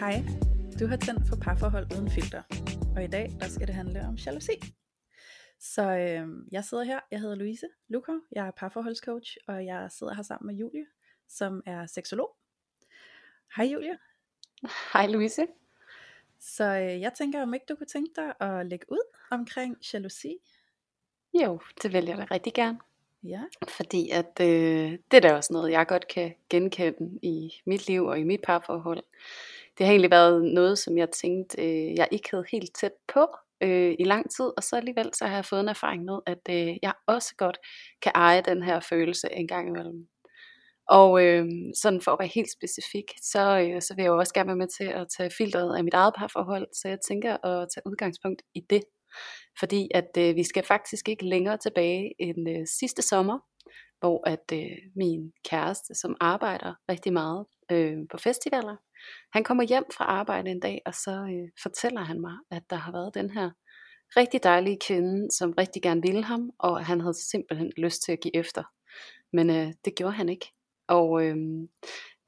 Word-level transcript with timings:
Hej, 0.00 0.22
du 0.80 0.86
har 0.86 0.96
tændt 0.96 1.28
for 1.28 1.36
parforhold 1.36 1.92
uden 1.94 2.10
filter, 2.10 2.42
og 2.96 3.04
i 3.04 3.06
dag 3.06 3.36
der 3.40 3.48
skal 3.48 3.66
det 3.66 3.74
handle 3.74 4.00
om 4.00 4.14
jalousi. 4.14 4.52
Så 5.58 5.82
øh, 5.82 6.28
jeg 6.52 6.64
sidder 6.64 6.84
her, 6.84 7.00
jeg 7.10 7.20
hedder 7.20 7.34
Louise 7.34 7.66
Lukov, 7.88 8.20
jeg 8.32 8.46
er 8.46 8.50
parforholdscoach, 8.50 9.36
og 9.48 9.66
jeg 9.66 9.88
sidder 9.90 10.14
her 10.14 10.22
sammen 10.22 10.46
med 10.46 10.54
Julie, 10.54 10.86
som 11.28 11.62
er 11.66 11.86
seksolog. 11.86 12.36
Hej 13.56 13.66
Julie. 13.66 13.98
Hej 14.92 15.06
Louise. 15.06 15.46
Så 16.38 16.64
øh, 16.64 17.00
jeg 17.00 17.12
tænker, 17.12 17.42
om 17.42 17.54
ikke 17.54 17.66
du 17.68 17.74
kunne 17.74 17.86
tænke 17.86 18.12
dig 18.16 18.34
at 18.40 18.66
lægge 18.66 18.86
ud 18.88 19.12
omkring 19.30 19.76
jalousi? 19.92 20.36
Jo, 21.34 21.60
det 21.82 21.92
vil 21.92 22.04
jeg 22.04 22.18
da 22.18 22.26
rigtig 22.30 22.54
gerne. 22.54 22.78
Ja. 23.22 23.42
Fordi 23.68 24.10
at 24.10 24.40
øh, 24.40 24.98
det 25.10 25.16
er 25.16 25.20
da 25.20 25.34
også 25.34 25.52
noget, 25.52 25.72
jeg 25.72 25.86
godt 25.86 26.08
kan 26.08 26.34
genkende 26.50 27.18
i 27.22 27.62
mit 27.64 27.86
liv 27.86 28.04
og 28.04 28.18
i 28.18 28.24
mit 28.24 28.40
parforhold. 28.42 29.02
Det 29.78 29.86
har 29.86 29.92
egentlig 29.92 30.10
været 30.10 30.44
noget, 30.44 30.78
som 30.78 30.98
jeg 30.98 31.10
tænkte, 31.10 31.62
øh, 31.62 31.94
jeg 31.94 32.08
ikke 32.12 32.28
havde 32.30 32.44
helt 32.52 32.74
tæt 32.74 32.92
på 33.14 33.26
øh, 33.62 33.94
i 33.98 34.04
lang 34.04 34.30
tid, 34.30 34.44
og 34.56 34.62
så 34.62 34.76
alligevel 34.76 35.10
så 35.14 35.26
har 35.26 35.34
jeg 35.34 35.44
fået 35.44 35.60
en 35.60 35.68
erfaring 35.68 36.04
med, 36.04 36.18
at 36.26 36.42
øh, 36.50 36.76
jeg 36.82 36.92
også 37.06 37.34
godt 37.38 37.58
kan 38.02 38.12
eje 38.14 38.42
den 38.42 38.62
her 38.62 38.80
følelse 38.80 39.28
en 39.32 39.48
gang 39.48 39.68
imellem. 39.68 40.08
Og 40.88 41.24
øh, 41.24 41.46
sådan 41.82 42.00
for 42.00 42.12
at 42.12 42.18
være 42.18 42.28
helt 42.34 42.52
specifik, 42.52 43.04
så, 43.22 43.58
øh, 43.60 43.82
så 43.82 43.94
vil 43.94 44.02
jeg 44.02 44.10
jo 44.10 44.18
også 44.18 44.34
gerne 44.34 44.46
være 44.46 44.56
med 44.56 44.68
til 44.78 44.84
at 44.84 45.06
tage 45.16 45.30
filteret 45.38 45.76
af 45.76 45.84
mit 45.84 45.94
eget 45.94 46.14
parforhold, 46.18 46.66
så 46.72 46.88
jeg 46.88 46.98
tænker 47.08 47.46
at 47.46 47.68
tage 47.74 47.86
udgangspunkt 47.86 48.42
i 48.54 48.60
det. 48.70 48.82
Fordi 49.58 49.88
at 49.94 50.10
øh, 50.18 50.36
vi 50.36 50.42
skal 50.42 50.64
faktisk 50.64 51.08
ikke 51.08 51.24
længere 51.24 51.56
tilbage 51.56 52.14
end 52.18 52.48
øh, 52.50 52.66
sidste 52.78 53.02
sommer, 53.02 53.38
hvor 54.00 54.28
at 54.28 54.44
øh, 54.52 54.76
min 54.96 55.32
kæreste, 55.50 55.94
som 55.94 56.16
arbejder 56.20 56.74
rigtig 56.90 57.12
meget 57.12 57.46
øh, 57.72 57.96
på 58.10 58.18
festivaler, 58.18 58.76
han 59.32 59.44
kommer 59.44 59.64
hjem 59.64 59.84
fra 59.96 60.04
arbejde 60.04 60.50
en 60.50 60.60
dag, 60.60 60.82
og 60.86 60.94
så 60.94 61.10
øh, 61.10 61.48
fortæller 61.62 62.00
han 62.00 62.20
mig, 62.20 62.36
at 62.50 62.62
der 62.70 62.76
har 62.76 62.92
været 62.92 63.14
den 63.14 63.30
her 63.30 63.50
rigtig 64.16 64.42
dejlige 64.42 64.78
kvinde, 64.86 65.28
som 65.32 65.54
rigtig 65.58 65.82
gerne 65.82 66.02
ville 66.02 66.24
ham, 66.24 66.50
og 66.58 66.86
han 66.86 67.00
havde 67.00 67.28
simpelthen 67.30 67.72
lyst 67.76 68.02
til 68.02 68.12
at 68.12 68.20
give 68.20 68.36
efter. 68.36 68.62
Men 69.32 69.50
øh, 69.50 69.72
det 69.84 69.94
gjorde 69.94 70.14
han 70.14 70.28
ikke. 70.28 70.52
Og 70.88 71.24
øh, 71.24 71.36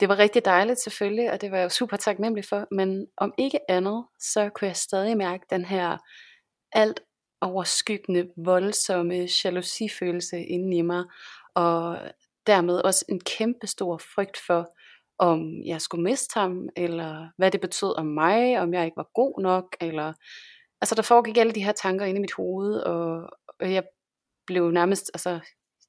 det 0.01 0.09
var 0.09 0.19
rigtig 0.19 0.45
dejligt 0.45 0.81
selvfølgelig, 0.81 1.33
og 1.33 1.41
det 1.41 1.51
var 1.51 1.57
jeg 1.57 1.65
jo 1.65 1.69
super 1.69 1.97
taknemmelig 1.97 2.45
for, 2.45 2.67
men 2.71 3.07
om 3.17 3.35
ikke 3.39 3.71
andet, 3.71 4.05
så 4.21 4.51
kunne 4.55 4.69
jeg 4.69 4.77
stadig 4.77 5.17
mærke 5.17 5.47
den 5.51 5.65
her 5.65 5.99
alt 6.73 7.01
overskyggende, 7.41 8.29
voldsomme 8.37 9.29
jalousifølelse 9.45 10.45
inden 10.45 10.73
i 10.73 10.83
mig, 10.83 11.05
og 11.55 11.99
dermed 12.47 12.81
også 12.85 13.05
en 13.09 13.21
kæmpe 13.21 13.67
stor 13.67 13.99
frygt 14.15 14.39
for, 14.47 14.78
om 15.19 15.63
jeg 15.65 15.81
skulle 15.81 16.05
miste 16.05 16.41
ham, 16.41 16.69
eller 16.77 17.29
hvad 17.37 17.51
det 17.51 17.61
betød 17.61 17.99
om 17.99 18.07
mig, 18.07 18.61
om 18.61 18.75
jeg 18.75 18.85
ikke 18.85 18.97
var 18.97 19.11
god 19.15 19.43
nok, 19.43 19.77
eller 19.81 20.13
altså 20.81 20.95
der 20.95 21.03
foregik 21.03 21.37
alle 21.37 21.53
de 21.53 21.65
her 21.65 21.73
tanker 21.73 22.07
inde 22.07 22.19
i 22.19 22.21
mit 22.21 22.33
hoved, 22.33 22.81
og, 22.81 23.31
og 23.61 23.73
jeg 23.73 23.85
blev 24.47 24.71
nærmest, 24.71 25.11
altså 25.15 25.41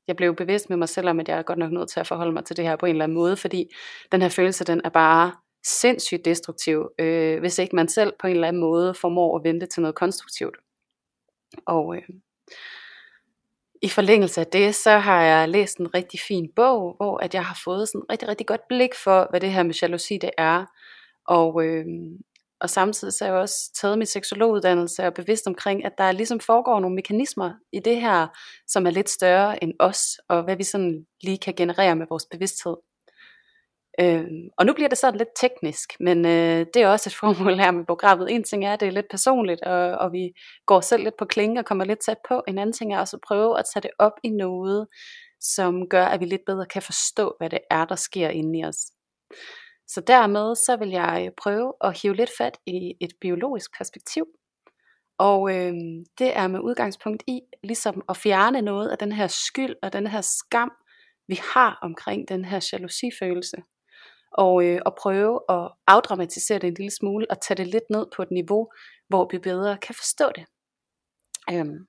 jeg 0.07 0.15
blev 0.15 0.35
bevidst 0.35 0.69
med 0.69 0.77
mig 0.77 0.89
selv 0.89 1.09
om, 1.09 1.19
at 1.19 1.27
jeg 1.27 1.37
er 1.37 1.43
godt 1.43 1.59
nok 1.59 1.71
nødt 1.71 1.89
til 1.89 1.99
at 1.99 2.07
forholde 2.07 2.31
mig 2.31 2.45
til 2.45 2.57
det 2.57 2.65
her 2.65 2.75
på 2.75 2.85
en 2.85 2.89
eller 2.89 3.03
anden 3.03 3.17
måde, 3.17 3.37
fordi 3.37 3.69
den 4.11 4.21
her 4.21 4.29
følelse, 4.29 4.63
den 4.63 4.81
er 4.83 4.89
bare 4.89 5.31
sindssygt 5.65 6.25
destruktiv, 6.25 6.89
øh, 6.99 7.39
hvis 7.39 7.59
ikke 7.59 7.75
man 7.75 7.87
selv 7.87 8.13
på 8.19 8.27
en 8.27 8.33
eller 8.33 8.47
anden 8.47 8.61
måde 8.61 8.93
formår 8.93 9.37
at 9.37 9.43
vente 9.43 9.65
til 9.65 9.81
noget 9.81 9.95
konstruktivt. 9.95 10.57
Og 11.65 11.95
øh, 11.95 12.03
i 13.81 13.89
forlængelse 13.89 14.41
af 14.41 14.47
det, 14.47 14.75
så 14.75 14.97
har 14.97 15.21
jeg 15.21 15.49
læst 15.49 15.77
en 15.77 15.93
rigtig 15.93 16.19
fin 16.27 16.49
bog, 16.55 16.95
hvor 16.97 17.17
at 17.17 17.33
jeg 17.33 17.45
har 17.45 17.59
fået 17.63 17.89
sådan 17.89 18.01
et 18.01 18.11
rigtig, 18.11 18.27
rigtig 18.27 18.47
godt 18.47 18.67
blik 18.69 18.95
for, 19.03 19.27
hvad 19.29 19.39
det 19.39 19.51
her 19.51 19.63
med 19.63 19.75
jalousi 19.81 20.17
det 20.17 20.31
er. 20.37 20.65
Og, 21.27 21.63
øh, 21.65 21.85
og 22.61 22.69
samtidig 22.69 23.13
så 23.13 23.25
har 23.25 23.31
jeg 23.31 23.41
også 23.41 23.73
taget 23.81 23.97
min 23.97 24.07
seksologuddannelse 24.07 25.01
og 25.01 25.05
er 25.05 25.09
bevidst 25.09 25.47
omkring, 25.47 25.85
at 25.85 25.91
der 25.97 26.11
ligesom 26.11 26.39
foregår 26.39 26.79
nogle 26.79 26.95
mekanismer 26.95 27.51
i 27.73 27.79
det 27.79 28.01
her, 28.01 28.27
som 28.67 28.85
er 28.85 28.91
lidt 28.91 29.09
større 29.09 29.63
end 29.63 29.73
os, 29.79 30.01
og 30.29 30.43
hvad 30.43 30.55
vi 30.55 30.63
sådan 30.63 31.05
lige 31.23 31.37
kan 31.37 31.53
generere 31.53 31.95
med 31.95 32.05
vores 32.09 32.25
bevidsthed. 32.31 32.75
Øh, 34.01 34.25
og 34.57 34.65
nu 34.65 34.73
bliver 34.73 34.89
det 34.89 34.97
sådan 34.97 35.17
lidt 35.17 35.29
teknisk, 35.35 35.93
men 35.99 36.25
øh, 36.25 36.65
det 36.73 36.75
er 36.75 36.87
også 36.87 37.09
et 37.09 37.15
formål 37.21 37.53
her 37.53 37.71
med 37.71 37.85
programmet. 37.85 38.31
En 38.31 38.43
ting 38.43 38.65
er, 38.65 38.73
at 38.73 38.79
det 38.79 38.87
er 38.87 38.91
lidt 38.91 39.09
personligt, 39.11 39.61
og, 39.61 39.97
og 39.97 40.11
vi 40.11 40.33
går 40.65 40.81
selv 40.81 41.03
lidt 41.03 41.17
på 41.17 41.25
klinge 41.25 41.59
og 41.59 41.65
kommer 41.65 41.85
lidt 41.85 41.99
tæt 41.99 42.17
på. 42.29 42.43
En 42.47 42.57
anden 42.57 42.73
ting 42.73 42.93
er 42.93 42.99
også 42.99 43.17
at 43.17 43.21
prøve 43.27 43.59
at 43.59 43.65
tage 43.73 43.81
det 43.81 43.91
op 43.99 44.11
i 44.23 44.29
noget, 44.29 44.87
som 45.41 45.89
gør, 45.89 46.05
at 46.05 46.19
vi 46.19 46.25
lidt 46.25 46.41
bedre 46.45 46.65
kan 46.65 46.81
forstå, 46.81 47.35
hvad 47.39 47.49
det 47.49 47.59
er, 47.71 47.85
der 47.85 47.95
sker 47.95 48.29
inde 48.29 48.59
i 48.59 48.65
os. 48.65 48.77
Så 49.87 50.01
dermed 50.07 50.55
så 50.55 50.77
vil 50.79 50.89
jeg 50.89 51.31
prøve 51.37 51.73
at 51.81 52.01
hive 52.01 52.15
lidt 52.15 52.29
fat 52.37 52.57
i 52.65 52.93
et 53.01 53.11
biologisk 53.21 53.77
perspektiv. 53.77 54.25
Og 55.17 55.55
øh, 55.55 55.73
det 56.19 56.37
er 56.37 56.47
med 56.47 56.59
udgangspunkt 56.59 57.23
i 57.27 57.41
ligesom 57.63 58.01
at 58.09 58.17
fjerne 58.17 58.61
noget 58.61 58.89
af 58.89 58.97
den 58.97 59.11
her 59.11 59.27
skyld 59.27 59.75
og 59.83 59.93
den 59.93 60.07
her 60.07 60.21
skam, 60.21 60.71
vi 61.27 61.39
har 61.53 61.79
omkring 61.81 62.29
den 62.29 62.45
her 62.45 62.69
jalousifølelse 62.73 63.57
og, 64.31 64.65
øh, 64.65 64.81
og 64.85 64.95
prøve 65.01 65.39
at 65.49 65.71
afdramatisere 65.87 66.59
det 66.59 66.67
en 66.67 66.73
lille 66.73 66.91
smule 66.91 67.25
og 67.29 67.41
tage 67.41 67.57
det 67.57 67.67
lidt 67.67 67.83
ned 67.89 68.05
på 68.15 68.21
et 68.21 68.31
niveau, 68.31 68.69
hvor 69.07 69.27
vi 69.31 69.37
bedre 69.39 69.77
kan 69.77 69.95
forstå 69.95 70.31
det. 70.35 70.45
Øhm, 71.51 71.87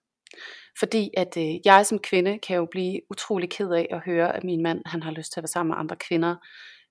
fordi 0.79 1.11
at 1.17 1.37
øh, 1.37 1.55
jeg 1.65 1.87
som 1.87 1.99
kvinde 1.99 2.39
kan 2.39 2.57
jo 2.57 2.67
blive 2.71 3.01
utrolig 3.11 3.51
ked 3.51 3.71
af 3.71 3.87
at 3.91 4.01
høre, 4.05 4.37
at 4.37 4.45
min 4.45 4.63
mand 4.63 4.83
han 4.87 5.03
har 5.03 5.11
lyst 5.11 5.33
til 5.33 5.41
at 5.41 5.43
være 5.43 5.49
sammen 5.49 5.71
med 5.71 5.79
andre 5.79 5.97
kvinder. 5.97 6.37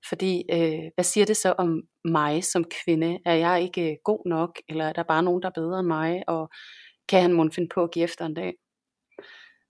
Fordi 0.09 0.43
øh, 0.51 0.91
hvad 0.95 1.03
siger 1.03 1.25
det 1.25 1.37
så 1.37 1.51
om 1.57 1.81
mig 2.05 2.43
som 2.43 2.65
kvinde? 2.83 3.19
Er 3.25 3.33
jeg 3.33 3.61
ikke 3.61 3.91
øh, 3.91 3.97
god 4.03 4.29
nok, 4.29 4.59
eller 4.69 4.85
er 4.85 4.93
der 4.93 5.03
bare 5.03 5.23
nogen, 5.23 5.41
der 5.41 5.47
er 5.47 5.61
bedre 5.61 5.79
end 5.79 5.87
mig? 5.87 6.23
Og 6.27 6.49
kan 7.09 7.21
han 7.21 7.33
måske 7.33 7.55
finde 7.55 7.69
på 7.73 7.83
at 7.83 7.91
give 7.91 8.03
efter 8.03 8.25
en 8.25 8.33
dag? 8.33 8.53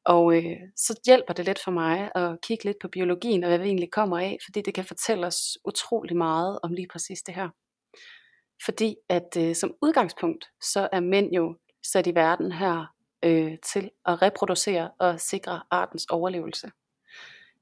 Og 0.05 0.35
øh, 0.37 0.57
så 0.75 0.99
hjælper 1.05 1.33
det 1.33 1.45
lidt 1.45 1.59
for 1.63 1.71
mig 1.71 2.11
at 2.15 2.41
kigge 2.41 2.63
lidt 2.63 2.77
på 2.81 2.87
biologien 2.87 3.43
og 3.43 3.47
hvad 3.47 3.59
vi 3.59 3.65
egentlig 3.65 3.91
kommer 3.91 4.19
af, 4.19 4.37
fordi 4.45 4.61
det 4.61 4.73
kan 4.73 4.85
fortælle 4.85 5.27
os 5.27 5.57
utrolig 5.65 6.17
meget 6.17 6.59
om 6.63 6.73
lige 6.73 6.87
præcis 6.91 7.21
det 7.21 7.35
her. 7.35 7.49
Fordi 8.65 8.95
at 9.09 9.37
øh, 9.37 9.55
som 9.55 9.73
udgangspunkt, 9.81 10.45
så 10.61 10.89
er 10.91 10.99
mænd 10.99 11.31
jo 11.33 11.55
sat 11.83 12.07
i 12.07 12.15
verden 12.15 12.51
her 12.51 12.85
øh, 13.23 13.57
til 13.73 13.91
at 14.05 14.21
reproducere 14.21 14.91
og 14.99 15.19
sikre 15.19 15.61
artens 15.71 16.05
overlevelse. 16.05 16.71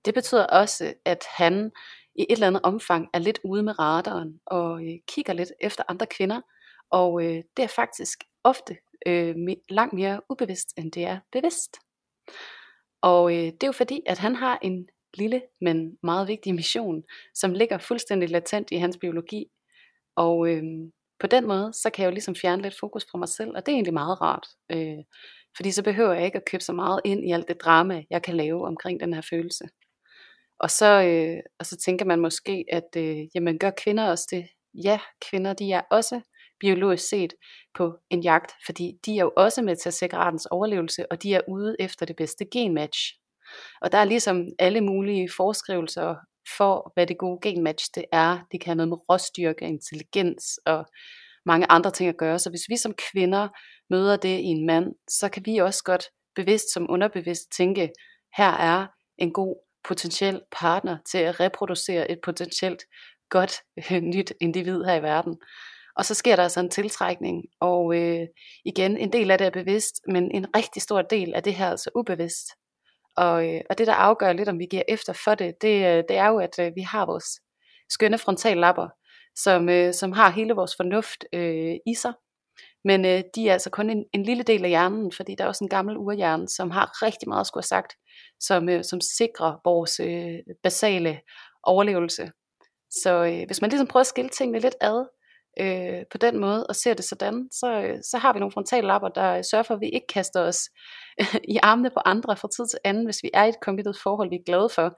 Det 0.05 0.13
betyder 0.13 0.45
også, 0.45 0.93
at 1.05 1.23
han 1.37 1.71
i 2.15 2.21
et 2.21 2.31
eller 2.31 2.47
andet 2.47 2.61
omfang 2.63 3.07
er 3.13 3.19
lidt 3.19 3.39
ude 3.43 3.63
med 3.63 3.79
radaren 3.79 4.39
og 4.45 4.85
øh, 4.85 4.99
kigger 5.07 5.33
lidt 5.33 5.51
efter 5.61 5.83
andre 5.87 6.05
kvinder, 6.05 6.41
og 6.89 7.23
øh, 7.23 7.43
det 7.57 7.63
er 7.63 7.67
faktisk 7.67 8.23
ofte 8.43 8.77
øh, 9.05 9.35
langt 9.69 9.93
mere 9.93 10.21
ubevidst, 10.29 10.73
end 10.77 10.91
det 10.91 11.05
er 11.05 11.19
bevidst. 11.31 11.77
Og 13.01 13.31
øh, 13.31 13.45
det 13.45 13.63
er 13.63 13.67
jo 13.67 13.71
fordi, 13.71 14.01
at 14.05 14.17
han 14.17 14.35
har 14.35 14.59
en 14.61 14.87
lille, 15.17 15.41
men 15.61 15.97
meget 16.03 16.27
vigtig 16.27 16.55
mission, 16.55 17.03
som 17.35 17.53
ligger 17.53 17.77
fuldstændig 17.77 18.29
latent 18.29 18.71
i 18.71 18.75
hans 18.75 18.97
biologi. 18.97 19.45
Og 20.15 20.49
øh, 20.49 20.63
på 21.19 21.27
den 21.27 21.47
måde, 21.47 21.73
så 21.73 21.89
kan 21.89 22.03
jeg 22.03 22.09
jo 22.09 22.13
ligesom 22.13 22.35
fjerne 22.35 22.61
lidt 22.61 22.79
fokus 22.79 23.05
fra 23.11 23.17
mig 23.17 23.29
selv, 23.29 23.51
og 23.55 23.65
det 23.65 23.71
er 23.71 23.75
egentlig 23.75 23.93
meget 23.93 24.21
rart. 24.21 24.47
Øh, 24.71 25.03
fordi 25.55 25.71
så 25.71 25.83
behøver 25.83 26.13
jeg 26.13 26.25
ikke 26.25 26.37
at 26.37 26.49
købe 26.51 26.63
så 26.63 26.73
meget 26.73 27.01
ind 27.05 27.25
i 27.27 27.31
alt 27.31 27.47
det 27.47 27.61
drama, 27.61 28.03
jeg 28.09 28.21
kan 28.21 28.35
lave 28.35 28.67
omkring 28.67 28.99
den 28.99 29.13
her 29.13 29.21
følelse. 29.29 29.65
Og 30.59 30.71
så, 30.71 31.03
øh, 31.03 31.39
og 31.59 31.65
så 31.65 31.77
tænker 31.77 32.05
man 32.05 32.19
måske, 32.19 32.65
at 32.71 32.89
øh, 32.97 33.17
jamen, 33.35 33.59
gør 33.59 33.71
kvinder 33.83 34.09
også 34.09 34.27
det? 34.31 34.47
Ja, 34.83 34.99
kvinder 35.29 35.53
de 35.53 35.71
er 35.71 35.81
også 35.91 36.21
biologisk 36.59 37.09
set 37.09 37.33
på 37.73 37.97
en 38.09 38.21
jagt, 38.21 38.51
fordi 38.65 38.91
de 39.05 39.11
er 39.11 39.23
jo 39.23 39.31
også 39.37 39.61
med 39.61 39.75
til 39.75 39.89
at 39.89 39.93
sikre 39.93 40.17
artens 40.17 40.45
overlevelse, 40.45 41.11
og 41.11 41.23
de 41.23 41.33
er 41.33 41.41
ude 41.47 41.75
efter 41.79 42.05
det 42.05 42.15
bedste 42.15 42.45
genmatch. 42.53 42.99
Og 43.81 43.91
der 43.91 43.97
er 43.97 44.05
ligesom 44.05 44.45
alle 44.59 44.81
mulige 44.81 45.29
forskrivelser 45.37 46.15
for, 46.57 46.91
hvad 46.93 47.07
det 47.07 47.17
gode 47.17 47.39
genmatch 47.41 47.85
det 47.95 48.05
er. 48.11 48.39
Det 48.51 48.61
kan 48.61 48.67
have 48.69 48.75
noget 48.75 48.89
med 48.89 48.97
råstyrke, 49.09 49.65
intelligens 49.65 50.59
og 50.65 50.85
mange 51.45 51.71
andre 51.71 51.91
ting 51.91 52.09
at 52.09 52.17
gøre. 52.17 52.39
Så 52.39 52.49
hvis 52.49 52.69
vi 52.69 52.77
som 52.77 52.93
kvinder 53.11 53.47
møder 53.89 54.17
det 54.17 54.39
i 54.39 54.43
en 54.43 54.65
mand, 54.65 54.85
så 55.09 55.29
kan 55.29 55.43
vi 55.45 55.57
også 55.57 55.83
godt 55.83 56.05
bevidst 56.35 56.73
som 56.73 56.89
underbevidst 56.89 57.51
tænke, 57.57 57.89
her 58.37 58.51
er 58.51 58.87
en 59.17 59.33
god 59.33 59.55
potentiel 59.87 60.41
partner 60.51 60.97
til 61.11 61.17
at 61.17 61.39
reproducere 61.39 62.11
et 62.11 62.19
potentielt 62.23 62.83
godt 63.29 63.53
nyt 64.15 64.33
individ 64.41 64.83
her 64.83 64.95
i 64.95 65.01
verden. 65.01 65.37
Og 65.97 66.05
så 66.05 66.13
sker 66.13 66.35
der 66.35 66.43
altså 66.43 66.59
en 66.59 66.69
tiltrækning, 66.69 67.43
og 67.59 67.95
øh, 67.95 68.27
igen, 68.65 68.97
en 68.97 69.13
del 69.13 69.31
af 69.31 69.37
det 69.37 69.47
er 69.47 69.51
bevidst, 69.51 70.01
men 70.07 70.31
en 70.31 70.55
rigtig 70.55 70.81
stor 70.81 71.01
del 71.01 71.33
af 71.33 71.43
det 71.43 71.53
her 71.53 71.65
er 71.65 71.71
altså 71.71 71.89
ubevidst. 71.95 72.47
Og, 73.17 73.47
øh, 73.47 73.61
og 73.69 73.77
det, 73.77 73.87
der 73.87 73.93
afgør 73.93 74.33
lidt, 74.33 74.49
om 74.49 74.59
vi 74.59 74.65
giver 74.65 74.83
efter 74.87 75.13
for 75.13 75.35
det, 75.35 75.61
det, 75.61 75.85
øh, 75.85 76.03
det 76.09 76.17
er 76.17 76.27
jo, 76.27 76.39
at 76.39 76.59
øh, 76.59 76.71
vi 76.75 76.81
har 76.81 77.05
vores 77.05 77.25
skønne 77.89 78.17
frontallapper, 78.17 78.87
som, 79.35 79.69
øh, 79.69 79.93
som 79.93 80.11
har 80.11 80.29
hele 80.29 80.53
vores 80.53 80.75
fornuft 80.75 81.25
øh, 81.33 81.75
i 81.87 81.95
sig. 81.95 82.13
Men 82.83 83.05
øh, 83.05 83.23
de 83.35 83.49
er 83.49 83.53
altså 83.53 83.69
kun 83.69 83.89
en, 83.89 84.05
en 84.13 84.23
lille 84.23 84.43
del 84.43 84.63
af 84.63 84.69
hjernen, 84.69 85.11
fordi 85.11 85.35
der 85.35 85.43
er 85.43 85.47
også 85.47 85.63
en 85.63 85.69
gammel 85.69 85.97
urhjerne, 85.97 86.49
som 86.49 86.71
har 86.71 87.05
rigtig 87.05 87.29
meget 87.29 87.41
at 87.41 87.47
skulle 87.47 87.61
have 87.61 87.67
sagt, 87.67 87.93
som, 88.39 88.69
øh, 88.69 88.83
som 88.83 89.01
sikrer 89.01 89.59
vores 89.65 89.99
øh, 89.99 90.39
basale 90.63 91.19
overlevelse. 91.63 92.31
Så 92.89 93.25
øh, 93.25 93.43
hvis 93.45 93.61
man 93.61 93.69
ligesom 93.69 93.87
prøver 93.87 94.01
at 94.01 94.07
skille 94.07 94.29
tingene 94.29 94.59
lidt 94.59 94.75
ad, 94.81 95.16
øh, 95.59 96.03
på 96.11 96.17
den 96.17 96.37
måde 96.39 96.67
og 96.67 96.75
ser 96.75 96.93
det 96.93 97.05
sådan, 97.05 97.49
så, 97.51 97.81
øh, 97.81 97.97
så 98.03 98.17
har 98.17 98.33
vi 98.33 98.39
nogle 98.39 98.51
frontallapper, 98.51 99.09
der 99.09 99.41
sørger 99.41 99.63
for, 99.63 99.73
at 99.73 99.81
vi 99.81 99.89
ikke 99.89 100.07
kaster 100.07 100.41
os 100.41 100.59
i 101.53 101.57
armene 101.63 101.89
på 101.89 101.99
andre 102.05 102.37
fra 102.37 102.47
tid 102.57 102.67
til 102.67 102.79
anden, 102.83 103.05
hvis 103.05 103.23
vi 103.23 103.29
er 103.33 103.43
i 103.43 103.49
et 103.49 103.55
committed 103.61 103.93
forhold, 104.03 104.29
vi 104.29 104.35
er 104.35 104.45
glade 104.45 104.69
for. 104.69 104.97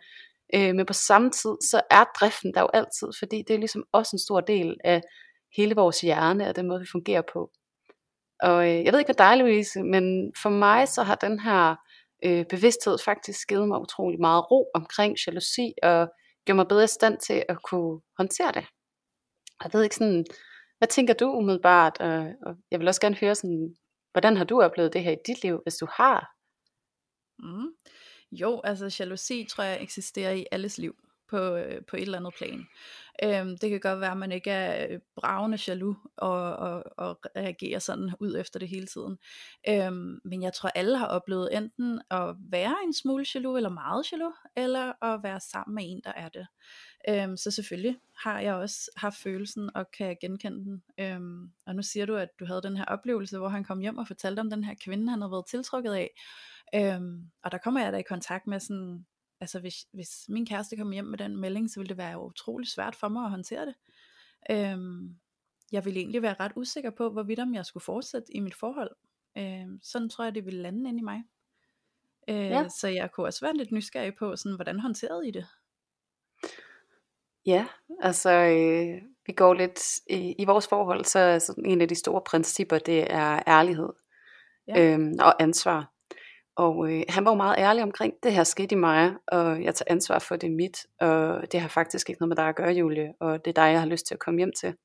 Øh, 0.56 0.76
men 0.76 0.86
på 0.86 0.94
samme 0.94 1.30
tid, 1.30 1.56
så 1.72 1.82
er 1.92 2.04
driften 2.20 2.54
der 2.54 2.62
jo 2.62 2.70
altid, 2.74 3.08
fordi 3.20 3.44
det 3.48 3.54
er 3.54 3.60
ligesom 3.60 3.84
også 3.92 4.16
en 4.16 4.20
stor 4.20 4.42
del 4.42 4.78
af 4.84 5.02
hele 5.58 5.76
vores 5.76 6.02
hjerne 6.02 6.48
og 6.50 6.56
den 6.56 6.68
måde, 6.68 6.80
vi 6.80 6.88
fungerer 6.92 7.24
på. 7.34 7.52
Og 8.40 8.70
øh, 8.70 8.84
jeg 8.86 8.92
ved 8.94 9.00
ikke 9.00 9.10
med 9.10 9.28
dig, 9.28 9.38
Louise, 9.38 9.84
men 9.84 10.34
for 10.42 10.50
mig 10.50 10.88
så 10.88 11.04
har 11.04 11.16
den 11.16 11.40
her 11.40 11.76
øh, 12.26 12.46
bevidsthed 12.46 12.98
faktisk 13.06 13.48
givet 13.48 13.68
mig 13.68 13.82
utrolig 13.82 14.20
meget 14.20 14.52
ro 14.52 14.72
omkring 14.74 15.18
jalousi 15.28 15.74
og 15.84 16.08
gjort 16.46 16.56
mig 16.56 16.68
bedre 16.68 16.84
i 16.84 16.88
stand 16.88 17.18
til 17.18 17.44
at 17.50 17.58
kunne 17.64 18.02
håndtere 18.18 18.52
det. 18.52 18.66
Jeg 19.64 19.70
ved 19.74 19.84
ikke 19.84 19.96
sådan, 19.96 20.26
hvad 20.80 20.88
tænker 20.88 21.14
du 21.14 21.32
umiddelbart? 21.32 21.98
Og, 22.00 22.34
og 22.42 22.56
jeg 22.72 22.80
vil 22.80 22.88
også 22.88 23.02
gerne 23.02 23.16
høre 23.16 23.36
sådan, 23.36 23.76
hvordan 24.12 24.38
har 24.38 24.46
du 24.46 24.62
oplevet 24.62 24.94
det 24.94 25.04
her 25.04 25.12
i 25.12 25.18
dit 25.28 25.44
liv, 25.44 25.60
hvis 25.64 25.76
du 25.76 25.88
har? 25.92 26.36
Mm. 27.40 27.72
Jo, 28.32 28.62
altså 28.64 28.96
jalousi 29.00 29.48
tror 29.50 29.64
jeg 29.64 29.82
eksisterer 29.82 30.32
i 30.32 30.46
alles 30.52 30.78
liv 30.78 30.96
på, 31.30 31.38
øh, 31.38 31.82
på 31.86 31.96
et 31.96 32.02
eller 32.02 32.18
andet 32.18 32.34
plan. 32.38 32.68
Øhm, 33.24 33.58
det 33.58 33.70
kan 33.70 33.80
godt 33.80 34.00
være, 34.00 34.12
at 34.12 34.18
man 34.18 34.32
ikke 34.32 34.52
er 34.52 34.88
øh, 34.90 35.00
bravende 35.16 35.58
jaloux 35.68 35.98
og, 36.18 36.56
og, 36.56 36.84
og 36.98 37.20
reagerer 37.36 37.80
sådan 37.80 38.12
ud 38.20 38.36
efter 38.38 38.60
det 38.60 38.70
hele 38.70 38.88
tiden. 38.88 39.18
Øhm, 39.70 40.20
men 40.26 40.44
jeg 40.44 40.54
tror, 40.54 40.70
alle 40.70 40.98
har 40.98 41.08
oplevet 41.08 41.58
enten 41.58 42.02
at 42.12 42.36
være 42.40 42.76
en 42.86 42.94
smule 42.94 43.26
jaloux, 43.36 43.58
eller 43.58 43.70
meget 43.70 44.12
jaloux, 44.12 44.36
eller 44.56 45.04
at 45.04 45.24
være 45.24 45.40
sammen 45.40 45.76
med 45.76 45.84
en, 45.88 46.02
der 46.04 46.12
er 46.12 46.30
det. 46.30 46.48
Øhm, 47.10 47.38
så 47.38 47.52
selvfølgelig 47.52 47.98
har 48.18 48.40
jeg 48.40 48.54
også 48.54 48.92
haft 48.98 49.18
følelsen, 49.18 49.70
og 49.76 49.92
kan 49.92 50.18
genkende 50.22 50.58
den. 50.58 50.84
Øhm, 51.00 51.52
og 51.66 51.76
nu 51.76 51.82
siger 51.82 52.06
du, 52.06 52.16
at 52.16 52.30
du 52.40 52.46
havde 52.46 52.62
den 52.62 52.78
her 52.78 52.86
oplevelse, 52.86 53.38
hvor 53.38 53.50
han 53.50 53.64
kom 53.64 53.80
hjem 53.80 53.98
og 53.98 54.08
fortalte 54.08 54.40
om 54.40 54.50
den 54.50 54.64
her 54.64 54.76
kvinde, 54.84 55.10
han 55.10 55.22
havde 55.22 55.32
været 55.32 55.48
tiltrukket 55.50 55.94
af. 55.94 56.10
Øhm, 56.76 57.30
og 57.44 57.52
der 57.52 57.58
kommer 57.58 57.84
jeg 57.84 57.94
da 57.94 57.98
i 57.98 58.10
kontakt 58.10 58.48
med 58.48 58.60
sådan, 58.60 59.06
altså 59.42 59.60
hvis, 59.60 59.76
hvis 59.94 60.26
min 60.30 60.46
kæreste 60.46 60.78
kommer 60.78 60.94
hjem 60.94 61.06
med 61.06 61.18
den 61.18 61.38
melding, 61.38 61.70
så 61.70 61.80
ville 61.80 61.90
det 61.90 61.98
være 61.98 62.22
utrolig 62.22 62.68
svært 62.68 62.96
for 62.96 63.08
mig 63.08 63.24
at 63.24 63.30
håndtere 63.30 63.66
det. 63.66 63.76
Øhm, 64.52 65.16
jeg 65.72 65.86
ville 65.86 66.00
egentlig 66.00 66.22
være 66.22 66.36
ret 66.40 66.52
usikker 66.56 66.90
på, 66.90 67.10
hvorvidt 67.10 67.40
om 67.40 67.54
jeg 67.54 67.66
skulle 67.66 67.84
fortsætte 67.84 68.36
i 68.36 68.40
mit 68.40 68.56
forhold. 68.56 68.96
Øhm, 69.38 69.80
sådan 69.84 70.10
tror 70.10 70.24
jeg, 70.24 70.36
det 70.36 70.46
ville 70.46 70.62
lande 70.62 70.90
ind 70.90 71.00
i 71.00 71.04
mig. 71.04 71.24
Øh, 72.28 72.36
ja. 72.36 72.70
Så 72.70 72.88
jeg 72.88 73.12
kunne 73.12 73.26
også 73.28 73.46
være 73.46 73.58
lidt 73.58 73.72
nysgerrig 73.72 74.16
på, 74.16 74.36
sådan, 74.36 74.56
hvordan 74.56 74.80
håndterede 74.80 75.28
I 75.28 75.32
det? 75.32 75.48
Ja, 77.46 77.68
altså 78.02 78.30
øh, 78.30 79.02
vi 79.26 79.34
går 79.34 79.54
lidt 79.54 79.80
i, 80.10 80.36
i 80.40 80.46
vores 80.46 80.68
forhold, 80.68 81.06
så 81.06 81.20
er 81.20 81.40
sådan 81.40 81.66
en 81.66 81.82
af 81.82 81.88
de 81.88 81.96
store 81.96 82.22
principper, 82.22 82.80
det 82.80 83.14
er 83.14 83.44
ærlighed 83.48 83.90
ja. 84.68 84.94
øhm, 84.94 85.14
og 85.20 85.44
ansvar. 85.44 85.94
Og 86.66 86.92
øh, 86.92 87.04
han 87.10 87.26
var 87.26 87.32
jo 87.32 87.36
meget 87.36 87.56
ærlig 87.58 87.84
omkring, 87.84 88.14
det 88.24 88.34
her 88.34 88.44
skete 88.44 88.76
i 88.76 88.78
mig, 88.78 89.14
og 89.28 89.64
jeg 89.64 89.76
tager 89.76 89.92
ansvar 89.92 90.20
for 90.20 90.36
det 90.36 90.52
mit, 90.52 90.78
og 91.00 91.52
det 91.52 91.60
har 91.60 91.68
faktisk 91.68 92.10
ikke 92.10 92.22
noget 92.22 92.30
med 92.30 92.36
dig 92.36 92.48
at 92.50 92.56
gøre, 92.56 92.72
Julie, 92.72 93.14
og 93.20 93.46
det 93.46 93.52
er 93.52 93.62
dig, 93.62 93.72
jeg 93.72 93.80
har 93.80 93.88
lyst 93.88 94.06
til 94.08 94.14
at 94.14 94.20
komme 94.20 94.38
hjem 94.38 94.52
til, 94.60 94.76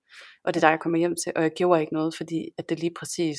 og 0.45 0.55
det 0.55 0.61
er 0.61 0.67
dig, 0.67 0.71
jeg 0.71 0.81
kommer 0.81 0.99
hjem 0.99 1.15
til, 1.25 1.33
og 1.37 1.43
jeg 1.43 1.51
gjorde 1.57 1.81
ikke 1.81 1.93
noget, 1.93 2.15
fordi 2.17 2.49
at 2.59 2.69
det 2.69 2.81
lige 2.81 2.95
præcis 2.99 3.39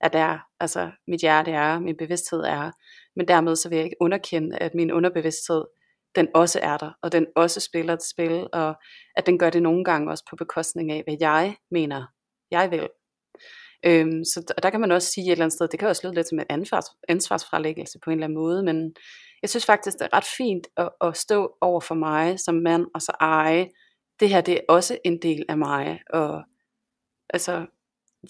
er 0.00 0.08
der, 0.08 0.38
altså 0.60 0.90
mit 1.08 1.20
hjerte 1.20 1.50
er, 1.50 1.80
min 1.80 1.96
bevidsthed 1.96 2.40
er, 2.40 2.70
men 3.16 3.28
dermed 3.28 3.56
så 3.56 3.68
vil 3.68 3.76
jeg 3.76 3.84
ikke 3.84 3.96
underkende, 4.00 4.58
at 4.58 4.74
min 4.74 4.92
underbevidsthed, 4.92 5.64
den 6.14 6.28
også 6.34 6.60
er 6.62 6.76
der, 6.76 6.90
og 7.02 7.12
den 7.12 7.26
også 7.36 7.60
spiller 7.60 7.92
et 7.94 8.02
spil, 8.02 8.48
og 8.52 8.74
at 9.16 9.26
den 9.26 9.38
gør 9.38 9.50
det 9.50 9.62
nogle 9.62 9.84
gange 9.84 10.10
også 10.10 10.24
på 10.30 10.36
bekostning 10.36 10.92
af, 10.92 11.02
hvad 11.04 11.16
jeg 11.20 11.56
mener, 11.70 12.06
jeg 12.50 12.70
vil, 12.70 12.88
Øhm, 13.86 14.24
så 14.24 14.54
der 14.62 14.70
kan 14.70 14.80
man 14.80 14.92
også 14.92 15.08
sige 15.08 15.26
et 15.26 15.32
eller 15.32 15.44
andet 15.44 15.56
sted, 15.56 15.68
det 15.68 15.78
kan 15.80 15.88
også 15.88 16.06
lyde 16.06 16.14
lidt 16.14 16.28
som 16.28 16.38
en 16.38 16.44
ansvars, 16.48 16.84
ansvarsfralæggelse 17.08 17.98
på 18.04 18.10
en 18.10 18.14
eller 18.14 18.24
anden 18.24 18.38
måde, 18.38 18.62
men 18.62 18.94
jeg 19.42 19.50
synes 19.50 19.66
faktisk, 19.66 19.98
det 19.98 20.08
er 20.12 20.16
ret 20.16 20.30
fint 20.36 20.66
at, 20.76 20.88
at 21.00 21.16
stå 21.16 21.56
over 21.60 21.80
for 21.80 21.94
mig 21.94 22.40
som 22.40 22.54
mand, 22.54 22.86
og 22.94 23.02
så 23.02 23.12
eje, 23.20 23.68
det 24.20 24.28
her 24.28 24.40
det 24.40 24.54
er 24.54 24.60
også 24.68 24.98
en 25.04 25.22
del 25.22 25.44
af 25.48 25.58
mig, 25.58 26.00
og 26.10 26.42
altså, 27.30 27.66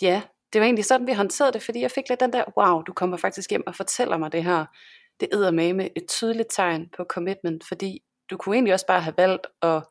ja, 0.03 0.23
det 0.53 0.61
var 0.61 0.65
egentlig 0.65 0.85
sådan, 0.85 1.07
vi 1.07 1.13
håndterede 1.13 1.53
det, 1.53 1.63
fordi 1.63 1.81
jeg 1.81 1.91
fik 1.91 2.09
lidt 2.09 2.21
den 2.21 2.33
der, 2.33 2.45
wow, 2.59 2.83
du 2.83 2.93
kommer 2.93 3.17
faktisk 3.17 3.51
hjem 3.51 3.67
og 3.67 3.75
fortæller 3.75 4.17
mig 4.17 4.33
det 4.33 4.45
her, 4.45 4.67
det 5.21 5.29
æder 5.33 5.51
med 5.51 5.73
med 5.73 5.89
et 5.97 6.07
tydeligt 6.09 6.49
tegn 6.51 6.89
på 6.97 7.05
commitment, 7.05 7.65
fordi 7.69 8.03
du 8.31 8.37
kunne 8.37 8.57
egentlig 8.57 8.75
også 8.75 8.87
bare 8.87 9.01
have 9.01 9.15
valgt 9.17 9.47
at 9.63 9.83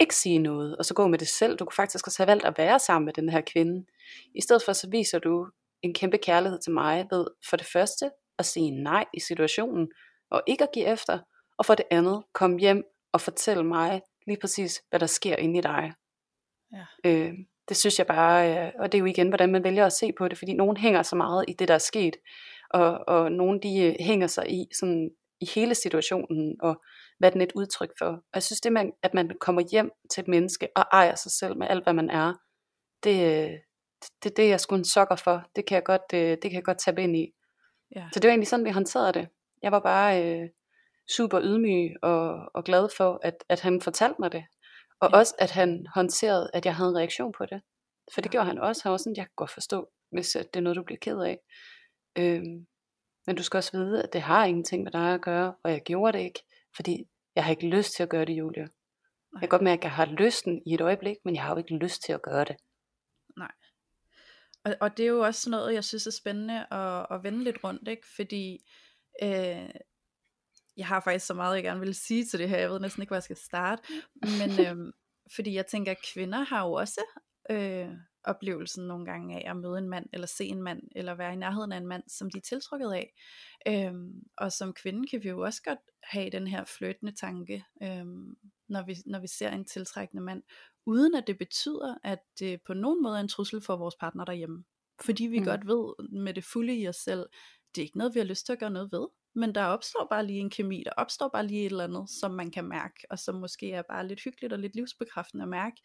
ikke 0.00 0.16
sige 0.16 0.38
noget, 0.38 0.76
og 0.76 0.84
så 0.84 0.94
gå 0.94 1.06
med 1.06 1.18
det 1.18 1.28
selv. 1.28 1.56
Du 1.56 1.64
kunne 1.64 1.74
faktisk 1.76 2.06
også 2.06 2.22
have 2.22 2.26
valgt 2.26 2.44
at 2.44 2.58
være 2.58 2.78
sammen 2.78 3.04
med 3.04 3.12
den 3.12 3.28
her 3.28 3.40
kvinde. 3.40 3.86
I 4.34 4.40
stedet 4.40 4.62
for 4.62 4.72
så 4.72 4.88
viser 4.90 5.18
du 5.18 5.46
en 5.82 5.94
kæmpe 5.94 6.18
kærlighed 6.18 6.58
til 6.60 6.72
mig 6.72 7.06
ved 7.10 7.26
for 7.50 7.56
det 7.56 7.66
første 7.66 8.10
at 8.38 8.46
sige 8.46 8.70
nej 8.70 9.04
i 9.14 9.20
situationen, 9.20 9.88
og 10.30 10.42
ikke 10.46 10.64
at 10.64 10.70
give 10.74 10.86
efter, 10.86 11.18
og 11.58 11.66
for 11.66 11.74
det 11.74 11.86
andet 11.90 12.22
komme 12.34 12.58
hjem 12.58 12.84
og 13.12 13.20
fortælle 13.20 13.64
mig 13.64 14.02
lige 14.26 14.38
præcis, 14.40 14.82
hvad 14.90 15.00
der 15.00 15.06
sker 15.06 15.36
inde 15.36 15.58
i 15.58 15.62
dig. 15.62 15.92
Ja. 16.72 17.10
Øh, 17.10 17.32
det 17.68 17.76
synes 17.76 17.98
jeg 17.98 18.06
bare, 18.06 18.66
øh, 18.66 18.72
og 18.78 18.92
det 18.92 18.98
er 18.98 19.00
jo 19.00 19.06
igen, 19.06 19.28
hvordan 19.28 19.52
man 19.52 19.64
vælger 19.64 19.86
at 19.86 19.92
se 19.92 20.12
på 20.18 20.28
det, 20.28 20.38
fordi 20.38 20.52
nogen 20.52 20.76
hænger 20.76 21.02
så 21.02 21.16
meget 21.16 21.44
i 21.48 21.52
det, 21.52 21.68
der 21.68 21.74
er 21.74 21.78
sket, 21.78 22.16
og, 22.70 23.08
og 23.08 23.32
nogen 23.32 23.62
de 23.62 23.82
øh, 23.82 23.94
hænger 24.00 24.26
sig 24.26 24.50
i 24.50 24.66
sådan 24.74 25.10
i 25.40 25.46
hele 25.54 25.74
situationen, 25.74 26.56
og 26.60 26.82
hvad 27.20 27.30
den 27.30 27.40
er 27.40 27.46
et 27.46 27.52
udtryk 27.54 27.90
for. 27.98 28.06
Og 28.06 28.34
jeg 28.34 28.42
synes 28.42 28.60
det 28.60 28.72
med, 28.72 28.82
at 29.02 29.14
man 29.14 29.30
kommer 29.40 29.62
hjem 29.70 29.90
til 30.10 30.20
et 30.20 30.28
menneske, 30.28 30.68
og 30.76 30.84
ejer 30.92 31.14
sig 31.14 31.32
selv 31.32 31.56
med 31.56 31.66
alt, 31.70 31.84
hvad 31.84 31.92
man 31.92 32.10
er, 32.10 32.34
det, 33.04 33.60
det, 34.22 34.36
det 34.36 34.44
er 34.44 34.48
jeg 34.48 34.60
sgu 34.60 34.74
en 34.74 34.84
sokker 34.84 35.16
for. 35.16 35.42
Det 35.56 35.66
kan 35.66 35.74
jeg 35.74 35.84
godt, 35.84 36.02
det, 36.10 36.16
øh, 36.16 36.30
det 36.30 36.42
kan 36.42 36.52
jeg 36.52 36.64
godt 36.64 36.78
tage 36.78 37.02
ind 37.02 37.16
i. 37.16 37.32
Ja. 37.96 38.08
Så 38.12 38.20
det 38.20 38.28
var 38.28 38.32
egentlig 38.32 38.48
sådan, 38.48 38.64
vi 38.64 38.70
håndterede 38.70 39.12
det. 39.12 39.28
Jeg 39.62 39.72
var 39.72 39.80
bare 39.80 40.24
øh, 40.24 40.48
super 41.16 41.40
ydmyg 41.42 41.96
og, 42.02 42.50
og 42.54 42.64
glad 42.64 42.88
for, 42.96 43.20
at, 43.22 43.44
at 43.48 43.60
han 43.60 43.80
fortalte 43.80 44.16
mig 44.18 44.32
det. 44.32 44.44
Og 45.00 45.10
ja. 45.12 45.18
også, 45.18 45.34
at 45.38 45.50
han 45.50 45.86
håndterede, 45.94 46.50
at 46.54 46.66
jeg 46.66 46.76
havde 46.76 46.90
en 46.90 46.98
reaktion 46.98 47.32
på 47.32 47.46
det. 47.46 47.62
For 48.14 48.20
det 48.20 48.28
ja. 48.28 48.30
gjorde 48.30 48.46
han 48.46 48.58
også. 48.58 48.82
Han 48.82 48.90
var 48.90 48.96
sådan, 48.96 49.16
jeg 49.16 49.24
kan 49.24 49.34
godt 49.36 49.50
forstå, 49.50 49.90
hvis 50.12 50.28
det 50.28 50.56
er 50.56 50.60
noget, 50.60 50.76
du 50.76 50.82
bliver 50.82 50.98
ked 50.98 51.20
af. 51.20 51.38
Øhm, 52.18 52.66
men 53.26 53.36
du 53.36 53.42
skal 53.42 53.58
også 53.58 53.78
vide, 53.78 54.02
at 54.02 54.12
det 54.12 54.20
har 54.20 54.44
ingenting 54.44 54.82
med 54.82 54.92
dig 54.92 55.14
at 55.14 55.20
gøre, 55.20 55.54
og 55.64 55.70
jeg 55.70 55.82
gjorde 55.82 56.18
det 56.18 56.24
ikke, 56.24 56.42
fordi 56.76 57.04
jeg 57.34 57.44
har 57.44 57.50
ikke 57.50 57.68
lyst 57.68 57.96
til 57.96 58.02
at 58.02 58.08
gøre 58.08 58.24
det, 58.24 58.32
Julia. 58.32 58.68
Jeg 59.32 59.40
kan 59.40 59.48
godt 59.48 59.62
mærke, 59.62 59.80
at 59.80 59.84
jeg 59.84 59.92
har 59.92 60.06
lysten 60.06 60.62
i 60.66 60.74
et 60.74 60.80
øjeblik, 60.80 61.16
men 61.24 61.34
jeg 61.34 61.42
har 61.42 61.50
jo 61.50 61.56
ikke 61.56 61.76
lyst 61.76 62.02
til 62.02 62.12
at 62.12 62.22
gøre 62.22 62.44
det. 62.44 62.56
Nej. 63.36 63.52
Og, 64.64 64.74
og 64.80 64.96
det 64.96 65.02
er 65.02 65.08
jo 65.08 65.20
også 65.20 65.50
noget, 65.50 65.74
jeg 65.74 65.84
synes 65.84 66.06
er 66.06 66.10
spændende 66.10 66.66
at, 66.72 67.06
at 67.10 67.22
vende 67.22 67.44
lidt 67.44 67.64
rundt, 67.64 67.88
ikke? 67.88 68.06
fordi 68.16 68.58
øh, 69.22 69.70
jeg 70.76 70.86
har 70.86 71.00
faktisk 71.00 71.26
så 71.26 71.34
meget, 71.34 71.54
jeg 71.54 71.62
gerne 71.62 71.80
vil 71.80 71.94
sige 71.94 72.24
til 72.24 72.38
det 72.38 72.48
her. 72.48 72.58
Jeg 72.58 72.70
ved 72.70 72.80
næsten 72.80 73.02
ikke, 73.02 73.10
hvor 73.10 73.16
jeg 73.16 73.22
skal 73.22 73.36
starte. 73.36 73.82
Men 74.14 74.50
øh, 74.66 74.92
fordi 75.36 75.54
jeg 75.54 75.66
tænker, 75.66 75.92
at 75.92 76.04
kvinder 76.14 76.38
har 76.38 76.66
jo 76.66 76.72
også 76.72 77.00
øh, 77.50 77.88
oplevelsen 78.24 78.86
nogle 78.86 79.04
gange 79.04 79.36
af 79.36 79.50
at 79.50 79.56
møde 79.56 79.78
en 79.78 79.88
mand, 79.88 80.06
eller 80.12 80.26
se 80.26 80.44
en 80.44 80.62
mand, 80.62 80.82
eller 80.96 81.14
være 81.14 81.32
i 81.32 81.36
nærheden 81.36 81.72
af 81.72 81.76
en 81.76 81.86
mand, 81.86 82.02
som 82.08 82.30
de 82.30 82.38
er 82.38 82.42
tiltrukket 82.42 82.92
af. 82.92 83.14
Øhm, 83.68 84.22
og 84.36 84.52
som 84.52 84.72
kvinde 84.72 85.08
kan 85.08 85.22
vi 85.22 85.28
jo 85.28 85.40
også 85.40 85.62
godt 85.62 85.78
have 86.02 86.30
den 86.30 86.46
her 86.46 86.64
fløtende 86.64 87.12
tanke, 87.12 87.64
øhm, 87.82 88.36
når, 88.68 88.86
vi, 88.86 88.96
når 89.06 89.18
vi 89.20 89.26
ser 89.26 89.50
en 89.50 89.64
tiltrækkende 89.64 90.22
mand, 90.22 90.42
uden 90.86 91.14
at 91.14 91.26
det 91.26 91.38
betyder, 91.38 91.94
at 92.04 92.18
det 92.38 92.62
på 92.62 92.74
nogen 92.74 93.02
måde 93.02 93.16
er 93.16 93.20
en 93.20 93.28
trussel 93.28 93.60
for 93.60 93.76
vores 93.76 93.96
partner 94.00 94.24
derhjemme. 94.24 94.64
Fordi 95.00 95.26
vi 95.26 95.38
mm. 95.38 95.44
godt 95.44 95.66
ved 95.66 96.08
med 96.22 96.34
det 96.34 96.44
fulde 96.44 96.74
i 96.74 96.88
os 96.88 96.96
selv, 96.96 97.26
det 97.74 97.80
er 97.80 97.84
ikke 97.84 97.98
noget, 97.98 98.14
vi 98.14 98.20
har 98.20 98.26
lyst 98.26 98.46
til 98.46 98.52
at 98.52 98.58
gøre 98.58 98.70
noget 98.70 98.92
ved. 98.92 99.08
Men 99.34 99.54
der 99.54 99.64
opstår 99.64 100.06
bare 100.10 100.26
lige 100.26 100.38
en 100.38 100.50
kemi, 100.50 100.82
der 100.86 100.92
opstår 100.96 101.28
bare 101.28 101.46
lige 101.46 101.60
et 101.60 101.70
eller 101.70 101.84
andet, 101.84 102.10
som 102.10 102.30
man 102.30 102.50
kan 102.50 102.64
mærke, 102.64 103.06
og 103.10 103.18
som 103.18 103.34
måske 103.34 103.72
er 103.72 103.82
bare 103.82 104.08
lidt 104.08 104.24
hyggeligt 104.24 104.52
og 104.52 104.58
lidt 104.58 104.76
livsbekræftende 104.76 105.42
at 105.42 105.48
mærke 105.48 105.82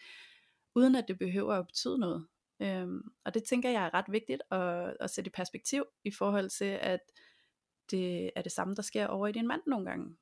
uden 0.75 0.95
at 0.95 1.05
det 1.07 1.19
behøver 1.19 1.53
at 1.53 1.67
betyde 1.67 1.97
noget. 1.97 2.27
Øhm, 2.61 3.01
og 3.25 3.33
det 3.33 3.43
tænker 3.43 3.69
jeg 3.69 3.85
er 3.85 3.93
ret 3.93 4.05
vigtigt 4.11 4.41
at, 4.51 4.97
at 4.99 5.09
sætte 5.09 5.27
i 5.27 5.31
perspektiv 5.31 5.85
i 6.03 6.11
forhold 6.11 6.49
til, 6.49 6.77
at 6.81 6.99
det 7.91 8.31
er 8.35 8.41
det 8.41 8.51
samme, 8.51 8.75
der 8.75 8.81
sker 8.81 9.07
over 9.07 9.27
i 9.27 9.31
din 9.31 9.47
mand 9.47 9.61
nogle 9.67 9.85
gange. 9.85 10.15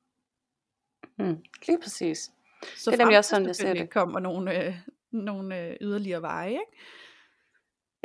Mm, 1.18 1.44
lige 1.66 1.78
præcis. 1.82 2.32
Så 2.76 2.90
det 2.90 3.00
er 3.00 3.04
nemlig 3.04 3.18
også 3.18 3.30
sådan, 3.30 3.46
jeg 3.46 3.56
ser 3.56 3.74
det. 3.74 3.90
kommer 3.90 4.20
nogle, 4.20 4.66
øh, 4.66 4.74
nogle 5.10 5.60
øh, 5.60 5.76
yderligere 5.80 6.22
veje, 6.22 6.50
ikke? 6.50 6.82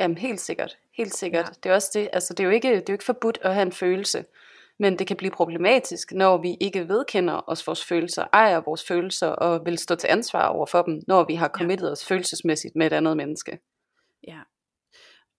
Jamen 0.00 0.18
helt 0.18 0.40
sikkert, 0.40 0.78
helt 0.96 1.14
sikkert. 1.14 1.44
Ja. 1.44 1.52
Det 1.62 1.70
er 1.70 1.74
også 1.74 1.90
det, 1.94 2.08
altså 2.12 2.34
det 2.34 2.40
er 2.40 2.44
jo 2.44 2.50
ikke, 2.50 2.70
det 2.70 2.76
er 2.76 2.84
jo 2.88 2.94
ikke 2.94 3.04
forbudt 3.04 3.38
at 3.42 3.54
have 3.54 3.66
en 3.66 3.72
følelse. 3.72 4.24
Men 4.80 4.98
det 4.98 5.06
kan 5.06 5.16
blive 5.16 5.30
problematisk, 5.30 6.12
når 6.12 6.38
vi 6.38 6.56
ikke 6.60 6.88
vedkender 6.88 7.40
os 7.46 7.66
vores 7.66 7.84
følelser, 7.84 8.26
ejer 8.32 8.60
vores 8.60 8.84
følelser 8.88 9.26
og 9.26 9.66
vil 9.66 9.78
stå 9.78 9.94
til 9.94 10.08
ansvar 10.08 10.46
over 10.46 10.66
for 10.66 10.82
dem, 10.82 11.02
når 11.06 11.24
vi 11.24 11.34
har 11.34 11.48
committet 11.48 11.86
ja. 11.86 11.92
os 11.92 12.06
følelsesmæssigt 12.06 12.76
med 12.76 12.86
et 12.86 12.92
andet 12.92 13.16
menneske. 13.16 13.58
Ja, 14.26 14.40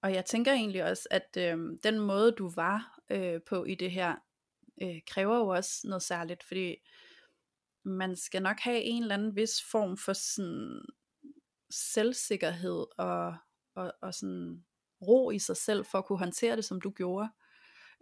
og 0.03 0.13
jeg 0.13 0.25
tænker 0.25 0.53
egentlig 0.53 0.83
også, 0.83 1.07
at 1.11 1.37
øh, 1.37 1.57
den 1.83 1.99
måde 1.99 2.31
du 2.31 2.51
var 2.55 2.99
øh, 3.09 3.39
på 3.49 3.63
i 3.63 3.75
det 3.75 3.91
her, 3.91 4.15
øh, 4.81 4.99
kræver 5.07 5.37
jo 5.37 5.47
også 5.47 5.71
noget 5.83 6.03
særligt, 6.03 6.43
fordi 6.43 6.75
man 7.85 8.15
skal 8.15 8.41
nok 8.41 8.59
have 8.59 8.81
en 8.81 9.01
eller 9.01 9.15
anden 9.15 9.35
vis 9.35 9.51
form 9.71 9.97
for 9.97 10.13
sådan 10.13 10.81
selvsikkerhed 11.69 12.85
og 12.97 13.33
og, 13.75 13.93
og 14.01 14.13
sådan 14.13 14.63
ro 15.01 15.31
i 15.31 15.39
sig 15.39 15.57
selv, 15.57 15.85
for 15.85 15.97
at 15.97 16.05
kunne 16.05 16.19
håndtere 16.19 16.55
det, 16.55 16.65
som 16.65 16.81
du 16.81 16.89
gjorde. 16.89 17.29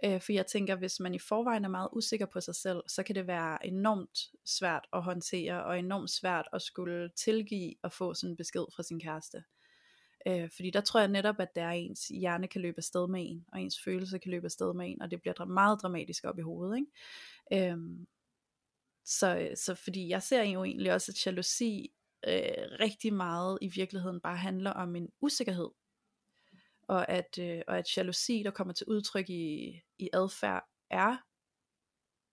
Øh, 0.03 0.22
for 0.22 0.34
jeg 0.34 0.48
tænker, 0.48 0.75
hvis 0.75 1.00
man 1.00 1.15
i 1.15 1.20
forvejen 1.20 1.65
er 1.65 1.70
meget 1.70 1.89
usikker 1.94 2.25
på 2.25 2.41
sig 2.41 2.56
selv, 2.56 2.82
så 2.88 3.03
kan 3.03 3.15
det 3.15 3.27
være 3.27 3.65
enormt 3.65 4.20
svært 4.46 4.88
at 4.94 5.03
håndtere, 5.03 5.63
og 5.63 5.79
enormt 5.79 6.10
svært 6.10 6.48
at 6.53 6.62
skulle 6.62 7.10
tilgive 7.10 7.75
og 7.84 7.91
få 7.91 8.13
sådan 8.13 8.32
en 8.32 8.38
besked 8.38 8.65
fra 8.75 8.84
sin 8.84 9.00
kæreste. 9.00 9.44
Øh, 10.27 10.50
fordi 10.56 10.70
der 10.70 10.82
tror 10.82 11.00
jeg 11.00 11.10
netop, 11.10 11.39
at 11.39 11.56
der 11.56 11.70
ens 11.70 12.08
hjerne 12.08 12.48
kan 12.48 12.62
løbe 12.62 12.77
afsted 12.77 13.08
med 13.08 13.25
en, 13.29 13.46
og 13.53 13.62
ens 13.62 13.84
følelse 13.84 14.20
kan 14.20 14.32
løbe 14.32 14.46
afsted 14.46 14.74
med 14.74 14.89
en, 14.89 15.01
og 15.01 15.12
det 15.12 15.22
bliver 15.22 15.46
meget 15.46 15.79
dramatisk 15.82 16.24
op 16.24 16.39
i 16.39 16.41
hovedet. 16.41 16.77
Ikke? 16.77 17.72
Øh, 17.72 17.77
så, 19.06 19.51
så 19.56 19.75
fordi 19.75 20.10
jeg 20.10 20.24
ser 20.24 20.44
jo 20.44 20.63
egentlig 20.63 20.94
også, 20.94 21.12
at 21.12 21.25
jalousi 21.25 21.91
øh, 22.27 22.77
rigtig 22.79 23.13
meget 23.13 23.58
i 23.62 23.68
virkeligheden 23.68 24.20
bare 24.20 24.38
handler 24.38 24.72
om 24.72 24.96
en 24.96 25.10
usikkerhed. 25.22 25.70
Og 26.89 27.10
at, 27.10 27.39
øh, 27.41 27.62
og 27.67 27.77
at 27.77 27.98
jalousi, 27.98 28.43
der 28.46 28.51
kommer 28.51 28.74
til 28.74 28.88
udtryk 28.88 29.29
i, 29.29 29.81
i 30.00 30.10
adfærd, 30.13 30.69
er 30.89 31.17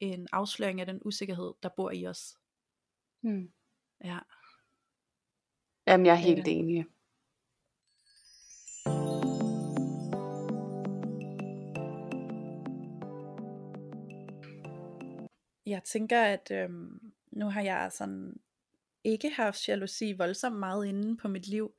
en 0.01 0.29
afsløring 0.33 0.81
af 0.81 0.87
den 0.87 1.01
usikkerhed, 1.05 1.55
der 1.63 1.69
bor 1.77 1.91
i 1.91 2.07
os. 2.07 2.39
Hmm. 3.21 3.53
Ja. 4.05 4.19
Jamen, 5.87 6.07
jeg 6.07 6.13
er 6.13 6.17
helt 6.17 6.47
ja. 6.47 6.53
enig. 6.53 6.87
Jeg 15.67 15.85
tænker, 15.85 16.23
at 16.23 16.51
øhm, 16.51 17.13
nu 17.31 17.47
har 17.47 17.63
jeg 17.63 17.93
sådan 17.93 18.41
ikke 19.05 19.31
haft 19.31 19.69
jalousi 19.69 20.13
voldsomt 20.13 20.59
meget 20.59 20.87
inde 20.87 21.17
på 21.17 21.29
mit 21.29 21.47
liv, 21.49 21.75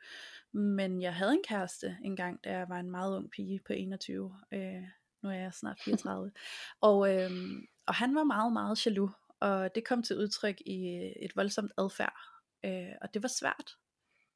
men 0.51 1.01
jeg 1.01 1.15
havde 1.15 1.33
en 1.33 1.43
kæreste 1.47 1.97
engang, 2.03 2.43
da 2.43 2.57
jeg 2.57 2.69
var 2.69 2.79
en 2.79 2.91
meget 2.91 3.17
ung 3.17 3.31
pige 3.31 3.59
på 3.67 3.73
21. 3.73 4.35
Øh, 4.53 4.83
nu 5.23 5.29
er 5.29 5.33
jeg 5.33 5.53
snart 5.53 5.79
34. 5.85 6.31
og, 6.81 7.15
øhm, 7.15 7.65
og 7.87 7.95
han 7.95 8.15
var 8.15 8.23
meget, 8.23 8.53
meget 8.53 8.85
jaloux, 8.85 9.11
og 9.39 9.75
det 9.75 9.85
kom 9.85 10.03
til 10.03 10.17
udtryk 10.17 10.61
i 10.65 11.11
et 11.21 11.35
voldsomt 11.35 11.71
adfærd. 11.77 12.17
Øh, 12.65 12.95
og 13.01 13.13
det 13.13 13.23
var 13.23 13.29
svært. 13.29 13.71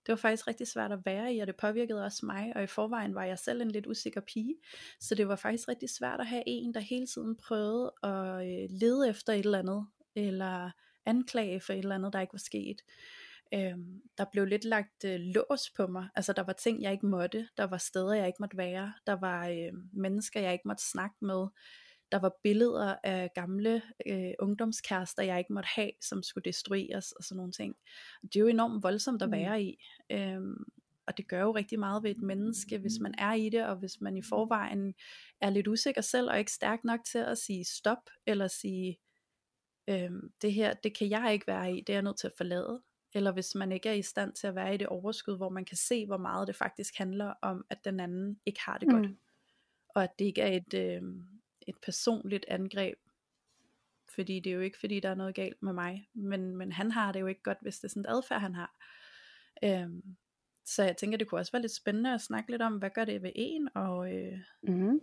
Det 0.06 0.12
var 0.12 0.16
faktisk 0.16 0.48
rigtig 0.48 0.68
svært 0.68 0.92
at 0.92 1.06
være 1.06 1.34
i, 1.34 1.40
og 1.40 1.48
det 1.48 1.56
påvirkede 1.56 2.06
også 2.06 2.26
mig, 2.26 2.52
og 2.56 2.64
i 2.64 2.68
forvejen 2.68 3.16
var 3.16 3.24
jeg 3.24 3.40
selv 3.40 3.62
en 3.62 3.72
lidt 3.72 3.88
usikker 3.88 4.22
pige, 4.22 4.56
så 5.00 5.16
det 5.16 5.28
var 5.28 5.36
faktisk 5.36 5.68
rigtig 5.68 5.90
svært 5.90 6.20
at 6.20 6.28
have 6.28 6.44
en, 6.48 6.74
der 6.74 6.80
hele 6.80 7.08
tiden 7.08 7.36
prøvede 7.36 7.94
at 8.04 8.48
øh, 8.48 8.70
lede 8.70 9.10
efter 9.10 9.34
et 9.34 9.46
eller 9.46 9.60
andet, 9.60 9.88
eller 10.16 10.72
anklage 11.06 11.60
for 11.60 11.74
et 11.74 11.80
eller 11.80 11.96
andet, 11.96 12.14
der 12.14 12.22
ikke 12.22 12.34
var 12.34 12.40
sket. 12.40 12.82
Øhm, 13.54 14.02
der 14.18 14.26
blev 14.32 14.46
lidt 14.46 14.66
lagt 14.66 15.06
øh, 15.06 15.20
lås 15.20 15.70
på 15.76 15.88
mig, 15.88 16.10
altså 16.16 16.34
der 16.34 16.44
var 16.44 16.54
ting, 16.54 16.82
jeg 16.82 16.92
ikke 16.92 17.06
måtte, 17.06 17.48
der 17.58 17.64
var 17.64 17.78
steder, 17.78 18.14
jeg 18.14 18.28
ikke 18.28 18.38
måtte 18.40 18.58
være, 18.58 18.94
der 19.08 19.14
var 19.14 19.48
øh, 19.48 19.74
mennesker, 19.94 20.42
jeg 20.42 20.54
ikke 20.54 20.68
måtte 20.68 20.90
snakke 20.92 21.16
med, 21.22 21.48
der 22.12 22.20
var 22.20 22.34
billeder 22.44 22.96
af 23.04 23.30
gamle 23.36 23.82
øh, 24.08 24.32
ungdomskærester, 24.40 25.24
jeg 25.24 25.38
ikke 25.38 25.54
måtte 25.54 25.70
have, 25.76 25.92
som 26.02 26.24
skulle 26.24 26.46
destrueres 26.46 27.12
og 27.12 27.24
sådan 27.24 27.38
nogle 27.38 27.52
ting. 27.52 27.76
Det 28.24 28.36
er 28.36 28.40
jo 28.40 28.48
enormt 28.48 28.84
voldsomt 28.84 29.22
at 29.22 29.30
mm. 29.30 29.34
være 29.34 29.64
i. 29.64 29.84
Øhm, 30.12 30.64
og 31.08 31.18
det 31.18 31.28
gør 31.28 31.42
jo 31.42 31.52
rigtig 31.52 31.80
meget 31.80 32.04
ved 32.04 32.12
et 32.12 32.22
menneske, 32.22 32.78
hvis 32.78 33.00
man 33.02 33.16
er 33.18 33.34
i 33.34 33.50
det, 33.50 33.66
og 33.66 33.76
hvis 33.76 34.02
man 34.02 34.18
i 34.18 34.22
forvejen 34.22 34.94
er 35.42 35.50
lidt 35.50 35.68
usikker 35.68 36.02
selv, 36.02 36.30
og 36.30 36.40
ikke 36.40 36.52
stærk 36.52 36.84
nok 36.84 37.00
til 37.12 37.18
at 37.18 37.38
sige 37.38 37.66
stop, 37.66 38.10
eller 38.26 38.48
sige, 38.48 38.98
øhm, 39.90 40.32
det 40.42 40.54
her, 40.54 40.74
det 40.74 40.98
kan 40.98 41.10
jeg 41.10 41.34
ikke 41.34 41.48
være 41.48 41.74
i, 41.74 41.82
det 41.82 41.90
er 41.90 41.98
jeg 41.98 42.04
nødt 42.04 42.20
til 42.20 42.28
at 42.28 42.34
forlade. 42.38 42.82
Eller 43.14 43.32
hvis 43.32 43.56
man 43.56 43.72
ikke 43.72 43.90
er 43.90 43.94
i 43.94 44.02
stand 44.02 44.34
til 44.34 44.48
at 44.48 44.56
være 44.56 44.74
i 44.74 44.78
det 44.78 44.88
overskud, 44.88 45.38
hvor 45.38 45.50
man 45.50 45.66
kan 45.66 45.78
se, 45.78 46.06
hvor 46.06 46.18
meget 46.18 46.48
det 46.48 46.56
faktisk 46.56 46.98
handler 46.98 47.34
om, 47.42 47.66
at 47.70 47.86
den 47.86 48.00
anden 48.00 48.40
ikke 48.46 48.62
har 48.62 48.78
det 48.78 48.88
mm. 48.88 48.94
godt. 48.94 49.12
Og 49.90 50.04
at 50.04 50.20
det 50.20 50.26
ikke 50.26 50.42
er 50.42 50.58
et, 50.58 50.74
øh, 50.74 51.02
et 51.68 51.76
personligt 51.86 52.46
angreb. 52.48 52.98
Fordi 54.16 54.40
det 54.40 54.50
er 54.50 54.56
jo 54.56 54.62
ikke 54.62 54.80
fordi 54.80 55.00
der 55.00 55.10
er 55.10 55.16
noget 55.16 55.36
galt 55.36 55.64
med 55.64 55.74
mig. 55.74 56.10
Men, 56.14 56.58
men 56.58 56.72
han 56.72 56.92
har 56.92 57.12
det 57.12 57.20
jo 57.20 57.28
ikke 57.28 57.44
godt 57.44 57.58
Hvis 57.62 57.80
det 57.80 57.84
er 57.84 57.90
sådan 57.90 58.02
et 58.02 58.10
adfærd 58.10 58.42
han 58.42 58.56
har 58.56 58.76
øhm, 59.64 60.16
Så 60.66 60.84
jeg 60.84 60.98
tænker 60.98 61.18
det 61.18 61.28
kunne 61.28 61.42
også 61.42 61.52
være 61.52 61.62
lidt 61.62 61.76
spændende 61.76 62.14
At 62.14 62.22
snakke 62.22 62.52
lidt 62.52 62.62
om 62.62 62.78
hvad 62.78 62.90
gør 62.90 63.06
det 63.06 63.24
ved 63.24 63.32
en 63.36 63.70
Og, 63.76 64.16
øh, 64.16 64.40
mm-hmm. 64.64 65.00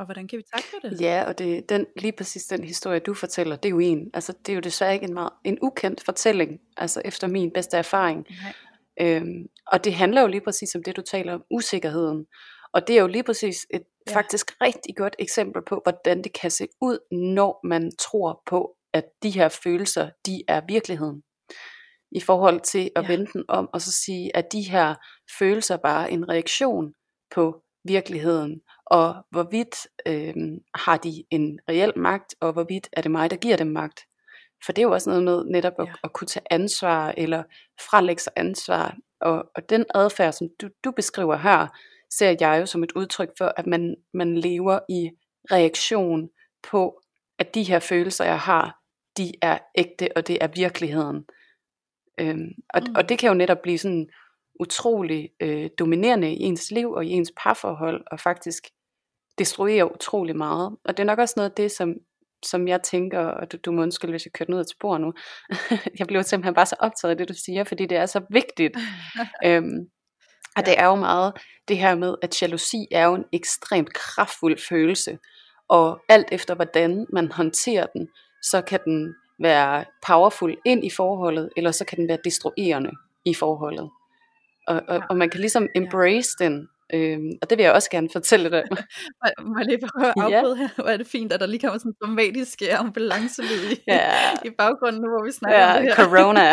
Og 0.00 0.06
hvordan 0.06 0.28
kan 0.28 0.38
vi 0.38 0.44
takle 0.54 0.90
det 0.90 1.00
Ja 1.00 1.24
og 1.26 1.38
det, 1.38 1.68
den, 1.68 1.86
lige 1.96 2.12
præcis 2.12 2.44
den 2.44 2.64
historie 2.64 2.98
du 2.98 3.14
fortæller 3.14 3.56
Det 3.56 3.68
er 3.68 3.70
jo 3.70 3.78
en 3.78 4.10
Altså 4.14 4.32
det 4.46 4.52
er 4.52 4.54
jo 4.54 4.60
desværre 4.60 4.94
ikke 4.94 5.06
en, 5.06 5.14
meget, 5.14 5.32
en 5.44 5.58
ukendt 5.62 6.04
fortælling 6.04 6.60
Altså 6.76 7.02
efter 7.04 7.26
min 7.26 7.50
bedste 7.50 7.76
erfaring 7.76 8.26
Nej. 8.42 8.54
Øhm, 9.00 9.46
og 9.66 9.84
det 9.84 9.94
handler 9.94 10.20
jo 10.20 10.26
lige 10.26 10.40
præcis 10.40 10.74
om 10.74 10.82
det 10.82 10.96
du 10.96 11.02
taler 11.02 11.34
om 11.34 11.42
Usikkerheden 11.50 12.26
og 12.72 12.88
det 12.88 12.96
er 12.96 13.00
jo 13.00 13.06
lige 13.06 13.22
præcis 13.22 13.66
et 13.70 13.82
ja. 14.06 14.16
faktisk 14.16 14.50
rigtig 14.60 14.96
godt 14.96 15.16
eksempel 15.18 15.62
på, 15.68 15.80
hvordan 15.84 16.24
det 16.24 16.32
kan 16.32 16.50
se 16.50 16.68
ud, 16.80 16.98
når 17.34 17.66
man 17.66 17.92
tror 17.96 18.42
på, 18.46 18.76
at 18.92 19.04
de 19.22 19.30
her 19.30 19.48
følelser, 19.48 20.10
de 20.26 20.42
er 20.48 20.60
virkeligheden. 20.68 21.22
I 22.12 22.20
forhold 22.20 22.60
til 22.60 22.90
at 22.96 23.02
ja. 23.02 23.08
vende 23.08 23.26
den 23.32 23.44
om, 23.48 23.68
og 23.72 23.80
så 23.80 23.92
sige, 23.92 24.36
at 24.36 24.52
de 24.52 24.62
her 24.62 24.94
følelser 25.38 25.76
bare 25.76 26.04
er 26.04 26.14
en 26.14 26.28
reaktion 26.28 26.92
på 27.34 27.62
virkeligheden, 27.84 28.60
og 28.90 29.26
hvorvidt 29.30 29.76
øh, 30.06 30.34
har 30.74 30.96
de 30.96 31.24
en 31.30 31.60
reel 31.68 31.92
magt, 31.96 32.34
og 32.40 32.52
hvorvidt 32.52 32.88
er 32.92 33.02
det 33.02 33.10
mig, 33.10 33.30
der 33.30 33.36
giver 33.36 33.56
dem 33.56 33.66
magt. 33.66 34.00
For 34.64 34.72
det 34.72 34.82
er 34.82 34.86
jo 34.86 34.92
også 34.92 35.10
noget 35.10 35.24
med 35.24 35.44
netop 35.44 35.72
at, 35.78 35.86
ja. 35.86 35.92
at 36.04 36.12
kunne 36.12 36.28
tage 36.28 36.46
ansvar, 36.50 37.14
eller 37.16 37.42
frelægge 37.90 38.22
sig 38.22 38.32
ansvar, 38.36 38.96
og, 39.20 39.44
og 39.54 39.70
den 39.70 39.84
adfærd, 39.94 40.32
som 40.32 40.48
du, 40.60 40.68
du 40.84 40.90
beskriver 40.90 41.36
her, 41.36 41.66
ser 42.10 42.36
jeg 42.40 42.60
jo 42.60 42.66
som 42.66 42.82
et 42.82 42.92
udtryk 42.92 43.30
for, 43.38 43.52
at 43.56 43.66
man, 43.66 43.96
man 44.14 44.38
lever 44.38 44.78
i 44.88 45.10
reaktion 45.52 46.28
på, 46.70 47.00
at 47.38 47.54
de 47.54 47.62
her 47.62 47.78
følelser, 47.78 48.24
jeg 48.24 48.40
har, 48.40 48.80
de 49.16 49.32
er 49.42 49.58
ægte, 49.78 50.08
og 50.16 50.26
det 50.26 50.38
er 50.40 50.46
virkeligheden. 50.46 51.24
Øhm, 52.20 52.48
og, 52.74 52.82
mm. 52.86 52.94
og 52.96 53.08
det 53.08 53.18
kan 53.18 53.28
jo 53.28 53.34
netop 53.34 53.58
blive 53.62 53.78
sådan 53.78 54.08
utrolig 54.60 55.30
øh, 55.40 55.70
dominerende 55.78 56.32
i 56.34 56.42
ens 56.42 56.70
liv 56.70 56.90
og 56.90 57.04
i 57.04 57.10
ens 57.10 57.32
parforhold, 57.36 58.04
og 58.10 58.20
faktisk 58.20 58.64
destruere 59.38 59.94
utrolig 59.94 60.36
meget. 60.36 60.76
Og 60.84 60.96
det 60.96 61.02
er 61.02 61.06
nok 61.06 61.18
også 61.18 61.34
noget 61.36 61.50
af 61.50 61.54
det, 61.56 61.72
som, 61.72 61.94
som 62.44 62.68
jeg 62.68 62.82
tænker, 62.82 63.20
og 63.20 63.52
du, 63.52 63.56
du 63.56 63.72
må 63.72 63.82
undskylde, 63.82 64.12
hvis 64.12 64.26
jeg 64.26 64.32
kører 64.32 64.54
ud 64.54 64.58
af 64.58 64.64
spor 64.66 64.98
nu. 64.98 65.12
jeg 65.98 66.06
bliver 66.06 66.22
simpelthen 66.22 66.54
bare 66.54 66.66
så 66.66 66.76
optaget 66.78 67.10
af 67.10 67.18
det, 67.18 67.28
du 67.28 67.34
siger, 67.34 67.64
fordi 67.64 67.86
det 67.86 67.98
er 67.98 68.06
så 68.06 68.20
vigtigt. 68.30 68.76
øhm, 69.46 69.90
og 70.56 70.66
det 70.66 70.74
er 70.78 70.86
jo 70.86 70.94
meget 70.94 71.32
det 71.68 71.78
her 71.78 71.94
med, 71.94 72.14
at 72.22 72.42
jalousi 72.42 72.86
er 72.90 73.04
jo 73.04 73.14
en 73.14 73.24
ekstremt 73.32 73.92
kraftfuld 73.92 74.58
følelse, 74.68 75.18
og 75.68 76.00
alt 76.08 76.28
efter 76.32 76.54
hvordan 76.54 77.06
man 77.12 77.32
håndterer 77.32 77.86
den, 77.86 78.08
så 78.42 78.62
kan 78.62 78.80
den 78.84 79.14
være 79.38 79.84
powerful 80.06 80.56
ind 80.64 80.84
i 80.84 80.90
forholdet, 80.90 81.50
eller 81.56 81.70
så 81.70 81.84
kan 81.84 81.98
den 81.98 82.08
være 82.08 82.18
destruerende 82.24 82.90
i 83.24 83.34
forholdet. 83.34 83.90
Og, 84.66 84.82
og, 84.88 85.02
og 85.10 85.16
man 85.16 85.30
kan 85.30 85.40
ligesom 85.40 85.68
embrace 85.74 86.30
den, 86.38 86.68
øhm, 86.94 87.30
og 87.42 87.50
det 87.50 87.58
vil 87.58 87.64
jeg 87.64 87.72
også 87.72 87.90
gerne 87.90 88.08
fortælle 88.12 88.50
dig. 88.50 88.64
Må 89.50 89.58
jeg 89.58 89.66
lige 89.66 89.88
prøve 89.88 90.08
at 90.08 90.14
afbryde 90.16 90.56
ja. 90.56 90.62
her? 90.62 90.68
Hvor 90.74 90.84
er 90.84 90.96
det 90.96 91.06
fint, 91.06 91.32
at 91.32 91.40
der 91.40 91.46
lige 91.46 91.60
kommer 91.60 91.78
sådan 91.78 91.92
en 91.92 91.96
dramatisk 92.02 92.62
ambulancelyd 92.78 93.72
i, 93.72 93.76
ja. 93.86 94.12
i 94.44 94.50
baggrunden 94.58 95.02
nu, 95.02 95.08
hvor 95.08 95.24
vi 95.24 95.32
snakker 95.32 95.58
ja, 95.58 95.76
om 95.76 95.82
det 95.82 95.96
her. 95.96 96.04
corona. 96.04 96.46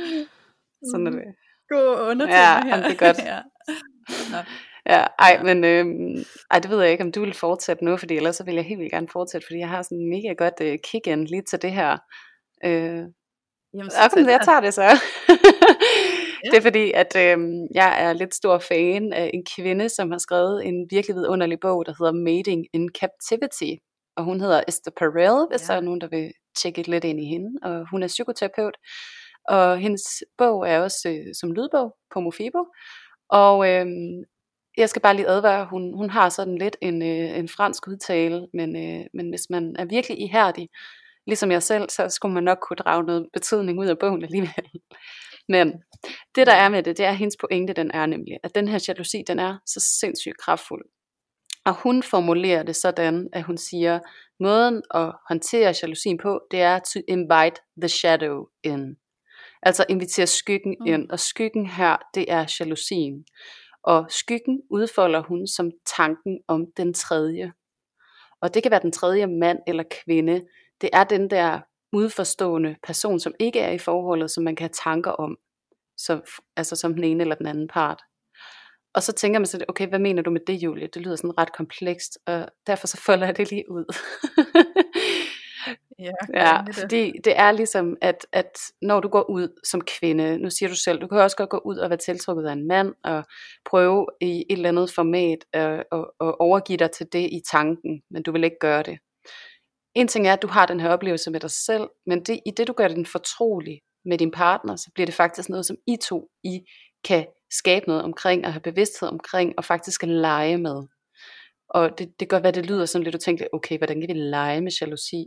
sådan 0.90 1.06
er 1.06 1.10
det 1.10 1.24
god 1.68 2.10
undertone 2.10 2.38
ja, 2.38 2.62
her. 2.62 2.76
Ja, 2.76 2.82
det 2.82 2.92
er 2.92 3.06
godt. 3.06 3.18
ja. 3.32 3.38
Ja, 4.86 5.06
ej, 5.18 5.42
men 5.42 5.64
øh, 5.64 5.86
ej, 6.50 6.58
det 6.58 6.70
ved 6.70 6.82
jeg 6.82 6.92
ikke, 6.92 7.04
om 7.04 7.12
du 7.12 7.20
vil 7.20 7.34
fortsætte 7.34 7.84
nu, 7.84 7.96
fordi 7.96 8.16
ellers 8.16 8.36
så 8.36 8.44
vil 8.44 8.54
jeg 8.54 8.64
helt 8.64 8.78
vildt 8.78 8.92
gerne 8.92 9.08
fortsætte, 9.08 9.46
fordi 9.46 9.58
jeg 9.58 9.68
har 9.68 9.82
sådan 9.82 9.98
en 9.98 10.10
mega 10.10 10.32
godt 10.32 10.54
øh, 10.60 10.78
kick-in 10.84 11.24
lige 11.24 11.42
til 11.42 11.62
det 11.62 11.72
her. 11.72 11.98
Øh, 12.64 13.02
Jamen, 13.74 13.90
så 13.90 13.96
okay, 14.04 14.26
jeg 14.26 14.40
tager 14.44 14.60
det 14.60 14.74
så. 14.74 14.82
Ja. 16.44 16.50
Det 16.50 16.56
er 16.56 16.62
fordi, 16.62 16.92
at 16.92 17.16
øh, 17.16 17.38
jeg 17.74 18.02
er 18.04 18.12
lidt 18.12 18.34
stor 18.34 18.58
fan 18.58 19.12
af 19.12 19.30
en 19.34 19.44
kvinde, 19.56 19.88
som 19.88 20.10
har 20.10 20.18
skrevet 20.18 20.66
en 20.66 20.86
virkelig 20.90 21.16
vidunderlig 21.16 21.60
bog, 21.60 21.86
der 21.86 21.92
hedder 21.98 22.12
Mating 22.12 22.66
in 22.72 22.88
Captivity. 23.00 23.72
Og 24.16 24.24
hun 24.24 24.40
hedder 24.40 24.62
Esther 24.68 24.92
Perel, 24.96 25.46
hvis 25.50 25.68
ja. 25.68 25.72
der 25.72 25.80
er 25.80 25.84
nogen, 25.84 26.00
der 26.00 26.08
vil 26.08 26.32
tjekke 26.56 26.82
lidt 26.90 27.04
ind 27.04 27.20
i 27.20 27.24
hende. 27.24 27.50
Og 27.62 27.90
hun 27.90 28.02
er 28.02 28.06
psykoterapeut. 28.06 28.76
Og 29.48 29.78
hendes 29.78 30.02
bog 30.38 30.68
er 30.68 30.80
også 30.80 31.08
øh, 31.08 31.34
som 31.40 31.52
lydbog 31.52 31.96
på 32.14 32.20
Mofibo. 32.20 32.66
Og 33.28 33.68
øh, 33.68 33.86
jeg 34.76 34.88
skal 34.88 35.02
bare 35.02 35.16
lige 35.16 35.28
advare, 35.28 35.66
hun, 35.70 35.94
hun 35.94 36.10
har 36.10 36.28
sådan 36.28 36.58
lidt 36.58 36.76
en, 36.82 37.02
øh, 37.02 37.38
en 37.38 37.48
fransk 37.48 37.88
udtale, 37.88 38.46
men, 38.54 38.76
øh, 38.76 39.06
men 39.14 39.28
hvis 39.30 39.50
man 39.50 39.76
er 39.78 39.84
virkelig 39.84 40.20
ihærdig, 40.20 40.68
ligesom 41.26 41.50
jeg 41.50 41.62
selv, 41.62 41.90
så 41.90 42.08
skulle 42.08 42.34
man 42.34 42.44
nok 42.44 42.58
kunne 42.62 42.76
drage 42.76 43.04
noget 43.04 43.28
betydning 43.32 43.80
ud 43.80 43.86
af 43.86 43.98
bogen 43.98 44.24
alligevel. 44.24 44.70
Men 45.48 45.72
det 46.34 46.46
der 46.46 46.52
er 46.52 46.68
med 46.68 46.82
det, 46.82 46.98
det 46.98 47.06
er 47.06 47.12
hendes 47.12 47.36
pointe, 47.40 47.72
den 47.72 47.90
er 47.90 48.06
nemlig, 48.06 48.38
at 48.42 48.54
den 48.54 48.68
her 48.68 48.84
jalousi, 48.88 49.22
den 49.26 49.38
er 49.38 49.58
så 49.66 49.80
sindssygt 50.00 50.38
kraftfuld. 50.38 50.84
Og 51.64 51.74
hun 51.74 52.02
formulerer 52.02 52.62
det 52.62 52.76
sådan, 52.76 53.28
at 53.32 53.42
hun 53.42 53.58
siger, 53.58 54.00
måden 54.40 54.82
at 54.94 55.12
håndtere 55.28 55.74
jalousien 55.82 56.18
på, 56.18 56.40
det 56.50 56.60
er 56.60 56.78
to 56.78 57.00
invite 57.08 57.60
the 57.80 57.88
shadow 57.88 58.46
in. 58.64 58.96
Altså 59.62 59.84
invitere 59.88 60.26
skyggen 60.26 60.76
mm. 60.80 60.86
ind, 60.86 61.10
og 61.10 61.20
skyggen 61.20 61.66
her, 61.66 61.96
det 62.14 62.24
er 62.28 62.56
jalousien. 62.60 63.24
Og 63.82 64.06
skyggen 64.08 64.62
udfolder 64.70 65.22
hun 65.22 65.46
som 65.46 65.70
tanken 65.96 66.38
om 66.48 66.66
den 66.76 66.94
tredje. 66.94 67.52
Og 68.40 68.54
det 68.54 68.62
kan 68.62 68.70
være 68.70 68.82
den 68.82 68.92
tredje 68.92 69.26
mand 69.26 69.58
eller 69.66 69.84
kvinde. 70.04 70.42
Det 70.80 70.90
er 70.92 71.04
den 71.04 71.30
der 71.30 71.60
udforstående 71.92 72.76
person, 72.86 73.20
som 73.20 73.34
ikke 73.38 73.60
er 73.60 73.70
i 73.70 73.78
forholdet, 73.78 74.30
som 74.30 74.44
man 74.44 74.56
kan 74.56 74.64
have 74.64 74.92
tanker 74.92 75.10
om, 75.10 75.36
som, 75.96 76.22
altså 76.56 76.76
som 76.76 76.94
den 76.94 77.04
ene 77.04 77.22
eller 77.22 77.34
den 77.34 77.46
anden 77.46 77.68
part. 77.68 78.02
Og 78.94 79.02
så 79.02 79.12
tænker 79.12 79.38
man 79.38 79.46
så, 79.46 79.64
okay, 79.68 79.88
hvad 79.88 79.98
mener 79.98 80.22
du 80.22 80.30
med 80.30 80.40
det, 80.46 80.54
Julie? 80.54 80.86
Det 80.86 81.02
lyder 81.02 81.16
sådan 81.16 81.38
ret 81.38 81.52
komplekst, 81.52 82.18
og 82.26 82.48
derfor 82.66 82.86
så 82.86 82.96
folder 82.96 83.26
jeg 83.26 83.36
det 83.36 83.50
lige 83.50 83.70
ud. 83.70 83.84
Ja, 85.98 86.12
ja 86.40 86.62
det. 86.66 86.74
fordi 86.74 87.12
det 87.24 87.38
er 87.38 87.52
ligesom, 87.52 87.96
at, 88.00 88.26
at 88.32 88.58
når 88.82 89.00
du 89.00 89.08
går 89.08 89.30
ud 89.30 89.60
som 89.64 89.80
kvinde, 89.80 90.38
nu 90.38 90.50
siger 90.50 90.68
du 90.68 90.76
selv, 90.76 91.00
du 91.00 91.06
kan 91.06 91.18
også 91.18 91.36
godt 91.36 91.50
gå 91.50 91.62
ud 91.64 91.76
og 91.76 91.90
være 91.90 91.98
tiltrukket 91.98 92.46
af 92.46 92.52
en 92.52 92.68
mand, 92.68 92.94
og 93.04 93.24
prøve 93.64 94.06
i 94.20 94.44
et 94.50 94.56
eller 94.56 94.68
andet 94.68 94.92
format 94.92 95.38
at, 95.52 95.84
at, 95.92 96.04
at 96.20 96.34
overgive 96.38 96.76
dig 96.76 96.90
til 96.90 97.06
det 97.12 97.28
i 97.32 97.42
tanken, 97.50 98.02
men 98.10 98.22
du 98.22 98.32
vil 98.32 98.44
ikke 98.44 98.58
gøre 98.60 98.82
det. 98.82 98.98
En 99.94 100.08
ting 100.08 100.26
er, 100.26 100.32
at 100.32 100.42
du 100.42 100.46
har 100.46 100.66
den 100.66 100.80
her 100.80 100.88
oplevelse 100.88 101.30
med 101.30 101.40
dig 101.40 101.50
selv, 101.50 101.88
men 102.06 102.24
det, 102.24 102.40
i 102.46 102.50
det 102.50 102.68
du 102.68 102.72
gør 102.72 102.88
den 102.88 103.06
fortrolig 103.06 103.80
med 104.04 104.18
din 104.18 104.30
partner, 104.30 104.76
så 104.76 104.90
bliver 104.94 105.06
det 105.06 105.14
faktisk 105.14 105.48
noget, 105.48 105.66
som 105.66 105.76
I 105.86 105.96
to 105.96 106.28
I 106.44 106.60
kan 107.04 107.26
skabe 107.50 107.86
noget 107.86 108.02
omkring, 108.02 108.46
og 108.46 108.52
have 108.52 108.60
bevidsthed 108.60 109.08
omkring, 109.08 109.54
og 109.56 109.64
faktisk 109.64 110.02
lege 110.02 110.58
med. 110.58 110.82
Og 111.68 111.98
det, 111.98 112.20
det 112.20 112.28
gør, 112.28 112.40
hvad 112.40 112.52
det 112.52 112.66
lyder 112.66 112.86
sådan 112.86 113.04
lidt, 113.04 113.12
du 113.12 113.18
tænker, 113.18 113.46
okay, 113.52 113.78
hvordan 113.78 114.00
kan 114.00 114.08
vi 114.08 114.20
lege 114.20 114.60
med 114.60 114.72
jalousi? 114.80 115.26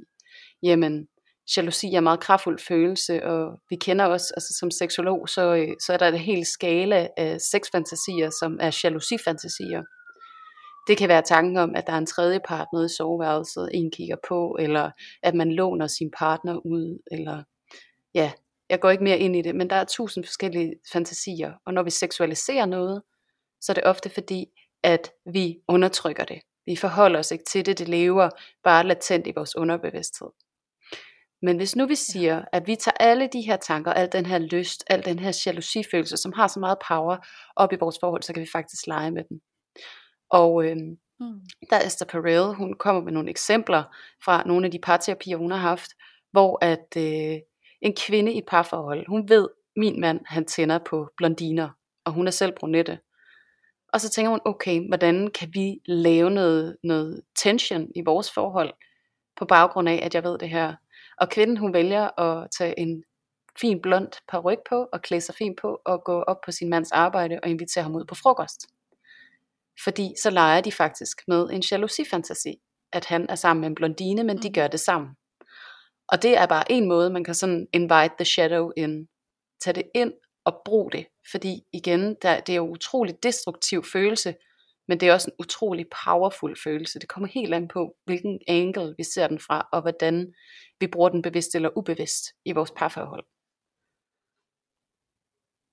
Jamen, 0.63 1.07
jalousi 1.57 1.93
er 1.93 1.97
en 1.97 2.03
meget 2.03 2.19
kraftfuld 2.19 2.59
følelse, 2.59 3.23
og 3.23 3.59
vi 3.69 3.75
kender 3.75 4.05
også, 4.05 4.33
altså 4.37 4.57
som 4.59 4.71
seksolog, 4.71 5.29
så, 5.29 5.55
øh, 5.55 5.67
så 5.81 5.93
er 5.93 5.97
der 5.97 6.07
en 6.07 6.17
hel 6.17 6.45
skala 6.45 7.07
af 7.17 7.41
sexfantasier, 7.41 8.29
som 8.39 8.57
er 8.61 8.79
jalousifantasier. 8.83 9.83
Det 10.87 10.97
kan 10.97 11.09
være 11.09 11.21
tanken 11.21 11.57
om, 11.57 11.75
at 11.75 11.87
der 11.87 11.93
er 11.93 11.97
en 11.97 12.05
tredje 12.05 12.39
part 12.47 12.67
nede 12.73 12.85
i 12.85 12.95
soveværelset, 12.97 13.69
en 13.73 13.91
kigger 13.91 14.15
på, 14.27 14.57
eller 14.59 14.91
at 15.23 15.35
man 15.35 15.51
låner 15.51 15.87
sin 15.87 16.11
partner 16.17 16.55
ud, 16.65 16.99
eller 17.11 17.43
ja, 18.13 18.31
jeg 18.69 18.79
går 18.79 18.89
ikke 18.89 19.03
mere 19.03 19.19
ind 19.19 19.35
i 19.35 19.41
det, 19.41 19.55
men 19.55 19.69
der 19.69 19.75
er 19.75 19.85
tusind 19.85 20.23
forskellige 20.23 20.73
fantasier, 20.91 21.53
og 21.65 21.73
når 21.73 21.83
vi 21.83 21.89
seksualiserer 21.89 22.65
noget, 22.65 23.01
så 23.61 23.71
er 23.71 23.73
det 23.73 23.83
ofte 23.83 24.09
fordi, 24.09 24.45
at 24.83 25.11
vi 25.33 25.57
undertrykker 25.67 26.23
det. 26.23 26.41
Vi 26.65 26.75
forholder 26.75 27.19
os 27.19 27.31
ikke 27.31 27.43
til 27.43 27.65
det, 27.65 27.79
det 27.79 27.87
lever 27.87 28.29
bare 28.63 28.87
latent 28.87 29.27
i 29.27 29.33
vores 29.35 29.55
underbevidsthed. 29.55 30.29
Men 31.41 31.57
hvis 31.57 31.75
nu 31.75 31.87
vi 31.87 31.95
siger, 31.95 32.45
at 32.51 32.67
vi 32.67 32.75
tager 32.75 32.97
alle 32.99 33.29
de 33.33 33.41
her 33.41 33.57
tanker, 33.57 33.93
al 33.93 34.11
den 34.11 34.25
her 34.25 34.37
lyst, 34.37 34.83
al 34.89 35.05
den 35.05 35.19
her 35.19 35.43
jalousifølelse, 35.45 36.17
som 36.17 36.33
har 36.33 36.47
så 36.47 36.59
meget 36.59 36.77
power 36.87 37.17
op 37.55 37.73
i 37.73 37.77
vores 37.79 37.97
forhold, 38.01 38.23
så 38.23 38.33
kan 38.33 38.41
vi 38.41 38.49
faktisk 38.51 38.87
lege 38.87 39.11
med 39.11 39.23
den. 39.29 39.41
Og 40.29 40.65
øh, 40.65 40.77
mm. 41.19 41.41
der 41.69 41.75
er 41.75 41.85
Esther 41.85 42.07
Perel, 42.07 42.55
hun 42.55 42.73
kommer 42.73 43.01
med 43.01 43.11
nogle 43.11 43.29
eksempler 43.29 43.83
fra 44.23 44.43
nogle 44.45 44.65
af 44.65 44.71
de 44.71 44.79
parterapier, 44.79 45.37
hun 45.37 45.51
har 45.51 45.57
haft, 45.57 45.91
hvor 46.31 46.65
at 46.65 46.87
øh, 46.97 47.39
en 47.81 47.95
kvinde 47.95 48.33
i 48.33 48.41
parforhold, 48.47 49.07
hun 49.07 49.29
ved, 49.29 49.49
min 49.75 50.01
mand, 50.01 50.19
han 50.25 50.45
tænder 50.45 50.79
på 50.79 51.09
blondiner, 51.17 51.69
og 52.05 52.13
hun 52.13 52.27
er 52.27 52.31
selv 52.31 52.53
brunette. 52.59 52.99
Og 53.93 54.01
så 54.01 54.09
tænker 54.09 54.29
hun, 54.29 54.41
okay, 54.45 54.87
hvordan 54.87 55.31
kan 55.31 55.49
vi 55.53 55.79
lave 55.85 56.29
noget, 56.29 56.77
noget 56.83 57.21
tension 57.35 57.87
i 57.95 58.01
vores 58.01 58.31
forhold, 58.31 58.73
på 59.35 59.45
baggrund 59.45 59.89
af, 59.89 59.99
at 60.03 60.15
jeg 60.15 60.23
ved 60.23 60.37
det 60.37 60.49
her. 60.49 60.75
Og 61.17 61.29
kvinden, 61.29 61.57
hun 61.57 61.73
vælger 61.73 62.19
at 62.19 62.47
tage 62.57 62.79
en 62.79 63.03
fin 63.59 63.81
blond 63.81 64.11
paryk 64.27 64.59
på, 64.69 64.87
og 64.93 65.01
klæde 65.01 65.21
sig 65.21 65.35
fint 65.35 65.59
på, 65.61 65.81
og 65.85 66.03
gå 66.03 66.21
op 66.21 66.37
på 66.45 66.51
sin 66.51 66.69
mands 66.69 66.91
arbejde, 66.91 67.39
og 67.43 67.49
invitere 67.49 67.83
ham 67.83 67.95
ud 67.95 68.05
på 68.05 68.15
frokost. 68.15 68.67
Fordi 69.83 70.13
så 70.21 70.29
leger 70.29 70.61
de 70.61 70.71
faktisk 70.71 71.17
med 71.27 71.49
en 71.49 71.63
jalousi-fantasi, 71.71 72.55
at 72.93 73.05
han 73.05 73.29
er 73.29 73.35
sammen 73.35 73.61
med 73.61 73.69
en 73.69 73.75
blondine, 73.75 74.23
men 74.23 74.37
de 74.37 74.49
mm. 74.49 74.53
gør 74.53 74.67
det 74.67 74.79
sammen. 74.79 75.09
Og 76.07 76.21
det 76.21 76.37
er 76.37 76.45
bare 76.45 76.71
en 76.71 76.87
måde, 76.87 77.09
man 77.09 77.23
kan 77.23 77.33
sådan 77.35 77.67
invite 77.73 78.13
the 78.19 78.25
shadow 78.25 78.71
in. 78.77 79.07
Tag 79.61 79.75
det 79.75 79.83
ind 79.95 80.13
og 80.45 80.61
brug 80.65 80.91
det. 80.91 81.05
Fordi 81.31 81.63
igen, 81.73 82.15
der, 82.21 82.39
det 82.39 82.53
er 82.53 82.57
jo 82.57 82.65
en 82.65 82.71
utrolig 82.71 83.23
destruktiv 83.23 83.83
følelse, 83.83 84.35
men 84.87 84.99
det 84.99 85.09
er 85.09 85.13
også 85.13 85.31
en 85.31 85.35
utrolig 85.39 85.85
powerful 86.05 86.55
følelse. 86.63 86.99
Det 86.99 87.09
kommer 87.09 87.27
helt 87.27 87.53
an 87.53 87.67
på, 87.67 87.95
hvilken 88.05 88.39
angle 88.47 88.95
vi 88.97 89.03
ser 89.03 89.27
den 89.27 89.39
fra, 89.39 89.69
og 89.73 89.81
hvordan 89.81 90.33
vi 90.79 90.87
bruger 90.87 91.09
den 91.09 91.21
bevidst 91.21 91.55
eller 91.55 91.77
ubevidst 91.77 92.23
i 92.45 92.51
vores 92.51 92.71
parforhold. 92.71 93.25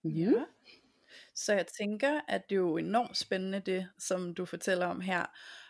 Ja. 0.04 0.44
Så 1.44 1.52
jeg 1.52 1.66
tænker, 1.66 2.20
at 2.28 2.50
det 2.50 2.55
er 2.55 2.61
jo 2.61 2.76
enormt 2.76 3.16
spændende 3.16 3.61
det, 3.61 3.88
som 3.98 4.35
du 4.35 4.44
fortæller 4.44 4.87
om 4.87 5.00
her. 5.00 5.26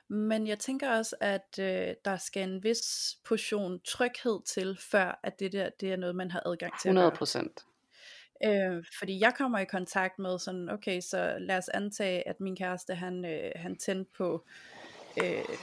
Men 0.08 0.46
jeg 0.46 0.58
tænker 0.58 0.90
også, 0.90 1.16
at 1.20 1.58
øh, 1.60 1.94
der 2.04 2.16
skal 2.16 2.42
en 2.42 2.62
vis 2.62 3.16
portion 3.24 3.80
tryghed 3.80 4.40
til, 4.46 4.78
før 4.80 5.20
at 5.22 5.40
det 5.40 5.52
der 5.52 5.70
det 5.80 5.92
er 5.92 5.96
noget, 5.96 6.16
man 6.16 6.30
har 6.30 6.42
adgang 6.46 6.72
til 6.80 6.88
100 6.88 7.10
procent. 7.10 7.64
Øh, 8.44 8.84
fordi 8.98 9.20
jeg 9.20 9.34
kommer 9.34 9.58
i 9.58 9.64
kontakt 9.64 10.18
med 10.18 10.38
sådan, 10.38 10.68
okay, 10.68 11.00
så 11.00 11.36
lad 11.38 11.58
os 11.58 11.68
antage, 11.68 12.28
at 12.28 12.40
min 12.40 12.56
kæreste, 12.56 12.94
han, 12.94 13.24
øh, 13.24 13.50
han 13.56 13.76
tændte 13.76 14.10
på, 14.16 14.44
øh, 15.22 15.58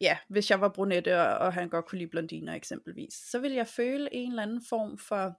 ja, 0.00 0.18
hvis 0.28 0.50
jeg 0.50 0.60
var 0.60 0.68
brunette, 0.68 1.20
og, 1.20 1.38
og 1.38 1.52
han 1.52 1.68
godt 1.68 1.86
kunne 1.86 1.98
lide 1.98 2.10
blondiner 2.10 2.54
eksempelvis, 2.54 3.14
så 3.14 3.38
vil 3.38 3.52
jeg 3.52 3.66
føle 3.66 4.14
en 4.14 4.30
eller 4.30 4.42
anden 4.42 4.62
form 4.68 4.98
for, 4.98 5.38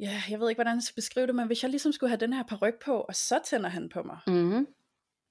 ja, 0.00 0.22
jeg 0.30 0.40
ved 0.40 0.48
ikke, 0.48 0.58
hvordan 0.58 0.76
jeg 0.76 0.82
skal 0.82 0.94
beskrive 0.94 1.26
det, 1.26 1.34
men 1.34 1.46
hvis 1.46 1.62
jeg 1.62 1.70
ligesom 1.70 1.92
skulle 1.92 2.10
have 2.10 2.20
den 2.20 2.32
her 2.32 2.42
paryk 2.42 2.82
på, 2.84 3.00
og 3.00 3.14
så 3.14 3.40
tænder 3.44 3.68
han 3.68 3.88
på 3.88 4.02
mig, 4.02 4.18
mm-hmm. 4.26 4.66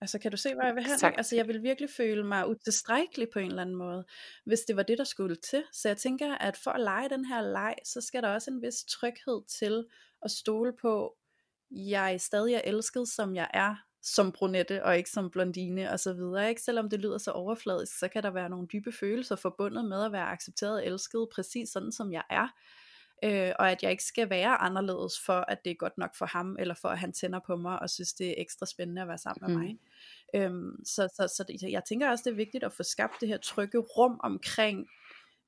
Altså 0.01 0.19
kan 0.19 0.31
du 0.31 0.37
se, 0.37 0.53
hvor 0.53 0.63
jeg 0.63 0.75
vil 0.75 0.83
hen? 0.83 1.13
Altså 1.17 1.35
jeg 1.35 1.47
vil 1.47 1.63
virkelig 1.63 1.89
føle 1.97 2.23
mig 2.23 2.49
utilstrækkelig 2.49 3.27
på 3.33 3.39
en 3.39 3.47
eller 3.47 3.61
anden 3.61 3.75
måde, 3.75 4.05
hvis 4.45 4.59
det 4.59 4.75
var 4.75 4.83
det, 4.83 4.97
der 4.97 5.03
skulle 5.03 5.35
til. 5.35 5.63
Så 5.73 5.87
jeg 5.89 5.97
tænker, 5.97 6.35
at 6.35 6.57
for 6.57 6.71
at 6.71 6.81
lege 6.81 7.09
den 7.09 7.25
her 7.25 7.41
leg, 7.41 7.75
så 7.85 8.01
skal 8.01 8.23
der 8.23 8.29
også 8.29 8.51
en 8.51 8.61
vis 8.61 8.83
tryghed 8.83 9.41
til 9.59 9.85
at 10.21 10.31
stole 10.31 10.73
på, 10.81 11.15
jeg 11.71 12.21
stadig 12.21 12.53
er 12.53 12.61
elsket, 12.63 13.07
som 13.07 13.35
jeg 13.35 13.47
er, 13.53 13.75
som 14.01 14.31
brunette 14.31 14.83
og 14.83 14.97
ikke 14.97 15.09
som 15.09 15.29
blondine 15.29 15.91
og 15.91 15.99
så 15.99 16.13
videre. 16.13 16.49
Ikke? 16.49 16.61
Selvom 16.61 16.89
det 16.89 16.99
lyder 16.99 17.17
så 17.17 17.31
overfladisk, 17.31 17.99
så 17.99 18.07
kan 18.07 18.23
der 18.23 18.31
være 18.31 18.49
nogle 18.49 18.67
dybe 18.67 18.91
følelser 18.91 19.35
forbundet 19.35 19.85
med 19.85 20.05
at 20.05 20.11
være 20.11 20.27
accepteret 20.27 20.73
og 20.73 20.85
elsket, 20.85 21.27
præcis 21.33 21.69
sådan 21.69 21.91
som 21.91 22.11
jeg 22.11 22.23
er 22.29 22.47
øh, 23.23 23.51
og 23.59 23.71
at 23.71 23.83
jeg 23.83 23.91
ikke 23.91 24.03
skal 24.03 24.29
være 24.29 24.61
anderledes 24.61 25.19
for, 25.25 25.45
at 25.47 25.57
det 25.65 25.71
er 25.71 25.75
godt 25.75 25.97
nok 25.97 26.15
for 26.15 26.25
ham, 26.25 26.55
eller 26.59 26.75
for 26.81 26.89
at 26.89 26.97
han 26.97 27.13
tænder 27.13 27.39
på 27.47 27.55
mig, 27.55 27.79
og 27.79 27.89
synes 27.89 28.13
det 28.13 28.29
er 28.29 28.33
ekstra 28.37 28.65
spændende 28.65 29.01
at 29.01 29.07
være 29.07 29.17
sammen 29.17 29.51
med 29.51 29.57
mm. 29.57 29.63
mig. 29.63 29.77
Øhm, 30.35 30.85
så, 30.85 31.07
så, 31.15 31.27
så 31.27 31.67
jeg 31.69 31.83
tænker 31.89 32.09
også, 32.09 32.23
det 32.25 32.31
er 32.31 32.35
vigtigt 32.35 32.63
at 32.63 32.73
få 32.73 32.83
skabt 32.83 33.13
det 33.21 33.27
her 33.27 33.37
trygge 33.37 33.77
rum 33.77 34.19
omkring, 34.23 34.87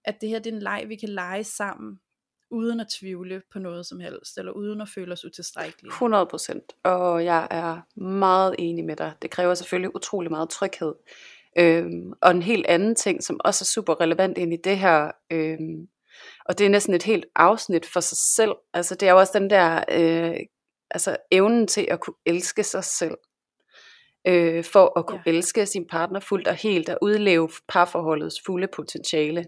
at 0.05 0.21
det 0.21 0.29
her 0.29 0.39
det 0.39 0.51
er 0.51 0.55
en 0.55 0.61
leg, 0.61 0.85
vi 0.87 0.95
kan 0.95 1.09
lege 1.09 1.43
sammen, 1.43 1.99
uden 2.51 2.79
at 2.79 2.87
tvivle 2.87 3.41
på 3.51 3.59
noget 3.59 3.85
som 3.85 3.99
helst, 3.99 4.37
eller 4.37 4.51
uden 4.51 4.81
at 4.81 4.89
føle 4.89 5.13
os 5.13 5.25
utilstrækkelige. 5.25 5.91
100%, 5.91 6.81
og 6.83 7.25
jeg 7.25 7.47
er 7.51 7.99
meget 8.01 8.55
enig 8.59 8.85
med 8.85 8.95
dig. 8.95 9.13
Det 9.21 9.31
kræver 9.31 9.53
selvfølgelig 9.53 9.95
utrolig 9.95 10.31
meget 10.31 10.49
tryghed. 10.49 10.93
Øhm, 11.57 12.13
og 12.21 12.31
en 12.31 12.41
helt 12.41 12.65
anden 12.67 12.95
ting, 12.95 13.23
som 13.23 13.39
også 13.43 13.63
er 13.63 13.65
super 13.65 14.01
relevant 14.01 14.37
ind 14.37 14.53
i 14.53 14.57
det 14.57 14.77
her, 14.77 15.11
øhm, 15.31 15.87
og 16.45 16.57
det 16.57 16.65
er 16.65 16.69
næsten 16.69 16.93
et 16.93 17.03
helt 17.03 17.25
afsnit 17.35 17.85
for 17.85 17.99
sig 17.99 18.17
selv. 18.35 18.55
Altså 18.73 18.95
det 18.95 19.07
er 19.07 19.11
jo 19.11 19.19
også 19.19 19.39
den 19.39 19.49
der 19.49 19.83
øh, 19.91 20.39
altså 20.91 21.17
evnen 21.31 21.67
til 21.67 21.87
at 21.91 21.99
kunne 21.99 22.15
elske 22.25 22.63
sig 22.63 22.83
selv. 22.83 23.17
Øh, 24.27 24.63
for 24.63 24.99
at 24.99 25.05
kunne 25.05 25.21
ja. 25.25 25.31
elske 25.31 25.65
sin 25.65 25.87
partner 25.87 26.19
fuldt 26.19 26.47
og 26.47 26.55
helt 26.55 26.89
og 26.89 26.97
udleve 27.01 27.49
parforholdets 27.67 28.35
fulde 28.45 28.67
potentiale. 28.75 29.45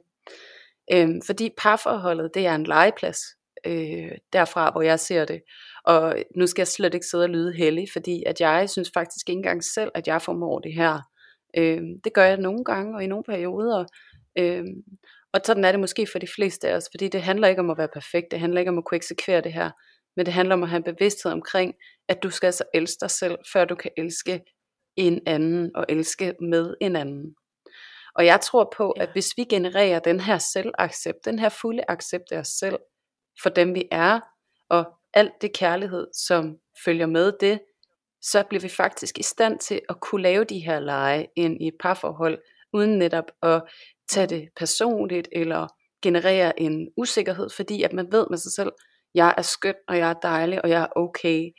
Øh, 0.94 1.10
fordi 1.26 1.50
parforholdet 1.58 2.32
det 2.34 2.46
er 2.46 2.56
en 2.56 2.64
legeplads. 2.64 3.18
Øh, 3.66 4.12
derfra 4.34 4.72
hvor 4.72 4.82
jeg 4.82 5.00
ser 5.00 5.26
det. 5.26 5.42
Og 5.86 6.16
nu 6.36 6.48
skal 6.48 6.62
jeg 6.62 6.68
slet 6.68 6.94
ikke 6.94 7.06
sidde 7.06 7.24
og 7.24 7.30
lyde 7.30 7.54
heldig, 7.54 7.88
fordi 7.94 8.24
at 8.26 8.42
jeg 8.42 8.70
synes 8.70 8.92
faktisk 8.94 9.30
ikke 9.30 9.38
engang 9.38 9.64
selv, 9.64 9.92
at 9.96 10.08
jeg 10.08 10.22
formår 10.22 10.60
det 10.60 10.74
her. 10.74 11.00
Øh, 11.58 11.82
det 12.04 12.14
gør 12.14 12.26
jeg 12.26 12.38
nogle 12.38 12.64
gange 12.64 12.96
og 12.96 13.04
i 13.04 13.08
nogle 13.08 13.24
perioder. 13.24 13.86
Øh, 14.38 14.64
og 15.34 15.42
sådan 15.46 15.66
er 15.66 15.72
det 15.72 15.80
måske 15.80 16.08
for 16.12 16.20
de 16.20 16.28
fleste 16.36 16.70
af 16.70 16.76
os, 16.76 16.90
fordi 16.94 17.08
det 17.08 17.22
handler 17.22 17.48
ikke 17.48 17.60
om 17.60 17.70
at 17.70 17.78
være 17.78 17.88
perfekt, 17.94 18.32
det 18.32 18.40
handler 18.40 18.60
ikke 18.60 18.72
om 18.72 18.78
at 18.78 18.86
kunne 18.86 18.96
eksekvere 18.96 19.42
det 19.42 19.54
her, 19.54 19.72
men 20.16 20.26
det 20.26 20.34
handler 20.34 20.56
om 20.56 20.64
at 20.64 20.70
have 20.70 20.78
en 20.78 20.96
bevidsthed 20.96 21.32
omkring, 21.32 21.74
at 22.10 22.24
du 22.24 22.30
skal 22.30 22.48
altså 22.48 22.64
elske 22.74 22.98
dig 23.02 23.12
selv, 23.12 23.38
før 23.54 23.66
du 23.66 23.76
kan 23.76 23.92
elske 23.98 24.44
en 24.96 25.22
anden, 25.26 25.76
og 25.76 25.86
elske 25.90 26.36
med 26.42 26.76
en 26.82 26.96
anden. 26.96 27.36
Og 28.16 28.26
jeg 28.26 28.42
tror 28.42 28.74
på, 28.78 28.94
ja. 28.98 29.04
at 29.04 29.10
hvis 29.12 29.30
vi 29.38 29.44
genererer 29.44 30.00
den 30.00 30.20
her 30.20 30.38
selvaccept, 30.38 31.26
den 31.26 31.40
her 31.40 31.50
fulde 31.50 31.84
accept 31.88 32.32
af 32.32 32.38
os 32.38 32.48
selv, 32.48 32.80
for 33.44 33.50
dem 33.50 33.76
vi 33.76 33.88
er, 33.92 34.20
og 34.70 34.86
alt 35.14 35.34
det 35.42 35.54
kærlighed, 35.54 36.08
som 36.14 36.58
følger 36.86 37.06
med 37.06 37.34
det, 37.40 37.60
så 38.22 38.44
bliver 38.44 38.62
vi 38.62 38.70
faktisk 38.70 39.20
i 39.20 39.24
stand 39.24 39.60
til 39.60 39.82
at 39.90 40.00
kunne 40.00 40.22
lave 40.22 40.44
de 40.44 40.60
her 40.60 40.80
lege 40.80 41.28
ind 41.36 41.62
i 41.62 41.68
et 41.68 41.74
parforhold, 41.80 42.42
uden 42.74 42.98
netop 42.98 43.32
at 43.42 43.64
tage 44.12 44.28
det 44.28 44.50
personligt, 44.56 45.28
eller 45.32 45.68
generere 46.04 46.60
en 46.60 46.88
usikkerhed, 46.98 47.50
fordi 47.56 47.84
at 47.84 47.94
man 47.94 48.08
ved 48.12 48.26
med 48.30 48.38
sig 48.38 48.52
selv, 48.52 48.72
jeg 49.16 49.34
er 49.38 49.42
skøn, 49.42 49.76
og 49.88 49.98
jeg 49.98 50.10
er 50.10 50.14
dejlig, 50.14 50.64
og 50.64 50.70
jeg 50.70 50.82
er 50.82 50.88
okay. 50.96 51.50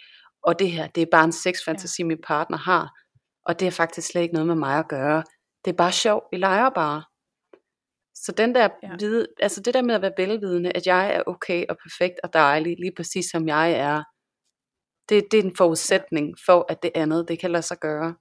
og 0.43 0.59
det 0.59 0.71
her, 0.71 0.87
det 0.87 1.03
er 1.03 1.07
bare 1.11 1.25
en 1.25 1.33
sexfantasi, 1.33 2.03
ja. 2.03 2.07
min 2.07 2.19
partner 2.27 2.59
har, 2.59 2.89
og 3.47 3.61
det 3.61 3.67
er 3.67 3.71
faktisk 3.71 4.09
slet 4.09 4.23
ikke 4.23 4.35
noget 4.35 4.47
med 4.47 4.55
mig 4.55 4.79
at 4.79 4.89
gøre. 4.89 5.23
Det 5.65 5.71
er 5.71 5.77
bare 5.77 5.93
sjov, 5.93 6.23
vi 6.33 6.37
leger 6.37 6.71
bare. 6.71 7.03
Så 8.15 8.33
den 8.33 8.55
der 8.55 8.69
ja. 8.83 8.97
vide, 8.99 9.27
altså 9.41 9.61
det 9.61 9.75
der 9.75 9.83
med 9.83 9.95
at 9.95 10.03
være 10.03 10.13
velvidende, 10.17 10.73
at 10.75 10.87
jeg 10.87 11.15
er 11.15 11.23
okay 11.27 11.65
og 11.69 11.77
perfekt 11.77 12.15
og 12.25 12.33
dejlig, 12.33 12.77
lige 12.79 12.93
præcis 12.97 13.25
som 13.33 13.49
jeg 13.49 13.73
er, 13.73 14.03
det, 15.09 15.25
det 15.31 15.41
er 15.41 15.45
en 15.45 15.57
forudsætning 15.57 16.35
for, 16.47 16.67
at 16.69 16.83
det 16.83 16.91
andet, 16.95 17.29
det 17.29 17.39
kan 17.41 17.51
lade 17.51 17.63
sig 17.63 17.79
gøre. 17.81 18.15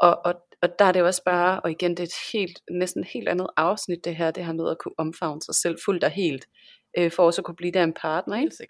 Og, 0.00 0.18
og, 0.24 0.34
og 0.62 0.68
der 0.78 0.84
er 0.84 0.92
det 0.92 1.02
også 1.02 1.22
bare, 1.24 1.60
og 1.60 1.70
igen, 1.70 1.90
det 1.90 2.00
er 2.00 2.04
et 2.04 2.32
helt, 2.32 2.60
næsten 2.70 3.02
et 3.02 3.08
helt 3.12 3.28
andet 3.28 3.46
afsnit 3.56 4.04
det 4.04 4.16
her, 4.16 4.30
det 4.30 4.44
her 4.44 4.52
med 4.52 4.70
at 4.70 4.78
kunne 4.78 4.94
omfavne 4.98 5.42
sig 5.42 5.54
selv 5.54 5.78
fuldt 5.84 6.04
og 6.04 6.10
helt, 6.10 6.46
øh, 6.98 7.12
for 7.12 7.22
også 7.22 7.40
at 7.40 7.44
kunne 7.44 7.56
blive 7.56 7.72
der 7.72 7.84
en 7.84 7.92
partner. 7.92 8.40
Ikke? 8.40 8.66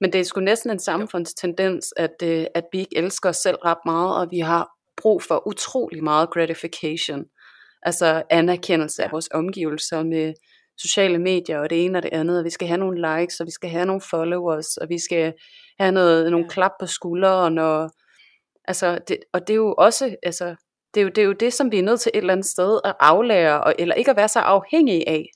Men 0.00 0.12
det 0.12 0.20
er 0.20 0.24
sgu 0.24 0.40
næsten 0.40 0.70
en 0.70 0.78
samfundstendens, 0.78 1.94
at, 1.96 2.22
øh, 2.22 2.46
at 2.54 2.64
vi 2.72 2.78
ikke 2.78 2.96
elsker 2.96 3.28
os 3.28 3.36
selv 3.36 3.56
ret 3.56 3.78
meget, 3.86 4.16
og 4.20 4.28
vi 4.30 4.38
har 4.38 4.68
brug 5.02 5.22
for 5.22 5.48
utrolig 5.48 6.04
meget 6.04 6.30
gratification. 6.30 7.24
Altså 7.82 8.22
anerkendelse 8.30 9.04
af 9.04 9.12
vores 9.12 9.28
omgivelser 9.34 10.02
med 10.02 10.34
sociale 10.78 11.18
medier 11.18 11.58
og 11.58 11.70
det 11.70 11.84
ene 11.84 11.98
og 11.98 12.02
det 12.02 12.12
andet, 12.12 12.38
og 12.38 12.44
vi 12.44 12.50
skal 12.50 12.68
have 12.68 12.78
nogle 12.78 13.18
likes, 13.20 13.40
og 13.40 13.46
vi 13.46 13.50
skal 13.50 13.70
have 13.70 13.86
nogle 13.86 14.02
followers, 14.10 14.76
og 14.76 14.88
vi 14.88 14.98
skal 14.98 15.34
have 15.80 15.92
noget, 15.92 16.30
nogle 16.30 16.48
klap 16.48 16.72
på 16.80 16.86
skulderen, 16.86 17.58
og, 17.58 17.90
altså, 18.64 18.98
det, 19.08 19.18
og 19.32 19.40
det 19.40 19.50
er 19.50 19.56
jo 19.56 19.74
også, 19.78 20.16
altså, 20.22 20.56
det 20.94 21.00
er, 21.00 21.04
jo, 21.04 21.08
det 21.08 21.18
er 21.18 21.26
jo 21.26 21.32
det, 21.32 21.52
som 21.52 21.72
vi 21.72 21.78
er 21.78 21.82
nødt 21.82 22.00
til 22.00 22.10
et 22.14 22.18
eller 22.18 22.32
andet 22.32 22.46
sted 22.46 22.80
at 22.84 22.94
aflære, 23.00 23.64
og, 23.64 23.74
eller 23.78 23.94
ikke 23.94 24.10
at 24.10 24.16
være 24.16 24.28
så 24.28 24.40
afhængige 24.40 25.08
af. 25.08 25.26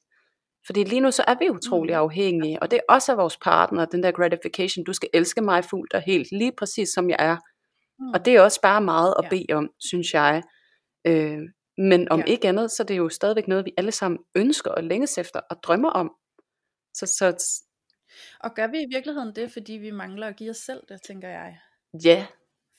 Fordi 0.67 0.85
lige 0.85 1.01
nu 1.01 1.11
så 1.11 1.25
er 1.29 1.35
vi 1.39 1.51
utrolig 1.51 1.95
mm. 1.95 2.01
afhængige, 2.01 2.63
og 2.63 2.71
det 2.71 2.77
er 2.77 2.95
også 2.95 3.13
af 3.13 3.19
vores 3.19 3.37
partner, 3.37 3.85
den 3.85 4.03
der 4.03 4.11
gratification, 4.11 4.85
du 4.85 4.93
skal 4.93 5.09
elske 5.15 5.41
mig 5.41 5.65
fuldt 5.65 5.95
og 5.95 6.01
helt, 6.01 6.29
lige 6.33 6.53
præcis 6.59 6.89
som 6.89 7.11
jeg 7.11 7.17
er. 7.19 7.37
Mm. 7.99 8.11
Og 8.15 8.25
det 8.25 8.37
er 8.37 8.41
også 8.41 8.61
bare 8.61 8.81
meget 8.81 9.15
at 9.19 9.27
bede 9.31 9.53
om, 9.53 9.71
synes 9.81 10.15
jeg. 10.15 10.43
Øh, 11.07 11.39
men 11.79 12.09
om 12.09 12.21
ja. 12.21 12.25
ikke 12.25 12.49
andet, 12.49 12.71
så 12.71 12.85
det 12.85 12.95
er 12.95 12.99
jo 12.99 13.09
stadigvæk 13.09 13.49
noget, 13.49 13.65
vi 13.65 13.73
alle 13.77 13.93
sammen 13.93 14.21
ønsker 14.35 14.71
og 14.71 14.85
længes 14.85 15.19
efter 15.19 15.41
og 15.51 15.57
drømmer 15.63 15.91
om. 15.91 16.11
Så, 16.95 17.07
så... 17.07 17.53
Og 18.41 18.55
gør 18.55 18.67
vi 18.67 18.79
i 18.83 18.87
virkeligheden 18.93 19.35
det, 19.35 19.53
fordi 19.53 19.73
vi 19.73 19.91
mangler 19.91 20.27
at 20.27 20.37
give 20.37 20.51
os 20.51 20.57
selv 20.57 20.81
det, 20.89 21.03
tænker 21.03 21.29
jeg? 21.29 21.59
Ja. 22.05 22.27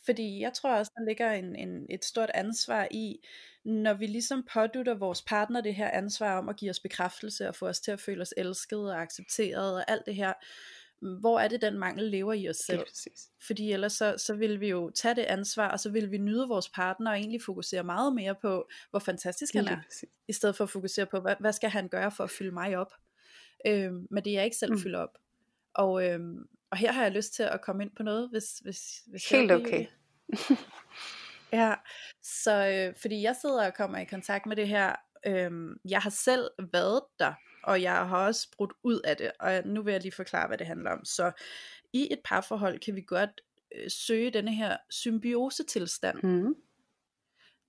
Fordi 0.05 0.41
jeg 0.41 0.53
tror 0.53 0.75
også, 0.75 0.91
der 0.95 1.05
ligger 1.05 1.31
en, 1.31 1.55
en, 1.55 1.85
et 1.89 2.05
stort 2.05 2.31
ansvar 2.33 2.87
i, 2.91 3.19
når 3.65 3.93
vi 3.93 4.07
ligesom 4.07 4.47
pådutter 4.53 4.93
vores 4.93 5.21
partner 5.21 5.61
det 5.61 5.75
her 5.75 5.89
ansvar 5.91 6.37
om 6.37 6.49
at 6.49 6.57
give 6.57 6.69
os 6.71 6.79
bekræftelse 6.79 7.47
og 7.47 7.55
få 7.55 7.67
os 7.67 7.79
til 7.79 7.91
at 7.91 7.99
føle 7.99 8.21
os 8.21 8.33
elsket 8.37 8.79
og 8.79 9.01
accepteret 9.01 9.75
og 9.75 9.91
alt 9.91 10.05
det 10.05 10.15
her, 10.15 10.33
hvor 11.19 11.39
er 11.39 11.47
det 11.47 11.61
den 11.61 11.79
mangel 11.79 12.11
lever 12.11 12.33
i 12.33 12.49
os 12.49 12.57
selv? 12.57 12.85
Fordi 13.47 13.71
ellers 13.71 13.93
så, 13.93 14.15
så 14.17 14.35
vil 14.35 14.59
vi 14.59 14.69
jo 14.69 14.89
tage 14.89 15.15
det 15.15 15.21
ansvar, 15.21 15.67
og 15.67 15.79
så 15.79 15.89
vil 15.89 16.11
vi 16.11 16.17
nyde 16.17 16.47
vores 16.47 16.69
partner 16.69 17.11
og 17.11 17.17
egentlig 17.17 17.41
fokusere 17.41 17.83
meget 17.83 18.15
mere 18.15 18.35
på, 18.35 18.69
hvor 18.89 18.99
fantastisk 18.99 19.53
han 19.53 19.67
er, 19.67 19.81
i 20.27 20.33
stedet 20.33 20.55
for 20.55 20.63
at 20.63 20.69
fokusere 20.69 21.05
på, 21.05 21.19
hvad, 21.19 21.35
hvad 21.39 21.53
skal 21.53 21.69
han 21.69 21.87
gøre 21.87 22.11
for 22.11 22.23
at 22.23 22.29
fylde 22.29 22.51
mig 22.51 22.77
op? 22.77 22.93
Øhm, 23.67 24.07
men 24.11 24.23
det 24.23 24.31
er 24.31 24.35
jeg 24.35 24.45
ikke 24.45 24.57
selv 24.57 24.71
mm. 24.71 24.79
fylder 24.79 24.99
op. 24.99 25.17
Og, 25.73 26.07
øhm, 26.07 26.47
og 26.71 26.77
her 26.77 26.91
har 26.91 27.03
jeg 27.03 27.11
lyst 27.11 27.33
til 27.33 27.43
at 27.43 27.61
komme 27.61 27.83
ind 27.83 27.91
på 27.97 28.03
noget, 28.03 28.29
hvis, 28.29 28.57
hvis, 28.57 29.03
hvis 29.07 29.29
Helt 29.29 29.51
okay. 29.51 29.85
ja, 31.53 31.75
så 32.23 32.67
øh, 32.67 32.95
fordi 33.01 33.21
jeg 33.21 33.35
sidder 33.41 33.65
og 33.65 33.73
kommer 33.73 33.97
i 33.97 34.05
kontakt 34.05 34.45
med 34.45 34.55
det 34.55 34.67
her, 34.67 34.95
øhm, 35.25 35.75
jeg 35.89 35.99
har 35.99 36.09
selv 36.09 36.49
været 36.73 37.01
der, 37.19 37.33
og 37.63 37.81
jeg 37.81 38.07
har 38.07 38.25
også 38.25 38.47
brudt 38.57 38.73
ud 38.83 38.99
af 38.99 39.17
det, 39.17 39.31
og 39.39 39.61
nu 39.65 39.81
vil 39.81 39.91
jeg 39.91 40.01
lige 40.01 40.11
forklare, 40.11 40.47
hvad 40.47 40.57
det 40.57 40.67
handler 40.67 40.91
om. 40.91 41.05
Så 41.05 41.31
i 41.93 42.07
et 42.11 42.19
parforhold 42.25 42.79
kan 42.79 42.95
vi 42.95 43.01
godt 43.01 43.41
øh, 43.75 43.91
søge 43.91 44.31
denne 44.31 44.55
her 44.55 44.77
symbiosetilstand. 44.89 46.23
Mm. 46.23 46.55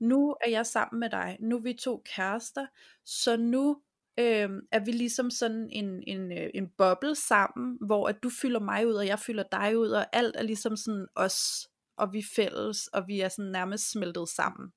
Nu 0.01 0.37
er 0.41 0.51
jeg 0.51 0.67
sammen 0.67 1.01
med 1.01 1.11
dig, 1.11 1.37
nu 1.41 1.57
er 1.57 1.61
vi 1.61 1.73
to 1.73 2.03
kærester, 2.05 2.67
så 3.05 3.37
nu 3.37 3.83
øh, 4.19 4.51
er 4.73 4.85
vi 4.85 4.93
ligesom 4.93 5.31
sådan 5.31 5.69
en, 5.73 6.03
en, 6.07 6.33
øh, 6.33 6.51
en 6.55 6.69
boble 6.79 7.15
sammen, 7.15 7.79
hvor 7.81 8.09
at 8.09 8.23
du 8.23 8.31
fylder 8.31 8.61
mig 8.61 8.87
ud, 8.87 8.95
og 8.95 9.07
jeg 9.07 9.19
fylder 9.19 9.45
dig 9.53 9.79
ud, 9.79 9.89
og 9.89 10.07
alt 10.17 10.37
er 10.37 10.43
ligesom 10.43 10.77
sådan 10.77 11.07
os, 11.15 11.69
og 11.97 12.13
vi 12.13 12.19
er 12.19 12.33
fælles, 12.37 12.87
og 12.87 13.09
vi 13.09 13.21
er 13.21 13.29
sådan 13.29 13.51
nærmest 13.51 13.91
smeltet 13.91 14.29
sammen. 14.29 14.73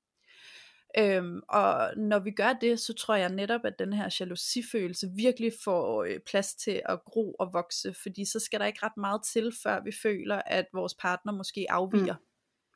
Øhm, 0.98 1.40
og 1.48 1.96
når 1.96 2.18
vi 2.18 2.30
gør 2.30 2.52
det, 2.52 2.80
så 2.80 2.94
tror 2.94 3.14
jeg 3.14 3.28
netop, 3.28 3.60
at 3.64 3.78
den 3.78 3.92
her 3.92 4.16
jalousifølelse 4.20 5.10
virkelig 5.16 5.52
får 5.64 6.04
øh, 6.04 6.20
plads 6.26 6.54
til 6.54 6.82
at 6.84 7.04
gro 7.04 7.32
og 7.32 7.52
vokse, 7.52 7.94
fordi 8.02 8.24
så 8.24 8.40
skal 8.40 8.60
der 8.60 8.66
ikke 8.66 8.78
ret 8.82 8.96
meget 8.96 9.20
til, 9.24 9.52
før 9.62 9.82
vi 9.84 9.92
føler, 10.02 10.42
at 10.46 10.66
vores 10.72 10.94
partner 10.94 11.32
måske 11.32 11.66
afviger. 11.68 12.14
Mm. 12.14 12.24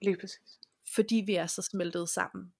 Lige 0.02 0.16
præcis. 0.20 0.58
Fordi 0.94 1.22
vi 1.26 1.34
er 1.34 1.46
så 1.46 1.62
smeltet 1.62 2.08
sammen. 2.08 2.52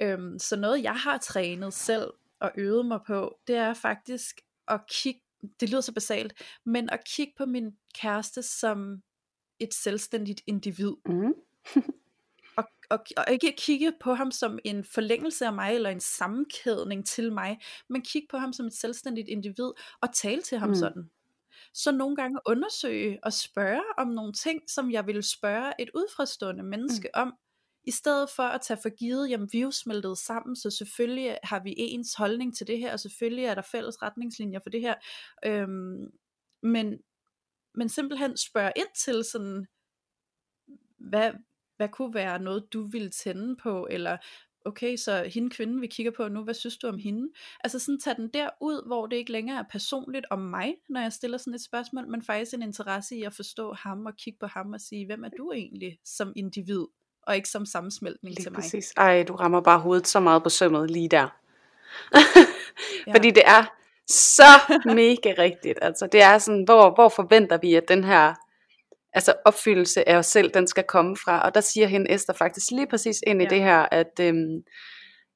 Øhm, 0.00 0.38
så 0.38 0.56
noget 0.56 0.82
jeg 0.82 0.96
har 0.96 1.18
trænet 1.18 1.74
selv 1.74 2.12
og 2.44 2.52
øvet 2.54 2.86
mig 2.86 3.00
på, 3.06 3.38
det 3.46 3.56
er 3.56 3.74
faktisk 3.74 4.40
at 4.68 4.80
kigge, 4.88 5.20
det 5.60 5.70
lyder 5.70 5.80
så 5.80 5.92
basalt, 5.92 6.32
men 6.64 6.90
at 6.90 7.04
kigge 7.04 7.32
på 7.36 7.46
min 7.46 7.76
kæreste 7.94 8.42
som 8.42 9.02
et 9.58 9.74
selvstændigt 9.74 10.40
individ. 10.46 10.92
Mm. 11.06 11.34
og, 12.56 12.64
og, 12.90 12.98
og 13.16 13.24
ikke 13.32 13.54
kigge 13.58 13.92
på 14.00 14.14
ham 14.14 14.30
som 14.30 14.58
en 14.64 14.84
forlængelse 14.84 15.46
af 15.46 15.52
mig, 15.52 15.74
eller 15.74 15.90
en 15.90 16.00
sammenkædning 16.00 17.06
til 17.06 17.32
mig, 17.32 17.58
men 17.88 18.02
kigge 18.02 18.28
på 18.30 18.36
ham 18.36 18.52
som 18.52 18.66
et 18.66 18.74
selvstændigt 18.74 19.28
individ, 19.28 19.70
og 20.00 20.14
tale 20.14 20.42
til 20.42 20.58
ham 20.58 20.68
mm. 20.68 20.74
sådan. 20.74 21.10
Så 21.74 21.92
nogle 21.92 22.16
gange 22.16 22.40
undersøge 22.46 23.18
og 23.22 23.32
spørge 23.32 23.82
om 23.98 24.08
nogle 24.08 24.32
ting, 24.32 24.62
som 24.70 24.90
jeg 24.90 25.06
ville 25.06 25.22
spørge 25.22 25.72
et 25.78 25.90
udfrastående 25.94 26.62
menneske 26.62 27.10
mm. 27.14 27.20
om, 27.20 27.34
i 27.84 27.90
stedet 27.90 28.30
for 28.36 28.42
at 28.42 28.60
tage 28.60 28.78
for 28.82 28.88
givet, 28.88 29.30
jamen 29.30 29.48
vi 29.52 29.58
er 29.58 29.62
jo 29.62 29.70
smeltet 29.70 30.18
sammen, 30.18 30.56
så 30.56 30.70
selvfølgelig 30.70 31.38
har 31.42 31.60
vi 31.62 31.74
ens 31.76 32.14
holdning 32.14 32.56
til 32.56 32.66
det 32.66 32.78
her, 32.78 32.92
og 32.92 33.00
selvfølgelig 33.00 33.44
er 33.44 33.54
der 33.54 33.62
fælles 33.62 34.02
retningslinjer 34.02 34.60
for 34.62 34.70
det 34.70 34.80
her, 34.80 34.94
øhm, 35.44 36.10
men, 36.62 36.98
men 37.74 37.88
simpelthen 37.88 38.36
spørge 38.36 38.72
ind 38.76 38.94
til 38.96 39.24
sådan, 39.24 39.66
hvad, 40.98 41.32
hvad 41.76 41.88
kunne 41.88 42.14
være 42.14 42.38
noget, 42.38 42.72
du 42.72 42.86
ville 42.86 43.10
tænde 43.10 43.56
på, 43.56 43.86
eller 43.90 44.16
okay, 44.64 44.96
så 44.96 45.30
hende 45.34 45.50
kvinde, 45.50 45.80
vi 45.80 45.86
kigger 45.86 46.12
på 46.12 46.28
nu, 46.28 46.44
hvad 46.44 46.54
synes 46.54 46.78
du 46.78 46.86
om 46.86 46.98
hende? 46.98 47.32
Altså 47.64 47.78
sådan 47.78 48.00
tage 48.00 48.16
den 48.16 48.28
der 48.28 48.50
ud, 48.60 48.86
hvor 48.86 49.06
det 49.06 49.16
ikke 49.16 49.32
længere 49.32 49.58
er 49.58 49.64
personligt 49.70 50.26
om 50.30 50.38
mig, 50.38 50.74
når 50.88 51.00
jeg 51.00 51.12
stiller 51.12 51.38
sådan 51.38 51.54
et 51.54 51.64
spørgsmål, 51.64 52.08
men 52.08 52.22
faktisk 52.22 52.54
en 52.54 52.62
interesse 52.62 53.16
i 53.16 53.22
at 53.22 53.34
forstå 53.34 53.72
ham 53.72 54.06
og 54.06 54.16
kigge 54.16 54.38
på 54.38 54.46
ham 54.46 54.72
og 54.72 54.80
sige, 54.80 55.06
hvem 55.06 55.24
er 55.24 55.28
du 55.38 55.52
egentlig 55.52 55.98
som 56.04 56.32
individ, 56.36 56.86
og 57.26 57.36
ikke 57.36 57.48
som 57.48 57.66
sammensmeltning 57.66 58.34
lige 58.34 58.44
til 58.44 58.52
mig. 58.52 58.60
Præcis. 58.60 58.92
Ej, 58.96 59.22
du 59.28 59.34
rammer 59.34 59.60
bare 59.60 59.78
hovedet 59.78 60.06
så 60.06 60.20
meget 60.20 60.42
på 60.42 60.48
sømmet 60.48 60.90
lige 60.90 61.08
der. 61.08 61.28
Fordi 63.14 63.30
det 63.30 63.42
er 63.46 63.64
så 64.08 64.76
mega 64.84 65.34
rigtigt. 65.38 65.78
Altså 65.82 66.06
det 66.12 66.22
er 66.22 66.38
sådan, 66.38 66.64
hvor, 66.64 66.94
hvor 66.94 67.08
forventer 67.08 67.58
vi, 67.58 67.74
at 67.74 67.88
den 67.88 68.04
her 68.04 68.34
altså 69.12 69.34
opfyldelse 69.44 70.08
af 70.08 70.16
os 70.16 70.26
selv, 70.26 70.50
den 70.50 70.66
skal 70.66 70.84
komme 70.84 71.16
fra. 71.16 71.40
Og 71.44 71.54
der 71.54 71.60
siger 71.60 71.86
hende 71.86 72.10
Esther 72.10 72.34
faktisk 72.34 72.70
lige 72.70 72.86
præcis 72.86 73.20
ind 73.26 73.42
i 73.42 73.44
ja. 73.44 73.50
det 73.50 73.62
her, 73.62 73.88
at 73.90 74.20
øhm, 74.20 74.62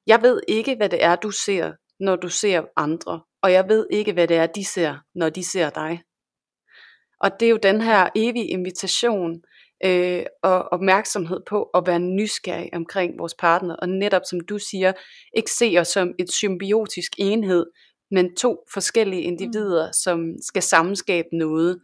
jeg 0.07 0.21
ved 0.21 0.41
ikke, 0.47 0.75
hvad 0.75 0.89
det 0.89 1.03
er, 1.03 1.15
du 1.15 1.31
ser, 1.31 1.71
når 1.99 2.15
du 2.15 2.29
ser 2.29 2.61
andre. 2.75 3.21
Og 3.41 3.51
jeg 3.51 3.69
ved 3.69 3.87
ikke, 3.91 4.13
hvad 4.13 4.27
det 4.27 4.37
er, 4.37 4.47
de 4.47 4.65
ser, 4.65 4.95
når 5.15 5.29
de 5.29 5.43
ser 5.43 5.69
dig. 5.69 6.01
Og 7.21 7.39
det 7.39 7.45
er 7.45 7.49
jo 7.49 7.59
den 7.63 7.81
her 7.81 8.09
evige 8.15 8.47
invitation 8.47 9.41
øh, 9.85 10.23
og 10.43 10.59
opmærksomhed 10.71 11.39
på 11.47 11.63
at 11.63 11.83
være 11.87 11.99
nysgerrig 11.99 12.69
omkring 12.73 13.19
vores 13.19 13.35
partner. 13.35 13.75
Og 13.75 13.89
netop 13.89 14.21
som 14.25 14.39
du 14.39 14.59
siger, 14.59 14.93
ikke 15.33 15.51
se 15.51 15.75
os 15.79 15.87
som 15.87 16.13
et 16.19 16.31
symbiotisk 16.31 17.11
enhed, 17.17 17.65
men 18.11 18.35
to 18.35 18.57
forskellige 18.73 19.21
individer, 19.21 19.87
mm. 19.87 19.93
som 19.93 20.33
skal 20.41 20.61
sammenskabe 20.61 21.27
noget. 21.33 21.79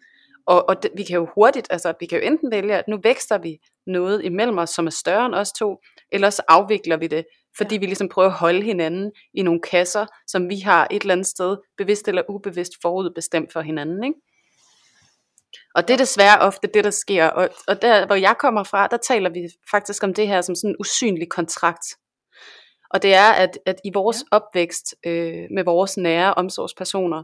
Og, 0.47 0.69
og 0.69 0.83
det, 0.83 0.91
vi 0.97 1.03
kan 1.03 1.15
jo 1.15 1.27
hurtigt, 1.35 1.67
altså 1.69 1.93
vi 1.99 2.05
kan 2.05 2.19
jo 2.19 2.27
enten 2.27 2.51
vælge, 2.51 2.75
at 2.75 2.87
nu 2.87 2.99
vækster 3.03 3.37
vi 3.37 3.57
noget 3.87 4.25
imellem 4.25 4.57
os, 4.57 4.69
som 4.69 4.87
er 4.87 4.91
større 4.91 5.25
end 5.25 5.35
os 5.35 5.51
to, 5.51 5.77
eller 6.11 6.29
så 6.29 6.41
afvikler 6.47 6.97
vi 6.97 7.07
det, 7.07 7.25
fordi 7.57 7.75
ja. 7.75 7.79
vi 7.79 7.85
ligesom 7.85 8.09
prøver 8.09 8.27
at 8.27 8.33
holde 8.33 8.61
hinanden 8.61 9.11
i 9.33 9.41
nogle 9.41 9.61
kasser, 9.61 10.05
som 10.27 10.49
vi 10.49 10.59
har 10.59 10.87
et 10.91 11.01
eller 11.01 11.13
andet 11.13 11.27
sted, 11.27 11.57
bevidst 11.77 12.07
eller 12.07 12.21
ubevidst 12.29 12.73
forudbestemt 12.81 13.53
for 13.53 13.61
hinanden. 13.61 14.03
Ikke? 14.03 14.19
Og 15.75 15.87
det 15.87 15.93
er 15.93 15.97
desværre 15.97 16.39
ofte 16.39 16.67
det, 16.73 16.83
der 16.83 16.89
sker. 16.89 17.27
Og, 17.27 17.49
og 17.67 17.81
der, 17.81 18.05
hvor 18.05 18.15
jeg 18.15 18.35
kommer 18.39 18.63
fra, 18.63 18.87
der 18.87 18.97
taler 18.97 19.29
vi 19.29 19.49
faktisk 19.71 20.03
om 20.03 20.13
det 20.13 20.27
her 20.27 20.41
som 20.41 20.55
sådan 20.55 20.69
en 20.69 20.75
usynlig 20.79 21.29
kontrakt. 21.29 21.85
Og 22.89 23.03
det 23.03 23.13
er, 23.13 23.31
at, 23.31 23.59
at 23.65 23.75
i 23.83 23.91
vores 23.93 24.17
ja. 24.17 24.37
opvækst 24.37 24.95
øh, 25.05 25.47
med 25.51 25.63
vores 25.63 25.97
nære 25.97 26.33
omsorgspersoner, 26.33 27.23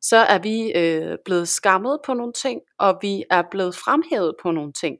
så 0.00 0.16
er 0.16 0.38
vi 0.38 0.72
øh, 0.72 1.18
blevet 1.24 1.48
skammet 1.48 1.98
på 2.06 2.14
nogle 2.14 2.32
ting, 2.32 2.60
og 2.78 2.98
vi 3.02 3.24
er 3.30 3.42
blevet 3.50 3.74
fremhævet 3.74 4.34
på 4.42 4.50
nogle 4.50 4.72
ting. 4.72 4.96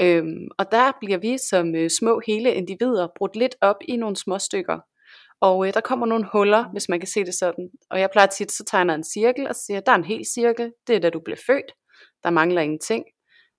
Øhm, 0.00 0.48
og 0.58 0.72
der 0.72 0.92
bliver 1.00 1.18
vi 1.18 1.38
som 1.38 1.74
øh, 1.74 1.90
små 1.90 2.20
hele 2.26 2.54
individer 2.54 3.08
brudt 3.16 3.36
lidt 3.36 3.56
op 3.60 3.76
i 3.88 3.96
nogle 3.96 4.16
små 4.16 4.38
stykker. 4.38 4.78
Og 5.40 5.66
øh, 5.66 5.74
der 5.74 5.80
kommer 5.80 6.06
nogle 6.06 6.26
huller, 6.32 6.64
hvis 6.72 6.88
man 6.88 7.00
kan 7.00 7.08
se 7.08 7.24
det 7.24 7.34
sådan. 7.34 7.70
Og 7.90 8.00
jeg 8.00 8.10
plejer 8.10 8.26
tit, 8.26 8.52
så 8.52 8.64
tegner 8.64 8.94
en 8.94 9.04
cirkel 9.04 9.48
og 9.48 9.54
siger, 9.54 9.80
der 9.80 9.92
er 9.92 9.96
en 9.96 10.04
hel 10.04 10.24
cirkel, 10.34 10.72
det 10.86 10.96
er 10.96 11.00
da 11.00 11.10
du 11.10 11.20
blev 11.24 11.36
født, 11.46 11.72
der 12.22 12.30
mangler 12.30 12.62
ingenting. 12.62 13.04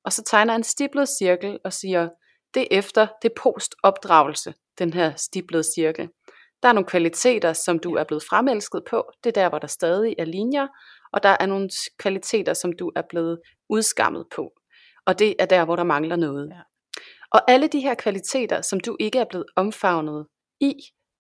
og 0.06 0.14
så 0.14 0.24
tegner 0.24 0.56
en 0.56 0.64
stiplet 0.64 1.10
cirkel 1.10 1.60
og 1.64 1.74
siger, 1.74 2.10
det 2.54 2.62
er 2.62 2.68
efter, 2.72 3.08
det 3.22 3.30
er 3.30 3.42
postopdragelse, 3.42 4.54
den 4.80 4.94
her 4.94 5.16
stiplede 5.16 5.64
cirkel. 5.76 6.10
Der 6.64 6.70
er 6.70 6.74
nogle 6.74 6.88
kvaliteter, 6.88 7.54
som 7.54 7.80
du 7.80 7.96
er 7.96 8.04
blevet 8.04 8.24
fremelsket 8.30 8.84
på, 8.90 9.12
det 9.24 9.30
er 9.30 9.42
der, 9.42 9.50
hvor 9.50 9.60
der 9.60 9.68
stadig 9.68 10.16
er 10.20 10.26
linjer, 10.26 10.68
og 11.14 11.24
der 11.24 11.38
er 11.40 11.46
nogle 11.46 11.70
kvaliteter, 12.00 12.54
som 12.54 12.74
du 12.74 12.92
er 12.96 13.02
blevet 13.10 13.40
udskammet 13.70 14.26
på, 14.36 14.52
og 15.06 15.20
det 15.20 15.36
er 15.40 15.46
der, 15.46 15.66
hvor 15.66 15.76
der 15.76 15.84
mangler 15.84 16.16
noget. 16.16 16.50
Ja. 16.50 16.62
Og 17.32 17.52
alle 17.52 17.68
de 17.68 17.80
her 17.80 17.96
kvaliteter, 17.96 18.62
som 18.62 18.80
du 18.80 18.98
ikke 19.00 19.20
er 19.20 19.26
blevet 19.30 19.46
omfavnet 19.56 20.28
i, 20.60 20.74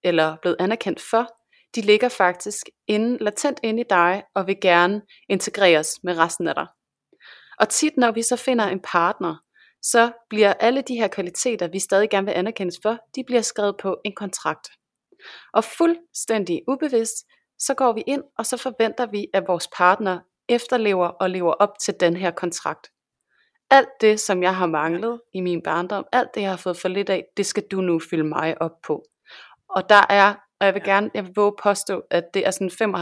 eller 0.03 0.35
blevet 0.41 0.57
anerkendt 0.59 1.01
for, 1.01 1.27
de 1.75 1.81
ligger 1.81 2.09
faktisk 2.09 2.65
inde, 2.87 3.17
latent 3.23 3.59
inde 3.63 3.81
i 3.81 3.85
dig, 3.89 4.23
og 4.35 4.47
vil 4.47 4.57
gerne 4.61 5.01
integreres 5.29 5.99
med 6.03 6.17
resten 6.17 6.47
af 6.47 6.55
dig. 6.55 6.67
Og 7.61 7.69
tit 7.69 7.97
når 7.97 8.11
vi 8.11 8.21
så 8.21 8.35
finder 8.35 8.65
en 8.65 8.79
partner, 8.79 9.35
så 9.81 10.11
bliver 10.29 10.53
alle 10.53 10.81
de 10.81 10.95
her 10.95 11.07
kvaliteter, 11.07 11.67
vi 11.67 11.79
stadig 11.79 12.09
gerne 12.09 12.25
vil 12.25 12.33
anerkendes 12.33 12.79
for, 12.81 12.97
de 13.15 13.23
bliver 13.23 13.41
skrevet 13.41 13.75
på 13.81 13.97
en 14.05 14.15
kontrakt. 14.15 14.67
Og 15.53 15.63
fuldstændig 15.63 16.61
ubevidst, 16.67 17.15
så 17.59 17.73
går 17.73 17.93
vi 17.93 18.03
ind, 18.07 18.23
og 18.37 18.45
så 18.45 18.57
forventer 18.57 19.05
vi, 19.05 19.27
at 19.33 19.43
vores 19.47 19.67
partner 19.77 20.19
efterlever 20.49 21.07
og 21.07 21.29
lever 21.29 21.53
op 21.53 21.79
til 21.79 21.93
den 21.99 22.15
her 22.15 22.31
kontrakt. 22.31 22.87
Alt 23.69 23.89
det, 24.01 24.19
som 24.19 24.43
jeg 24.43 24.55
har 24.55 24.67
manglet 24.67 25.21
i 25.33 25.41
min 25.41 25.61
barndom, 25.63 26.05
alt 26.11 26.29
det, 26.35 26.41
jeg 26.41 26.49
har 26.49 26.57
fået 26.57 26.77
for 26.77 26.87
lidt 26.87 27.09
af, 27.09 27.25
det 27.37 27.45
skal 27.45 27.63
du 27.71 27.81
nu 27.81 27.99
fylde 28.09 28.23
mig 28.23 28.61
op 28.61 28.81
på. 28.87 29.03
Og 29.69 29.89
der 29.89 30.05
er, 30.09 30.35
og 30.59 30.65
jeg 30.65 30.73
vil 30.73 30.83
gerne, 30.83 31.11
jeg 31.13 31.25
vil 31.25 31.33
våge 31.35 31.53
påstå, 31.63 32.03
at 32.11 32.23
det 32.33 32.47
er 32.47 32.51
sådan 32.51 32.95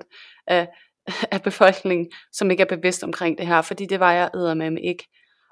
95% 0.00 0.44
af, 0.46 0.68
af 1.32 1.42
befolkningen, 1.42 2.10
som 2.32 2.50
ikke 2.50 2.62
er 2.62 2.76
bevidst 2.76 3.04
omkring 3.04 3.38
det 3.38 3.46
her, 3.46 3.62
fordi 3.62 3.86
det 3.86 4.00
var 4.00 4.12
jeg 4.12 4.56
med 4.56 4.78
ikke. 4.84 5.04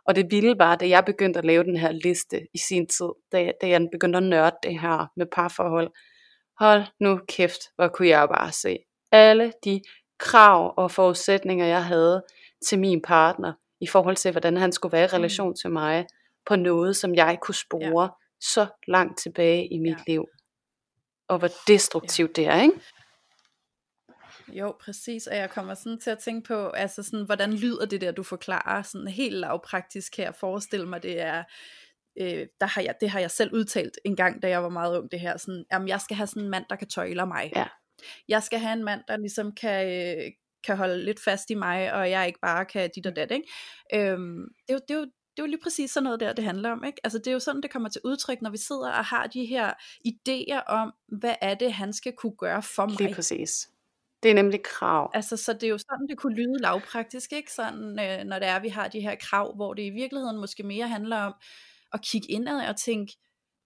Og 0.07 0.17
det 0.17 0.27
vilde 0.31 0.59
var, 0.59 0.77
da 0.77 0.89
jeg 0.89 1.05
begyndte 1.05 1.39
at 1.39 1.45
lave 1.45 1.65
den 1.65 1.77
her 1.77 1.93
liste 1.93 2.41
i 2.55 2.59
sin 2.59 2.87
tid, 2.87 3.09
da, 3.33 3.53
da 3.61 3.69
jeg 3.69 3.89
begyndte 3.93 4.17
at 4.17 4.23
nørde 4.23 4.57
det 4.63 4.81
her 4.81 5.07
med 5.17 5.27
parforhold. 5.33 5.91
Hold 6.59 6.83
nu 7.01 7.21
kæft, 7.29 7.61
hvor 7.77 7.89
kunne 7.89 8.09
jeg 8.09 8.29
bare 8.29 8.53
se 8.53 8.79
alle 9.13 9.53
de 9.65 9.81
krav 10.19 10.75
og 10.77 10.91
forudsætninger, 10.91 11.67
jeg 11.67 11.85
havde 11.85 12.23
til 12.69 12.79
min 12.79 13.03
partner, 13.03 13.53
i 13.81 13.87
forhold 13.87 14.17
til, 14.17 14.31
hvordan 14.31 14.57
han 14.57 14.73
skulle 14.73 14.93
være 14.93 15.05
i 15.05 15.09
mm. 15.13 15.17
relation 15.17 15.55
til 15.55 15.71
mig, 15.71 16.07
på 16.47 16.57
noget, 16.57 16.97
som 16.97 17.15
jeg 17.15 17.39
kunne 17.43 17.55
spore 17.55 18.03
ja. 18.03 18.09
så 18.41 18.67
langt 18.89 19.19
tilbage 19.19 19.69
i 19.73 19.79
mit 19.79 19.99
ja. 20.09 20.13
liv. 20.13 20.25
Og 21.29 21.39
hvor 21.39 21.49
destruktivt 21.69 22.39
ja. 22.39 22.43
det 22.43 22.51
er, 22.51 22.63
ikke? 22.63 22.81
Jo, 24.53 24.75
præcis, 24.81 25.27
og 25.27 25.37
jeg 25.37 25.51
kommer 25.51 25.75
sådan 25.75 26.01
til 26.01 26.11
at 26.11 26.19
tænke 26.19 26.47
på, 26.49 26.69
altså 26.69 27.03
sådan, 27.03 27.27
hvordan 27.27 27.53
lyder 27.53 27.87
det 27.87 28.01
der, 28.01 28.13
du 28.13 28.23
forklarer, 28.23 28.83
sådan 28.83 29.09
helt 29.09 29.35
lavpraktisk 29.35 30.17
her, 30.17 30.33
forestille 30.33 30.89
mig, 30.89 31.03
det 31.03 31.21
er, 31.21 31.45
øh, 32.21 32.47
der 32.61 32.67
har 32.67 32.83
jeg, 32.83 32.95
det 33.01 33.11
har 33.11 33.21
jeg 33.21 33.31
selv 33.31 33.53
udtalt 33.53 33.99
en 34.05 34.17
gang, 34.17 34.43
da 34.43 34.49
jeg 34.49 34.63
var 34.63 34.69
meget 34.69 34.99
ung, 34.99 35.11
det 35.11 35.21
her, 35.21 35.37
sådan, 35.37 35.65
jamen 35.73 35.89
jeg 35.89 36.01
skal 36.01 36.17
have 36.17 36.27
sådan 36.27 36.43
en 36.43 36.51
mand, 36.51 36.65
der 36.71 36.77
kan 36.77 36.89
tøjle 36.89 37.27
mig. 37.27 37.53
Ja. 37.57 37.67
Jeg 38.29 38.43
skal 38.43 38.59
have 38.59 38.73
en 38.73 38.85
mand, 38.85 39.01
der 39.09 39.17
ligesom 39.17 39.53
kan, 39.53 39.89
øh, 39.89 40.33
kan 40.65 40.77
holde 40.77 41.05
lidt 41.05 41.25
fast 41.25 41.51
i 41.51 41.55
mig, 41.55 41.93
og 41.93 42.11
jeg 42.11 42.27
ikke 42.27 42.41
bare 42.41 42.65
kan 42.65 42.91
dit 42.95 43.07
og 43.07 43.17
dat, 43.17 43.31
ikke? 43.31 43.49
Øhm, 43.95 44.49
det, 44.69 44.75
er 44.75 44.75
jo, 44.75 44.81
det, 44.89 44.95
er 44.95 44.99
jo, 44.99 45.05
det 45.05 45.43
er 45.43 45.43
jo 45.43 45.47
lige 45.47 45.63
præcis 45.63 45.91
sådan 45.91 46.05
noget 46.05 46.21
der, 46.21 46.33
det 46.33 46.45
handler 46.45 46.71
om. 46.71 46.85
Ikke? 46.85 46.99
Altså 47.05 47.19
det 47.19 47.27
er 47.27 47.33
jo 47.33 47.39
sådan, 47.39 47.63
det 47.63 47.71
kommer 47.71 47.89
til 47.89 48.01
udtryk, 48.05 48.43
når 48.43 48.51
vi 48.51 48.57
sidder 48.57 48.93
og 48.93 49.05
har 49.05 49.27
de 49.27 49.45
her 49.45 49.73
idéer 50.09 50.63
om, 50.67 50.93
hvad 51.09 51.35
er 51.41 51.55
det, 51.55 51.73
han 51.73 51.93
skal 51.93 52.13
kunne 52.13 52.37
gøre 52.39 52.63
for 52.63 52.87
mig. 52.87 53.01
Lige 53.01 53.15
præcis. 53.15 53.69
Det 54.27 54.31
er 54.31 54.35
nemlig 54.35 54.63
krav. 54.63 55.11
Altså, 55.15 55.37
så 55.37 55.53
det 55.53 55.63
er 55.63 55.69
jo 55.69 55.79
sådan, 55.79 56.07
det 56.09 56.19
kunne 56.19 56.35
lyde 56.35 56.59
lavpraktisk, 56.61 57.33
ikke? 57.33 57.53
Sådan, 57.53 57.99
øh, 58.01 58.25
når 58.25 58.39
det 58.39 58.49
er, 58.49 58.61
vi 58.61 58.69
har 58.69 58.89
de 58.89 59.01
her 59.01 59.15
krav, 59.21 59.55
hvor 59.57 59.75
det 59.75 59.83
i 59.83 59.91
virkeligheden 59.91 60.41
måske 60.41 60.63
mere 60.63 60.89
handler 60.89 61.17
om 61.17 61.35
at 61.93 62.01
kigge 62.03 62.31
indad 62.31 62.69
og 62.69 62.77
tænke, 62.77 63.13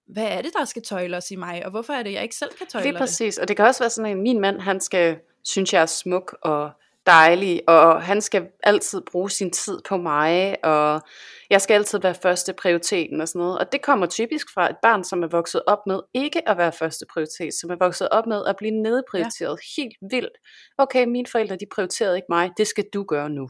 hvad 0.07 0.27
er 0.27 0.42
det, 0.42 0.53
der 0.59 0.64
skal 0.64 0.83
tøjle 0.83 1.16
os 1.16 1.31
i 1.31 1.37
mig, 1.37 1.64
og 1.64 1.70
hvorfor 1.70 1.92
er 1.92 2.03
det, 2.03 2.12
jeg 2.12 2.23
ikke 2.23 2.37
selv 2.37 2.51
kan 2.59 2.66
tøjle 2.66 2.90
Lige 2.90 2.99
præcis, 2.99 3.35
det? 3.35 3.42
og 3.42 3.49
det 3.49 3.57
kan 3.57 3.66
også 3.66 3.83
være 3.83 3.90
sådan 3.90 4.16
en, 4.16 4.23
min 4.23 4.40
mand, 4.40 4.61
han 4.61 4.81
skal, 4.81 5.18
synes 5.44 5.73
jeg 5.73 5.83
er 5.83 5.87
smuk 5.87 6.37
og 6.42 6.70
dejlig, 7.06 7.62
og 7.68 8.02
han 8.02 8.20
skal 8.20 8.48
altid 8.62 9.02
bruge 9.10 9.30
sin 9.30 9.50
tid 9.50 9.78
på 9.88 9.96
mig, 9.96 10.64
og 10.64 11.00
jeg 11.50 11.60
skal 11.60 11.74
altid 11.74 11.98
være 11.98 12.14
første 12.14 12.52
prioriteten 12.52 13.20
og 13.20 13.28
sådan 13.28 13.38
noget. 13.38 13.58
Og 13.58 13.72
det 13.72 13.82
kommer 13.82 14.06
typisk 14.06 14.46
fra 14.54 14.70
et 14.70 14.76
barn, 14.82 15.04
som 15.04 15.22
er 15.22 15.28
vokset 15.28 15.62
op 15.66 15.78
med 15.86 16.00
ikke 16.14 16.48
at 16.48 16.58
være 16.58 16.72
første 16.72 17.06
prioritet, 17.12 17.54
som 17.54 17.70
er 17.70 17.76
vokset 17.80 18.08
op 18.08 18.26
med 18.26 18.42
at 18.46 18.56
blive 18.56 18.82
nedprioriteret 18.82 19.58
ja. 19.62 19.82
helt 19.82 19.96
vildt. 20.10 20.36
Okay, 20.78 21.04
mine 21.04 21.26
forældre, 21.26 21.56
de 21.56 21.66
prioriterede 21.74 22.16
ikke 22.16 22.26
mig, 22.28 22.50
det 22.56 22.66
skal 22.66 22.84
du 22.94 23.04
gøre 23.04 23.30
nu. 23.30 23.48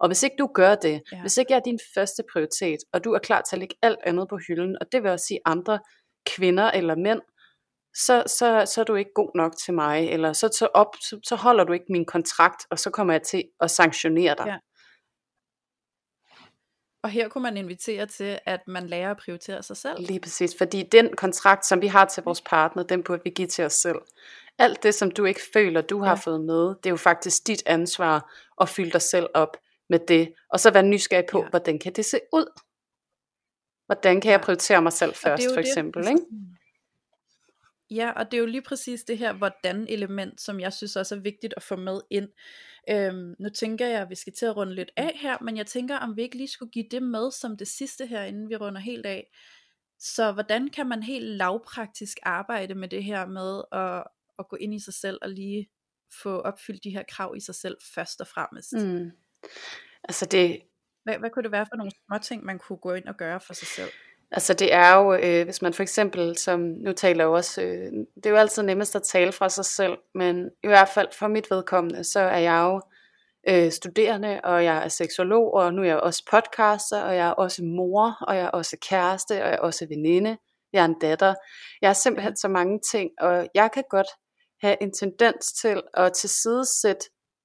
Og 0.00 0.08
hvis 0.08 0.22
ikke 0.22 0.36
du 0.38 0.50
gør 0.54 0.74
det, 0.74 1.02
ja. 1.12 1.20
hvis 1.20 1.36
ikke 1.36 1.52
jeg 1.52 1.58
er 1.58 1.62
din 1.70 1.78
første 1.94 2.22
prioritet, 2.32 2.78
og 2.92 3.04
du 3.04 3.12
er 3.12 3.18
klar 3.18 3.40
til 3.40 3.56
at 3.56 3.60
lægge 3.60 3.74
alt 3.82 3.98
andet 4.06 4.28
på 4.28 4.38
hylden, 4.48 4.76
og 4.80 4.86
det 4.92 5.02
vil 5.02 5.10
også 5.10 5.26
sige 5.26 5.40
andre 5.44 5.78
kvinder 6.26 6.70
eller 6.70 6.96
mænd, 6.96 7.20
så, 7.94 8.24
så, 8.26 8.64
så 8.66 8.80
er 8.80 8.84
du 8.84 8.94
ikke 8.94 9.10
god 9.14 9.30
nok 9.34 9.56
til 9.56 9.74
mig, 9.74 10.08
eller 10.08 10.32
så, 10.32 10.48
så, 10.58 10.68
op, 10.74 10.96
så, 11.00 11.20
så 11.22 11.36
holder 11.36 11.64
du 11.64 11.72
ikke 11.72 11.86
min 11.88 12.04
kontrakt, 12.04 12.66
og 12.70 12.78
så 12.78 12.90
kommer 12.90 13.14
jeg 13.14 13.22
til 13.22 13.44
at 13.60 13.70
sanktionere 13.70 14.34
dig. 14.38 14.46
Ja. 14.46 14.56
Og 17.02 17.10
her 17.10 17.28
kunne 17.28 17.42
man 17.42 17.56
invitere 17.56 18.06
til, 18.06 18.38
at 18.46 18.60
man 18.66 18.86
lærer 18.86 19.10
at 19.10 19.16
prioritere 19.16 19.62
sig 19.62 19.76
selv. 19.76 19.96
Lige 19.98 20.20
præcis, 20.20 20.54
fordi 20.58 20.82
den 20.82 21.16
kontrakt, 21.16 21.66
som 21.66 21.82
vi 21.82 21.86
har 21.86 22.04
til 22.04 22.22
vores 22.22 22.40
partner, 22.40 22.82
den 22.82 23.02
burde 23.02 23.22
vi 23.24 23.30
give 23.30 23.48
til 23.48 23.64
os 23.64 23.72
selv. 23.72 23.98
Alt 24.58 24.82
det, 24.82 24.94
som 24.94 25.10
du 25.10 25.24
ikke 25.24 25.40
føler, 25.52 25.80
du 25.80 26.02
har 26.02 26.10
ja. 26.10 26.14
fået 26.14 26.40
med, 26.40 26.68
det 26.68 26.86
er 26.86 26.90
jo 26.90 26.96
faktisk 26.96 27.46
dit 27.46 27.62
ansvar 27.66 28.32
at 28.60 28.68
fylde 28.68 28.90
dig 28.90 29.02
selv 29.02 29.26
op 29.34 29.56
med 29.88 29.98
det. 30.08 30.34
Og 30.50 30.60
så 30.60 30.70
være 30.70 30.82
nysgerrig 30.82 31.26
på, 31.30 31.42
ja. 31.42 31.48
hvordan 31.48 31.78
kan 31.78 31.92
det 31.92 32.04
se 32.04 32.20
ud? 32.32 32.60
Hvordan 33.86 34.20
kan 34.20 34.32
jeg 34.32 34.40
prioritere 34.40 34.82
mig 34.82 34.92
selv 34.92 35.14
først, 35.14 35.42
for 35.54 35.60
eksempel? 35.60 36.02
Det, 36.02 36.10
ikke? 36.10 36.22
Ja, 37.94 38.10
og 38.10 38.30
det 38.30 38.36
er 38.36 38.40
jo 38.40 38.46
lige 38.46 38.62
præcis 38.62 39.02
det 39.02 39.18
her 39.18 39.32
hvordan 39.32 39.86
element, 39.88 40.40
som 40.40 40.60
jeg 40.60 40.72
synes 40.72 40.96
også 40.96 41.14
er 41.14 41.18
vigtigt 41.18 41.54
at 41.56 41.62
få 41.62 41.76
med 41.76 42.00
ind. 42.10 42.28
Øhm, 42.90 43.34
nu 43.38 43.48
tænker 43.48 43.86
jeg, 43.86 44.00
at 44.00 44.10
vi 44.10 44.14
skal 44.14 44.32
til 44.32 44.46
at 44.46 44.56
runde 44.56 44.74
lidt 44.74 44.90
af 44.96 45.18
her, 45.20 45.38
men 45.42 45.56
jeg 45.56 45.66
tænker, 45.66 45.96
om 45.96 46.16
vi 46.16 46.22
ikke 46.22 46.36
lige 46.36 46.48
skulle 46.48 46.72
give 46.72 46.86
det 46.90 47.02
med 47.02 47.30
som 47.30 47.56
det 47.56 47.68
sidste 47.68 48.06
her, 48.06 48.22
inden 48.22 48.48
vi 48.48 48.56
runder 48.56 48.80
helt 48.80 49.06
af. 49.06 49.32
Så 49.98 50.32
hvordan 50.32 50.68
kan 50.68 50.86
man 50.86 51.02
helt 51.02 51.24
lavpraktisk 51.24 52.18
arbejde 52.22 52.74
med 52.74 52.88
det 52.88 53.04
her 53.04 53.26
med 53.26 53.62
at, 53.72 54.04
at 54.38 54.48
gå 54.48 54.56
ind 54.56 54.74
i 54.74 54.80
sig 54.80 54.94
selv 54.94 55.18
og 55.22 55.30
lige 55.30 55.70
få 56.22 56.38
opfyldt 56.38 56.84
de 56.84 56.90
her 56.90 57.02
krav 57.08 57.34
i 57.36 57.40
sig 57.40 57.54
selv 57.54 57.76
først 57.94 58.20
og 58.20 58.26
fremmest? 58.26 58.72
Mm. 58.72 59.10
Altså 60.04 60.26
det... 60.26 60.60
Hvad, 61.04 61.18
hvad 61.18 61.30
kunne 61.30 61.42
det 61.42 61.52
være 61.52 61.66
for 61.66 61.76
nogle 61.76 61.92
små 62.06 62.18
ting, 62.18 62.44
man 62.44 62.58
kunne 62.58 62.76
gå 62.78 62.94
ind 62.94 63.04
og 63.04 63.16
gøre 63.16 63.40
for 63.40 63.54
sig 63.54 63.68
selv? 63.68 63.90
Altså 64.34 64.54
det 64.54 64.74
er 64.74 64.96
jo, 64.96 65.14
øh, 65.14 65.44
hvis 65.44 65.62
man 65.62 65.74
for 65.74 65.82
eksempel, 65.82 66.36
som 66.38 66.60
nu 66.60 66.92
taler 66.92 67.24
jeg 67.24 67.28
jo 67.28 67.34
også, 67.34 67.62
øh, 67.62 67.92
det 68.16 68.26
er 68.26 68.30
jo 68.30 68.36
altid 68.36 68.62
nemmest 68.62 68.96
at 68.96 69.02
tale 69.02 69.32
fra 69.32 69.48
sig 69.48 69.64
selv, 69.64 69.98
men 70.14 70.50
i 70.62 70.66
hvert 70.66 70.88
fald 70.88 71.08
for 71.12 71.28
mit 71.28 71.50
vedkommende, 71.50 72.04
så 72.04 72.20
er 72.20 72.38
jeg 72.38 72.60
jo 72.62 72.80
øh, 73.48 73.72
studerende, 73.72 74.40
og 74.44 74.64
jeg 74.64 74.84
er 74.84 74.88
seksolog, 74.88 75.54
og 75.54 75.74
nu 75.74 75.82
er 75.82 75.86
jeg 75.86 76.00
også 76.00 76.22
podcaster, 76.30 77.02
og 77.02 77.16
jeg 77.16 77.28
er 77.28 77.32
også 77.32 77.64
mor, 77.64 78.16
og 78.20 78.36
jeg 78.36 78.44
er 78.44 78.48
også 78.48 78.76
kæreste, 78.88 79.32
og 79.32 79.48
jeg 79.48 79.54
er 79.54 79.58
også 79.58 79.86
veninde, 79.86 80.36
jeg 80.72 80.80
er 80.80 80.84
en 80.84 80.98
datter. 81.00 81.34
Jeg 81.82 81.88
er 81.88 81.92
simpelthen 81.92 82.36
så 82.36 82.48
mange 82.48 82.80
ting, 82.90 83.10
og 83.20 83.48
jeg 83.54 83.70
kan 83.74 83.84
godt 83.90 84.08
have 84.62 84.82
en 84.82 84.92
tendens 84.92 85.52
til 85.52 85.82
at 85.94 86.12
tilsidesætte 86.12 87.04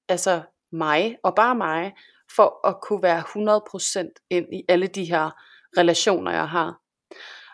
altså 0.09 0.41
mig, 0.71 1.17
og 1.23 1.35
bare 1.35 1.55
mig, 1.55 1.93
for 2.35 2.67
at 2.67 2.75
kunne 2.81 3.03
være 3.03 3.19
100% 3.19 4.27
ind 4.29 4.53
i 4.53 4.63
alle 4.69 4.87
de 4.87 5.05
her 5.05 5.31
relationer, 5.77 6.31
jeg 6.31 6.49
har. 6.49 6.79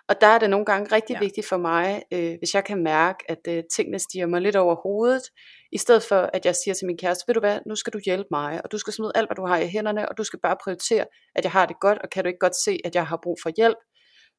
Og 0.09 0.21
der 0.21 0.27
er 0.27 0.39
det 0.39 0.49
nogle 0.49 0.65
gange 0.65 0.95
rigtig 0.95 1.13
ja. 1.13 1.19
vigtigt 1.19 1.47
for 1.47 1.57
mig, 1.57 2.03
øh, 2.13 2.35
hvis 2.39 2.53
jeg 2.53 2.63
kan 2.63 2.83
mærke, 2.83 3.31
at 3.31 3.39
øh, 3.47 3.63
tingene 3.75 3.99
stiger 3.99 4.25
mig 4.25 4.41
lidt 4.41 4.55
over 4.55 4.75
hovedet, 4.75 5.23
i 5.71 5.77
stedet 5.77 6.03
for 6.03 6.29
at 6.33 6.45
jeg 6.45 6.55
siger 6.55 6.75
til 6.75 6.87
min 6.87 6.97
kæreste, 6.97 7.23
ved 7.27 7.33
du 7.33 7.39
hvad, 7.39 7.59
nu 7.65 7.75
skal 7.75 7.93
du 7.93 7.99
hjælpe 8.05 8.27
mig, 8.31 8.61
og 8.63 8.71
du 8.71 8.77
skal 8.77 8.93
smide 8.93 9.11
alt, 9.15 9.27
hvad 9.27 9.35
du 9.35 9.45
har 9.45 9.57
i 9.57 9.67
hænderne, 9.67 10.09
og 10.09 10.17
du 10.17 10.23
skal 10.23 10.39
bare 10.39 10.57
prioritere, 10.63 11.05
at 11.35 11.43
jeg 11.43 11.51
har 11.51 11.65
det 11.65 11.79
godt, 11.79 11.97
og 11.97 12.09
kan 12.09 12.23
du 12.23 12.27
ikke 12.27 12.39
godt 12.39 12.55
se, 12.65 12.79
at 12.85 12.95
jeg 12.95 13.07
har 13.07 13.19
brug 13.23 13.37
for 13.43 13.51
hjælp, 13.57 13.77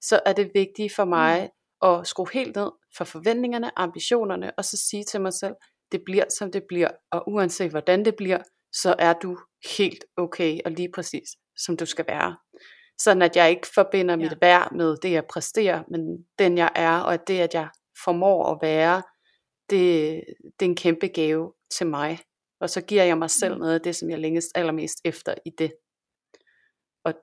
så 0.00 0.20
er 0.26 0.32
det 0.32 0.50
vigtigt 0.54 0.94
for 0.94 1.04
mig 1.04 1.50
mm. 1.82 1.88
at 1.88 2.06
skrue 2.06 2.28
helt 2.32 2.56
ned 2.56 2.70
for 2.96 3.04
forventningerne, 3.04 3.78
ambitionerne, 3.78 4.52
og 4.58 4.64
så 4.64 4.76
sige 4.76 5.04
til 5.04 5.20
mig 5.20 5.32
selv, 5.32 5.54
det 5.92 6.02
bliver 6.04 6.24
som 6.38 6.52
det 6.52 6.62
bliver, 6.68 6.90
og 7.12 7.22
uanset 7.26 7.70
hvordan 7.70 8.04
det 8.04 8.16
bliver, 8.16 8.38
så 8.72 8.94
er 8.98 9.12
du 9.12 9.38
helt 9.78 10.04
okay 10.16 10.60
og 10.64 10.70
lige 10.70 10.90
præcis 10.94 11.28
som 11.56 11.76
du 11.76 11.86
skal 11.86 12.04
være. 12.08 12.36
Sådan 12.98 13.22
at 13.22 13.36
jeg 13.36 13.50
ikke 13.50 13.66
forbinder 13.74 14.14
ja. 14.14 14.22
mit 14.22 14.40
værd 14.40 14.72
med 14.72 14.96
det 14.96 15.12
jeg 15.12 15.24
præsterer, 15.24 15.82
men 15.88 16.26
den 16.38 16.58
jeg 16.58 16.70
er, 16.74 16.98
og 16.98 17.14
at 17.14 17.28
det 17.28 17.40
at 17.40 17.54
jeg 17.54 17.68
formår 18.04 18.52
at 18.52 18.58
være, 18.62 19.02
det, 19.70 20.24
det 20.60 20.66
er 20.66 20.70
en 20.70 20.76
kæmpe 20.76 21.08
gave 21.08 21.52
til 21.70 21.86
mig. 21.86 22.18
Og 22.60 22.70
så 22.70 22.80
giver 22.80 23.04
jeg 23.04 23.18
mig 23.18 23.30
selv 23.30 23.54
mm. 23.54 23.60
noget 23.60 23.74
af 23.74 23.80
det, 23.80 23.96
som 23.96 24.10
jeg 24.10 24.18
længest 24.18 24.48
allermest 24.54 25.00
efter 25.04 25.34
i 25.44 25.50
det. 25.58 25.72
Og 27.04 27.14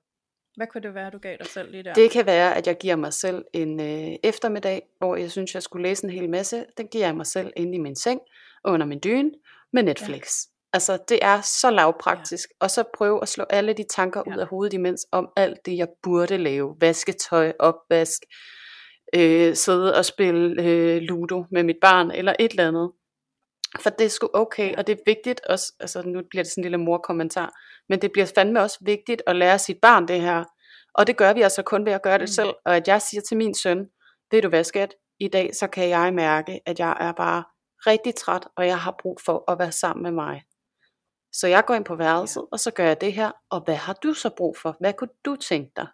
Hvad 0.56 0.68
kunne 0.68 0.82
det 0.82 0.94
være, 0.94 1.10
du 1.10 1.18
gav 1.18 1.38
dig 1.38 1.48
selv 1.48 1.72
lige 1.72 1.84
der? 1.84 1.94
Det 1.94 2.12
kan 2.12 2.26
være, 2.26 2.56
at 2.56 2.68
jeg 2.68 2.78
giver 2.78 2.96
mig 2.96 3.14
selv 3.14 3.46
en 3.54 3.80
øh, 3.80 4.16
eftermiddag, 4.24 4.82
hvor 4.98 5.16
jeg 5.16 5.32
synes, 5.32 5.54
jeg 5.54 5.64
skulle 5.64 5.84
læse 5.84 6.04
en 6.04 6.10
hel 6.10 6.30
masse. 6.30 6.66
Den 6.78 6.88
giver 6.88 7.06
jeg 7.06 7.16
mig 7.16 7.26
selv 7.26 7.54
inde 7.56 7.76
i 7.76 7.80
min 7.80 7.96
seng, 7.96 8.22
under 8.66 8.86
min 8.86 9.00
dyne, 9.04 9.32
med 9.74 9.84
Netflix. 9.84 10.46
Ja. 10.46 10.61
Altså, 10.74 10.98
det 11.10 11.20
er 11.22 11.42
så 11.42 11.72
lavpraktisk. 11.72 12.50
Ja. 12.50 12.56
Og 12.66 12.72
så 12.72 12.84
prøve 12.98 13.22
at 13.22 13.30
slå 13.30 13.44
alle 13.50 13.74
de 13.74 13.84
tanker 13.90 14.24
ja. 14.28 14.34
ud 14.34 14.40
af 14.40 14.48
hovedet 14.48 14.74
imens 14.74 15.06
om 15.12 15.30
alt 15.36 15.66
det, 15.66 15.78
jeg 15.78 15.88
burde 16.04 16.38
lave. 16.38 16.76
Vaske 16.80 17.12
tøj, 17.12 17.54
opvask, 17.60 18.22
øh, 19.16 19.56
sidde 19.56 19.96
og 19.96 20.06
spille 20.06 20.64
øh, 20.64 21.02
Ludo 21.02 21.46
med 21.52 21.64
mit 21.64 21.78
barn, 21.82 22.12
eller 22.12 22.34
et 22.40 22.52
eller 22.52 22.68
andet. 22.68 22.92
For 23.80 23.90
det 23.90 24.06
er 24.06 24.10
sgu 24.10 24.30
okay, 24.34 24.76
og 24.76 24.88
det 24.88 24.94
er 24.94 25.04
vigtigt 25.06 25.42
også, 25.50 25.74
altså 25.80 26.02
nu 26.02 26.22
bliver 26.30 26.44
det 26.44 26.52
sådan 26.52 26.62
en 26.62 26.64
lille 26.64 26.78
morkommentar, 26.78 27.52
men 27.90 28.02
det 28.02 28.12
bliver 28.12 28.32
fandme 28.36 28.62
også 28.62 28.78
vigtigt 28.82 29.22
at 29.28 29.36
lære 29.36 29.60
sit 29.60 29.78
barn 29.82 30.08
det 30.08 30.22
her. 30.22 30.44
Og 30.94 31.08
det 31.08 31.18
gør 31.18 31.34
vi 31.34 31.42
altså 31.42 31.64
kun 31.64 31.86
ved 31.86 31.94
at 31.94 32.02
gøre 32.02 32.18
det 32.18 32.22
mm. 32.22 32.28
selv. 32.28 32.54
Og 32.66 32.76
at 32.76 32.88
jeg 32.88 33.02
siger 33.02 33.22
til 33.22 33.38
min 33.38 33.54
søn, 33.56 33.88
ved 34.32 34.42
du 34.42 34.50
hvad 34.50 34.64
skat, 34.64 34.94
i 35.20 35.28
dag 35.28 35.56
så 35.56 35.68
kan 35.68 35.90
jeg 35.90 36.14
mærke, 36.14 36.60
at 36.66 36.80
jeg 36.80 36.98
er 37.00 37.12
bare 37.12 37.44
rigtig 37.88 38.16
træt, 38.16 38.48
og 38.58 38.68
jeg 38.68 38.80
har 38.80 38.96
brug 39.02 39.18
for 39.26 39.52
at 39.52 39.60
være 39.60 39.72
sammen 39.72 40.04
med 40.04 40.12
mig. 40.12 40.44
Så 41.32 41.48
jeg 41.48 41.66
går 41.66 41.74
ind 41.74 41.86
på 41.86 41.96
værelset, 41.96 42.48
og 42.52 42.60
så 42.60 42.72
gør 42.72 42.86
jeg 42.86 43.02
det 43.02 43.14
her, 43.14 43.32
og 43.50 43.62
hvad 43.64 43.76
har 43.76 43.94
du 43.94 44.14
så 44.14 44.30
brug 44.38 44.58
for? 44.58 44.78
Hvad 44.80 44.94
kunne 44.94 45.14
du 45.26 45.36
tænke 45.36 45.72
dig? 45.76 45.88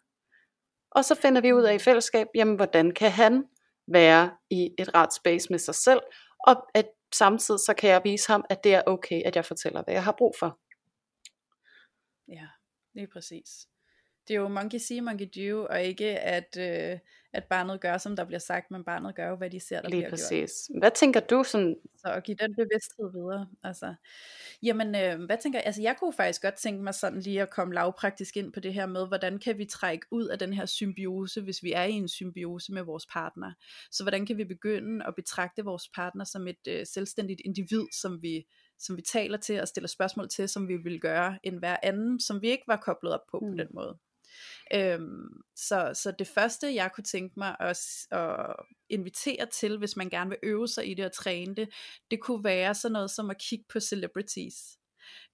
Og 0.92 1.06
så 1.06 1.16
finder 1.16 1.42
vi 1.42 1.54
ud 1.54 1.64
af 1.64 1.76
i 1.76 1.80
fællesskab, 1.80 2.28
jamen 2.36 2.56
hvordan 2.56 2.94
kan 2.94 3.12
han 3.12 3.46
være 3.88 4.38
i 4.50 4.76
et 4.80 4.96
ret 4.96 5.14
space 5.14 5.48
med 5.50 5.60
sig 5.60 5.76
selv, 5.76 6.02
og 6.40 6.68
at 6.74 6.90
samtidig 7.16 7.60
så 7.60 7.74
kan 7.74 7.90
jeg 7.90 8.02
vise 8.04 8.28
ham, 8.28 8.46
at 8.50 8.64
det 8.64 8.74
er 8.74 8.82
okay, 8.88 9.22
at 9.26 9.36
jeg 9.36 9.46
fortæller, 9.46 9.84
hvad 9.84 9.94
jeg 9.94 10.04
har 10.04 10.16
brug 10.18 10.36
for. 10.40 10.60
Ja, 12.28 12.48
er 13.02 13.08
præcis. 13.14 13.68
Det 14.28 14.36
er 14.36 14.40
jo 14.40 14.48
monkey 14.48 14.78
see, 14.78 15.02
monkey 15.02 15.28
do, 15.36 15.68
og 15.70 15.82
ikke 15.82 16.20
at, 16.20 16.58
øh, 16.60 17.00
at 17.34 17.44
barnet 17.44 17.82
gør, 17.82 17.98
som 17.98 18.16
der 18.16 18.26
bliver 18.26 18.40
sagt, 18.40 18.72
men 18.72 18.84
barnet 18.84 19.16
gør 19.16 19.30
jo, 19.30 19.36
hvad 19.36 19.50
de 19.50 19.60
ser, 19.60 19.82
der 19.82 19.90
Lige 19.90 20.00
bliver 20.00 20.10
præcis. 20.10 20.68
gjort. 20.68 20.82
Hvad 20.82 20.92
tænker 20.92 21.20
du 21.20 21.44
sådan? 21.44 21.76
Så 21.98 22.08
at 22.08 22.24
give 22.24 22.38
den 22.40 22.56
bevidsthed 22.56 23.12
videre. 23.12 23.48
Altså, 23.64 23.94
jamen, 24.64 24.96
øh, 24.96 25.26
hvad 25.26 25.38
tænker 25.44 25.60
jeg? 25.60 25.66
Altså, 25.66 25.82
jeg 25.82 25.96
kunne 26.00 26.14
faktisk 26.14 26.42
godt 26.42 26.56
tænke 26.56 26.84
mig 26.84 26.94
sådan 26.94 27.20
lige 27.20 27.42
at 27.42 27.50
komme 27.50 27.74
lavpraktisk 27.74 28.38
ind 28.38 28.54
på 28.54 28.60
det 28.60 28.74
her 28.74 28.86
med, 28.86 29.08
hvordan 29.08 29.40
kan 29.40 29.58
vi 29.58 29.66
trække 29.66 30.06
ud 30.12 30.28
af 30.28 30.40
den 30.40 30.54
her 30.54 30.66
symbiose, 30.66 31.42
hvis 31.42 31.64
vi 31.64 31.72
er 31.72 31.84
i 31.84 31.92
en 31.92 32.08
symbiose 32.08 32.74
med 32.74 32.82
vores 32.82 33.06
partner. 33.06 33.52
Så 33.92 34.04
hvordan 34.04 34.26
kan 34.26 34.38
vi 34.38 34.44
begynde 34.44 35.06
at 35.06 35.16
betragte 35.16 35.64
vores 35.64 35.90
partner 35.96 36.26
som 36.26 36.48
et 36.48 36.68
øh, 36.68 36.86
selvstændigt 36.86 37.42
individ, 37.46 37.86
som 38.02 38.22
vi 38.22 38.46
som 38.80 38.98
vi 38.98 39.02
taler 39.02 39.38
til 39.38 39.62
og 39.62 39.68
stiller 39.68 39.88
spørgsmål 39.88 40.30
til, 40.30 40.50
som 40.50 40.68
vi 40.68 40.78
vil 40.78 41.00
gøre 41.00 41.40
end 41.44 41.60
hver 41.60 41.78
anden, 41.84 42.20
som 42.20 42.42
vi 42.42 42.48
ikke 42.48 42.64
var 42.68 42.76
koblet 42.76 43.14
op 43.14 43.20
på 43.32 43.40
mm. 43.40 43.52
på 43.52 43.58
den 43.58 43.68
måde. 43.74 43.98
Øhm, 44.74 45.42
så, 45.56 45.92
så 46.04 46.14
det 46.20 46.28
første 46.28 46.76
jeg 46.76 46.92
kunne 46.96 47.04
tænke 47.04 47.34
mig 47.38 47.56
at, 47.60 47.80
at 48.12 48.56
invitere 48.90 49.46
til, 49.46 49.78
hvis 49.78 49.96
man 49.96 50.10
gerne 50.10 50.30
vil 50.30 50.40
øve 50.44 50.68
sig 50.68 50.92
i 50.92 50.94
det 50.94 51.06
og 51.06 51.12
træne 51.12 51.56
det, 51.56 51.70
det 52.12 52.20
kunne 52.22 52.44
være 52.44 52.76
sådan 52.76 52.94
noget 52.94 53.12
som 53.12 53.30
at 53.30 53.38
kigge 53.38 53.66
på 53.70 53.80
celebrities. 53.80 54.78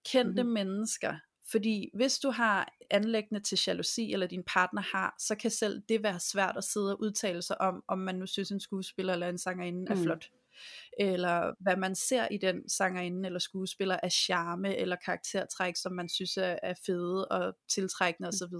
Kendte 0.06 0.44
mm-hmm. 0.44 0.54
mennesker, 0.54 1.16
fordi 1.52 1.89
hvis 1.94 2.20
du 2.20 2.30
har 2.30 2.74
anlæggende 2.89 3.44
til 3.44 3.60
jalousi, 3.68 4.13
eller 4.13 4.28
din 4.28 4.44
partner 4.44 4.82
har, 4.82 5.16
så 5.20 5.36
kan 5.36 5.52
selv 5.52 5.82
det 5.89 6.04
være 6.04 6.20
svært 6.20 6.58
at 6.58 6.63
sidde 6.63 6.94
og 6.94 7.02
udtale 7.02 7.42
sig 7.42 7.62
om, 7.62 7.84
om 7.88 8.00
man 8.00 8.16
nu 8.16 8.26
synes 8.26 8.52
en 8.52 8.60
skuespiller 8.60 9.13
eller 9.13 9.30
en 9.30 9.38
sangerinde 9.38 9.92
er 9.92 9.96
mm. 9.96 10.04
flot 10.04 10.30
eller 11.00 11.54
hvad 11.60 11.76
man 11.76 11.96
ser 11.96 12.28
i 12.32 12.38
den 12.38 12.70
sangerinde 12.70 13.26
eller 13.26 13.39
skuespiller 13.39 13.98
af 14.04 14.12
charme 14.12 14.78
eller 14.78 14.96
karaktertræk, 15.06 15.76
som 15.76 15.94
man 15.94 16.10
synes 16.10 16.38
er, 16.38 16.56
er 16.63 16.74
fede 16.86 17.28
og 17.28 17.56
tiltrækkende 17.70 18.28
osv. 18.28 18.56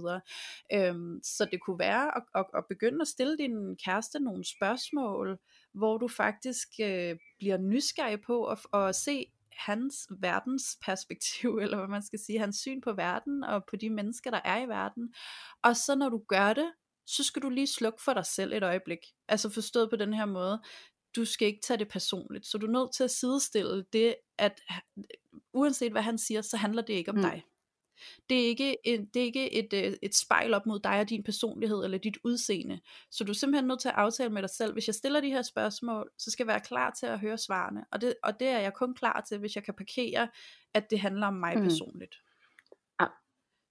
Øhm, 0.72 1.20
så 1.22 1.44
det 1.52 1.60
kunne 1.60 1.78
være 1.78 2.16
at, 2.16 2.22
at, 2.34 2.46
at 2.54 2.64
begynde 2.68 3.00
at 3.00 3.08
stille 3.08 3.38
din 3.38 3.76
kæreste 3.84 4.20
nogle 4.20 4.44
spørgsmål, 4.44 5.38
hvor 5.74 5.98
du 5.98 6.08
faktisk 6.08 6.68
øh, 6.80 7.16
bliver 7.38 7.58
nysgerrig 7.58 8.20
på 8.20 8.44
at, 8.44 8.58
at 8.74 8.96
se 8.96 9.26
hans 9.56 10.08
verdensperspektiv, 10.20 11.58
eller 11.62 11.76
hvad 11.76 11.88
man 11.88 12.02
skal 12.02 12.18
sige, 12.18 12.38
hans 12.38 12.56
syn 12.56 12.80
på 12.80 12.92
verden 12.92 13.44
og 13.44 13.64
på 13.70 13.76
de 13.76 13.90
mennesker, 13.90 14.30
der 14.30 14.40
er 14.44 14.60
i 14.60 14.68
verden. 14.68 15.14
Og 15.62 15.76
så 15.76 15.94
når 15.94 16.08
du 16.08 16.22
gør 16.28 16.52
det, 16.52 16.72
så 17.06 17.24
skal 17.24 17.42
du 17.42 17.48
lige 17.48 17.66
slukke 17.66 18.02
for 18.02 18.14
dig 18.14 18.26
selv 18.26 18.52
et 18.52 18.62
øjeblik. 18.62 18.98
Altså 19.28 19.50
forstået 19.50 19.90
på 19.90 19.96
den 19.96 20.14
her 20.14 20.24
måde 20.24 20.62
du 21.16 21.24
skal 21.24 21.48
ikke 21.48 21.60
tage 21.60 21.78
det 21.78 21.88
personligt. 21.88 22.46
Så 22.46 22.58
du 22.58 22.66
er 22.66 22.70
nødt 22.70 22.94
til 22.94 23.04
at 23.04 23.10
sidestille 23.10 23.84
det, 23.92 24.14
at 24.38 24.60
uanset 25.52 25.92
hvad 25.92 26.02
han 26.02 26.18
siger, 26.18 26.42
så 26.42 26.56
handler 26.56 26.82
det 26.82 26.94
ikke 26.94 27.10
om 27.10 27.16
mm. 27.16 27.22
dig. 27.22 27.44
Det 28.30 28.40
er 28.40 28.46
ikke, 28.46 28.88
et, 28.88 29.14
det 29.14 29.20
er 29.20 29.24
ikke 29.24 29.52
et, 29.52 29.72
øh, 29.72 29.96
et 30.02 30.14
spejl 30.14 30.54
op 30.54 30.66
mod 30.66 30.80
dig 30.80 31.00
og 31.00 31.08
din 31.08 31.24
personlighed 31.24 31.84
eller 31.84 31.98
dit 31.98 32.18
udseende. 32.24 32.80
Så 33.10 33.24
du 33.24 33.32
er 33.32 33.34
simpelthen 33.34 33.68
nødt 33.68 33.80
til 33.80 33.88
at 33.88 33.94
aftale 33.94 34.30
med 34.30 34.42
dig 34.42 34.50
selv, 34.50 34.72
hvis 34.72 34.86
jeg 34.86 34.94
stiller 34.94 35.20
de 35.20 35.28
her 35.28 35.42
spørgsmål, 35.42 36.10
så 36.18 36.30
skal 36.30 36.44
jeg 36.44 36.48
være 36.48 36.60
klar 36.60 36.90
til 36.90 37.06
at 37.06 37.20
høre 37.20 37.38
svarene. 37.38 37.84
Og 37.92 38.00
det, 38.00 38.14
og 38.22 38.40
det 38.40 38.48
er 38.48 38.58
jeg 38.58 38.72
kun 38.72 38.94
klar 38.94 39.24
til, 39.28 39.38
hvis 39.38 39.54
jeg 39.54 39.64
kan 39.64 39.74
parkere, 39.74 40.28
at 40.74 40.90
det 40.90 41.00
handler 41.00 41.26
om 41.26 41.34
mig 41.34 41.58
mm. 41.58 41.64
personligt. 41.64 42.14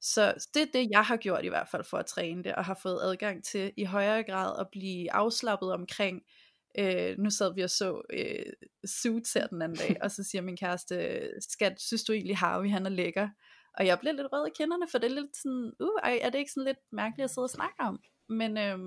Så 0.01 0.47
det 0.53 0.62
er 0.62 0.67
det, 0.73 0.89
jeg 0.91 1.03
har 1.03 1.17
gjort 1.17 1.45
i 1.45 1.47
hvert 1.47 1.67
fald 1.67 1.84
for 1.84 1.97
at 1.97 2.06
træne 2.06 2.43
det, 2.43 2.56
og 2.56 2.65
har 2.65 2.79
fået 2.82 2.99
adgang 3.01 3.43
til 3.43 3.71
i 3.77 3.84
højere 3.84 4.23
grad 4.23 4.60
at 4.60 4.67
blive 4.71 5.13
afslappet 5.13 5.73
omkring, 5.73 6.15
Øh, 6.15 6.42
øh, 6.79 7.17
nu 7.17 7.29
sad 7.29 7.53
vi 7.55 7.62
og 7.62 7.69
så 7.69 8.01
øh, 8.13 8.53
Suits 8.86 9.33
her 9.33 9.47
den 9.47 9.62
anden 9.62 9.77
dag, 9.77 9.97
og 10.03 10.12
så 10.12 10.23
siger 10.23 10.41
min 10.41 10.57
kæreste, 10.57 11.29
skat, 11.39 11.81
synes 11.81 12.03
du 12.03 12.13
egentlig 12.13 12.38
Harvey, 12.38 12.69
han 12.69 12.86
er 12.86 12.89
lækker? 12.89 13.29
Og 13.77 13.86
jeg 13.86 13.99
bliver 13.99 14.13
lidt 14.13 14.27
rød 14.31 14.47
i 14.47 14.57
kinderne, 14.57 14.86
for 14.91 14.97
det 14.97 15.12
er 15.12 15.15
lidt 15.15 15.38
sådan, 15.38 15.71
uh, 15.79 16.09
er 16.21 16.29
det 16.29 16.39
ikke 16.39 16.51
sådan 16.51 16.65
lidt 16.65 16.77
mærkeligt 16.91 17.23
at 17.23 17.29
sidde 17.29 17.45
og 17.45 17.49
snakke 17.49 17.75
om? 17.79 17.99
Men, 18.29 18.57
øh, 18.57 18.79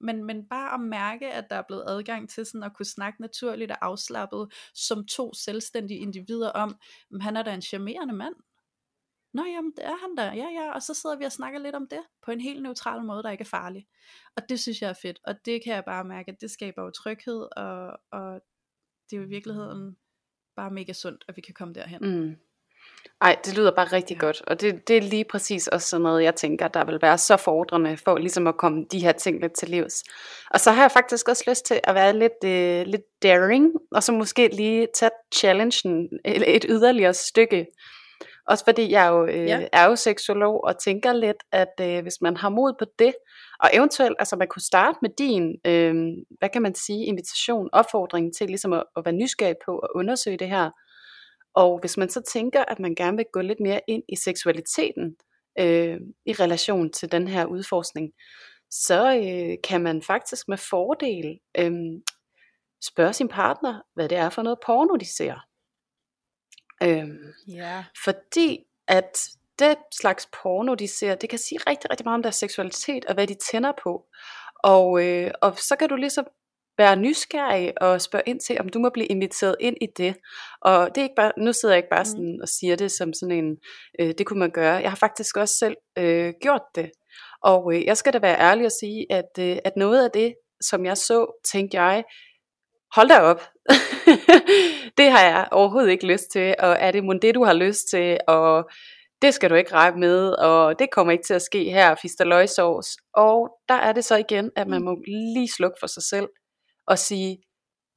men, 0.00 0.24
men 0.24 0.48
bare 0.48 0.74
at 0.74 0.80
mærke, 0.80 1.32
at 1.32 1.46
der 1.50 1.56
er 1.56 1.62
blevet 1.68 1.84
adgang 1.86 2.30
til 2.30 2.46
sådan 2.46 2.62
at 2.62 2.76
kunne 2.76 2.86
snakke 2.86 3.20
naturligt 3.20 3.70
og 3.70 3.78
afslappet 3.80 4.52
som 4.74 5.06
to 5.06 5.34
selvstændige 5.34 6.00
individer 6.00 6.50
om, 6.50 6.76
han 7.20 7.36
er 7.36 7.42
da 7.42 7.54
en 7.54 7.62
charmerende 7.62 8.14
mand. 8.14 8.34
Nå 9.36 9.44
jamen, 9.44 9.72
det 9.76 9.84
er 9.84 9.96
han 9.96 10.16
der, 10.16 10.32
ja 10.32 10.48
ja, 10.58 10.72
og 10.74 10.82
så 10.82 10.94
sidder 10.94 11.16
vi 11.16 11.24
og 11.24 11.32
snakker 11.32 11.58
lidt 11.58 11.74
om 11.74 11.86
det, 11.90 12.02
på 12.24 12.30
en 12.30 12.40
helt 12.40 12.62
neutral 12.62 13.04
måde, 13.04 13.22
der 13.22 13.30
ikke 13.30 13.42
er 13.42 13.54
farlig. 13.58 13.86
Og 14.36 14.42
det 14.48 14.60
synes 14.60 14.82
jeg 14.82 14.90
er 14.90 15.00
fedt, 15.02 15.18
og 15.24 15.34
det 15.44 15.64
kan 15.64 15.74
jeg 15.74 15.84
bare 15.84 16.04
mærke, 16.04 16.30
at 16.30 16.40
det 16.40 16.50
skaber 16.50 16.82
jo 16.82 16.90
tryghed, 16.90 17.48
og, 17.56 17.98
og 18.12 18.40
det 19.10 19.16
er 19.16 19.20
jo 19.20 19.26
i 19.26 19.28
virkeligheden 19.28 19.96
bare 20.56 20.70
mega 20.70 20.92
sundt, 20.92 21.24
at 21.28 21.36
vi 21.36 21.40
kan 21.40 21.54
komme 21.54 21.74
derhen. 21.74 22.00
Mm. 22.02 22.36
Ej, 23.20 23.36
det 23.44 23.56
lyder 23.56 23.74
bare 23.74 23.92
rigtig 23.92 24.14
ja. 24.14 24.20
godt, 24.20 24.42
og 24.46 24.60
det, 24.60 24.88
det 24.88 24.96
er 24.96 25.00
lige 25.00 25.24
præcis 25.24 25.68
også 25.68 25.88
sådan 25.88 26.02
noget, 26.02 26.22
jeg 26.22 26.34
tænker, 26.34 26.68
der 26.68 26.84
vil 26.84 26.98
være 27.02 27.18
så 27.18 27.36
fordrende 27.36 27.96
for 27.96 28.18
ligesom 28.18 28.46
at 28.46 28.56
komme 28.56 28.84
de 28.92 28.98
her 28.98 29.12
ting 29.12 29.40
lidt 29.40 29.52
til 29.52 29.68
livs. 29.68 30.04
Og 30.50 30.60
så 30.60 30.70
har 30.72 30.82
jeg 30.82 30.90
faktisk 30.90 31.28
også 31.28 31.44
lyst 31.48 31.66
til 31.66 31.80
at 31.84 31.94
være 31.94 32.18
lidt, 32.18 32.44
øh, 32.44 32.86
lidt 32.86 33.22
daring, 33.22 33.72
og 33.90 34.02
så 34.02 34.12
måske 34.12 34.48
lige 34.48 34.88
tage 34.94 35.10
challengen 35.34 36.08
et 36.24 36.66
yderligere 36.68 37.14
stykke. 37.14 37.66
Også 38.48 38.64
fordi 38.64 38.90
jeg 38.90 39.08
jo, 39.08 39.26
øh, 39.26 39.46
ja. 39.46 39.68
er 39.72 39.84
jo 39.84 39.96
seksolog 39.96 40.64
og 40.64 40.78
tænker 40.78 41.12
lidt, 41.12 41.36
at 41.52 41.72
øh, 41.80 42.02
hvis 42.02 42.20
man 42.20 42.36
har 42.36 42.48
mod 42.48 42.72
på 42.78 42.84
det, 42.98 43.14
og 43.60 43.70
eventuelt, 43.72 44.16
altså 44.18 44.36
man 44.36 44.48
kunne 44.48 44.62
starte 44.62 44.98
med 45.02 45.10
din, 45.18 45.56
øh, 45.66 45.94
hvad 46.38 46.48
kan 46.48 46.62
man 46.62 46.74
sige, 46.74 47.04
invitation, 47.04 47.68
opfordring 47.72 48.34
til 48.36 48.46
ligesom 48.46 48.72
at, 48.72 48.84
at 48.96 49.04
være 49.04 49.14
nysgerrig 49.14 49.56
på 49.66 49.78
at 49.78 49.88
undersøge 49.94 50.36
det 50.36 50.48
her. 50.48 50.70
Og 51.54 51.78
hvis 51.80 51.96
man 51.96 52.08
så 52.08 52.22
tænker, 52.32 52.64
at 52.64 52.78
man 52.78 52.94
gerne 52.94 53.16
vil 53.16 53.26
gå 53.32 53.40
lidt 53.40 53.60
mere 53.60 53.80
ind 53.88 54.02
i 54.08 54.16
seksualiteten 54.16 55.16
øh, 55.58 55.96
i 56.26 56.32
relation 56.32 56.92
til 56.92 57.12
den 57.12 57.28
her 57.28 57.46
udforskning, 57.46 58.12
så 58.70 59.16
øh, 59.16 59.56
kan 59.64 59.82
man 59.82 60.02
faktisk 60.02 60.48
med 60.48 60.56
fordel 60.56 61.38
øh, 61.58 61.72
spørge 62.82 63.12
sin 63.12 63.28
partner, 63.28 63.80
hvad 63.94 64.08
det 64.08 64.18
er 64.18 64.30
for 64.30 64.42
noget 64.42 64.58
porno, 64.66 64.96
de 64.96 65.16
ser. 65.16 65.46
Øhm, 66.82 67.18
yeah. 67.50 67.84
Fordi 68.04 68.64
at 68.88 69.18
det 69.58 69.76
slags 70.00 70.28
porno, 70.42 70.74
de 70.74 70.88
ser, 70.88 71.14
det 71.14 71.28
kan 71.28 71.38
sige 71.38 71.58
rigtig, 71.66 71.90
rigtig 71.90 72.04
meget 72.04 72.14
om 72.14 72.22
deres 72.22 72.36
seksualitet 72.36 73.04
og 73.04 73.14
hvad 73.14 73.26
de 73.26 73.36
tænder 73.52 73.72
på. 73.82 74.04
Og, 74.64 75.04
øh, 75.04 75.30
og 75.42 75.58
så 75.58 75.76
kan 75.76 75.88
du 75.88 75.96
ligesom 75.96 76.26
være 76.78 76.96
nysgerrig 76.96 77.82
og 77.82 78.00
spørge 78.00 78.22
ind 78.26 78.40
til, 78.40 78.60
om 78.60 78.68
du 78.68 78.78
må 78.78 78.90
blive 78.90 79.06
inviteret 79.06 79.56
ind 79.60 79.76
i 79.80 79.86
det. 79.96 80.16
Og 80.60 80.88
det 80.94 80.98
er 80.98 81.02
ikke 81.02 81.14
bare, 81.16 81.32
nu 81.38 81.52
sidder 81.52 81.74
jeg 81.74 81.78
ikke 81.78 81.90
bare 81.90 82.02
mm. 82.02 82.10
sådan 82.10 82.38
og 82.42 82.48
siger 82.48 82.76
det 82.76 82.92
som 82.92 83.12
sådan 83.12 83.44
en, 83.44 83.56
øh, 84.00 84.14
det 84.18 84.26
kunne 84.26 84.38
man 84.38 84.50
gøre. 84.50 84.74
Jeg 84.74 84.90
har 84.90 84.96
faktisk 84.96 85.36
også 85.36 85.54
selv 85.58 85.76
øh, 85.98 86.34
gjort 86.40 86.62
det. 86.74 86.90
Og 87.42 87.74
øh, 87.74 87.84
jeg 87.84 87.96
skal 87.96 88.12
da 88.12 88.18
være 88.18 88.38
ærlig 88.38 88.66
og 88.66 88.72
sige, 88.72 89.06
at, 89.10 89.30
øh, 89.38 89.58
at 89.64 89.72
noget 89.76 90.04
af 90.04 90.10
det, 90.10 90.34
som 90.60 90.84
jeg 90.84 90.96
så, 90.96 91.40
tænkte 91.52 91.82
jeg, 91.82 92.04
hold 92.94 93.08
da 93.08 93.20
op, 93.20 93.40
det 94.98 95.10
har 95.10 95.22
jeg 95.24 95.48
overhovedet 95.50 95.90
ikke 95.90 96.06
lyst 96.06 96.30
til, 96.30 96.54
og 96.58 96.76
er 96.80 96.90
det 96.90 97.04
mon 97.04 97.18
det, 97.22 97.34
du 97.34 97.44
har 97.44 97.52
lyst 97.52 97.88
til, 97.90 98.18
og 98.28 98.70
det 99.22 99.34
skal 99.34 99.50
du 99.50 99.54
ikke 99.54 99.72
regne 99.72 100.00
med, 100.00 100.28
og 100.30 100.78
det 100.78 100.88
kommer 100.92 101.12
ikke 101.12 101.24
til 101.24 101.34
at 101.34 101.42
ske 101.42 101.64
her, 101.64 101.94
fister 102.02 102.24
løgsovs. 102.24 102.96
Og 103.14 103.50
der 103.68 103.74
er 103.74 103.92
det 103.92 104.04
så 104.04 104.16
igen, 104.16 104.50
at 104.56 104.68
man 104.68 104.78
mm. 104.78 104.84
må 104.84 104.96
lige 105.06 105.48
slukke 105.48 105.76
for 105.80 105.86
sig 105.86 106.02
selv, 106.02 106.28
og 106.86 106.98
sige, 106.98 107.38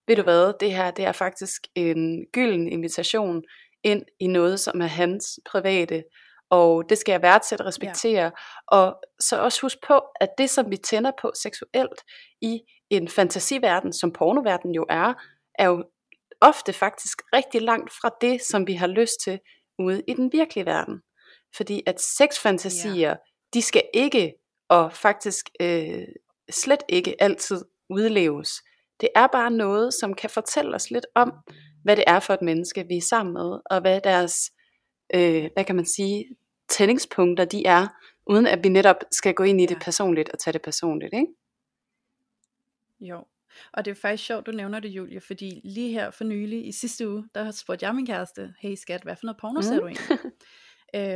ved 0.07 0.15
du 0.15 0.21
hvad, 0.21 0.53
det 0.59 0.73
her 0.73 0.91
det 0.91 1.05
er 1.05 1.11
faktisk 1.11 1.61
en 1.75 2.25
gylden 2.33 2.67
invitation 2.67 3.41
ind 3.83 4.05
i 4.19 4.27
noget, 4.27 4.59
som 4.59 4.81
er 4.81 4.87
hans 4.87 5.39
private, 5.51 6.03
og 6.49 6.83
det 6.89 6.97
skal 6.97 7.11
jeg 7.11 7.21
værdsætte 7.21 7.61
og 7.61 7.67
respektere. 7.67 8.23
Ja. 8.23 8.29
Og 8.67 8.95
så 9.19 9.41
også 9.41 9.61
husk 9.61 9.77
på, 9.87 10.01
at 10.21 10.29
det 10.37 10.49
som 10.49 10.71
vi 10.71 10.77
tænder 10.77 11.11
på 11.21 11.31
seksuelt 11.43 12.01
i 12.41 12.59
en 12.89 13.07
fantasiverden, 13.07 13.93
som 13.93 14.11
pornoverden 14.11 14.71
jo 14.71 14.85
er, 14.89 15.13
er 15.59 15.65
jo 15.65 15.83
ofte 16.41 16.73
faktisk 16.73 17.21
rigtig 17.33 17.61
langt 17.61 17.91
fra 17.91 18.11
det, 18.21 18.41
som 18.41 18.67
vi 18.67 18.73
har 18.73 18.87
lyst 18.87 19.21
til 19.23 19.39
ude 19.79 20.03
i 20.07 20.13
den 20.13 20.31
virkelige 20.33 20.65
verden. 20.65 21.01
Fordi 21.55 21.83
at 21.85 22.01
sexfantasier, 22.01 23.09
ja. 23.09 23.15
de 23.53 23.61
skal 23.61 23.83
ikke, 23.93 24.33
og 24.69 24.93
faktisk 24.93 25.49
øh, 25.61 26.03
slet 26.51 26.83
ikke 26.89 27.15
altid 27.19 27.65
udleves. 27.89 28.49
Det 29.01 29.09
er 29.15 29.27
bare 29.27 29.51
noget, 29.51 29.93
som 29.93 30.13
kan 30.13 30.29
fortælle 30.29 30.75
os 30.75 30.91
lidt 30.91 31.05
om, 31.15 31.33
hvad 31.83 31.95
det 31.95 32.03
er 32.07 32.19
for 32.19 32.33
et 32.33 32.41
menneske, 32.41 32.85
vi 32.87 32.97
er 32.97 33.01
sammen 33.01 33.33
med, 33.33 33.59
og 33.65 33.81
hvad 33.81 34.01
deres, 34.01 34.51
øh, 35.15 35.49
hvad 35.53 35.65
kan 35.65 35.75
man 35.75 35.85
sige, 35.85 36.25
tændingspunkter 36.69 37.45
de 37.45 37.65
er, 37.65 37.87
uden 38.27 38.47
at 38.47 38.63
vi 38.63 38.69
netop 38.69 38.95
skal 39.11 39.33
gå 39.33 39.43
ind 39.43 39.61
i 39.61 39.65
det 39.65 39.77
personligt 39.81 40.29
og 40.29 40.39
tage 40.39 40.53
det 40.53 40.61
personligt, 40.61 41.13
ikke? 41.13 41.27
Jo, 43.01 43.25
og 43.73 43.85
det 43.85 43.91
er 43.91 43.95
faktisk 43.95 44.25
sjovt, 44.25 44.45
du 44.45 44.51
nævner 44.51 44.79
det, 44.79 44.89
Julie, 44.89 45.21
fordi 45.21 45.61
lige 45.63 45.91
her 45.91 46.11
for 46.11 46.23
nylig, 46.23 46.67
i 46.67 46.71
sidste 46.71 47.09
uge, 47.09 47.29
der 47.35 47.51
spurgte 47.51 47.85
jeg 47.85 47.95
min 47.95 48.05
kæreste, 48.05 48.53
hey 48.59 48.75
skat, 48.75 49.03
hvad 49.03 49.15
for 49.15 49.25
noget 49.25 49.37
porno 49.37 49.59
mm. 49.59 49.61
ser 49.61 49.79
du 49.79 49.87
egentlig? 49.87 50.19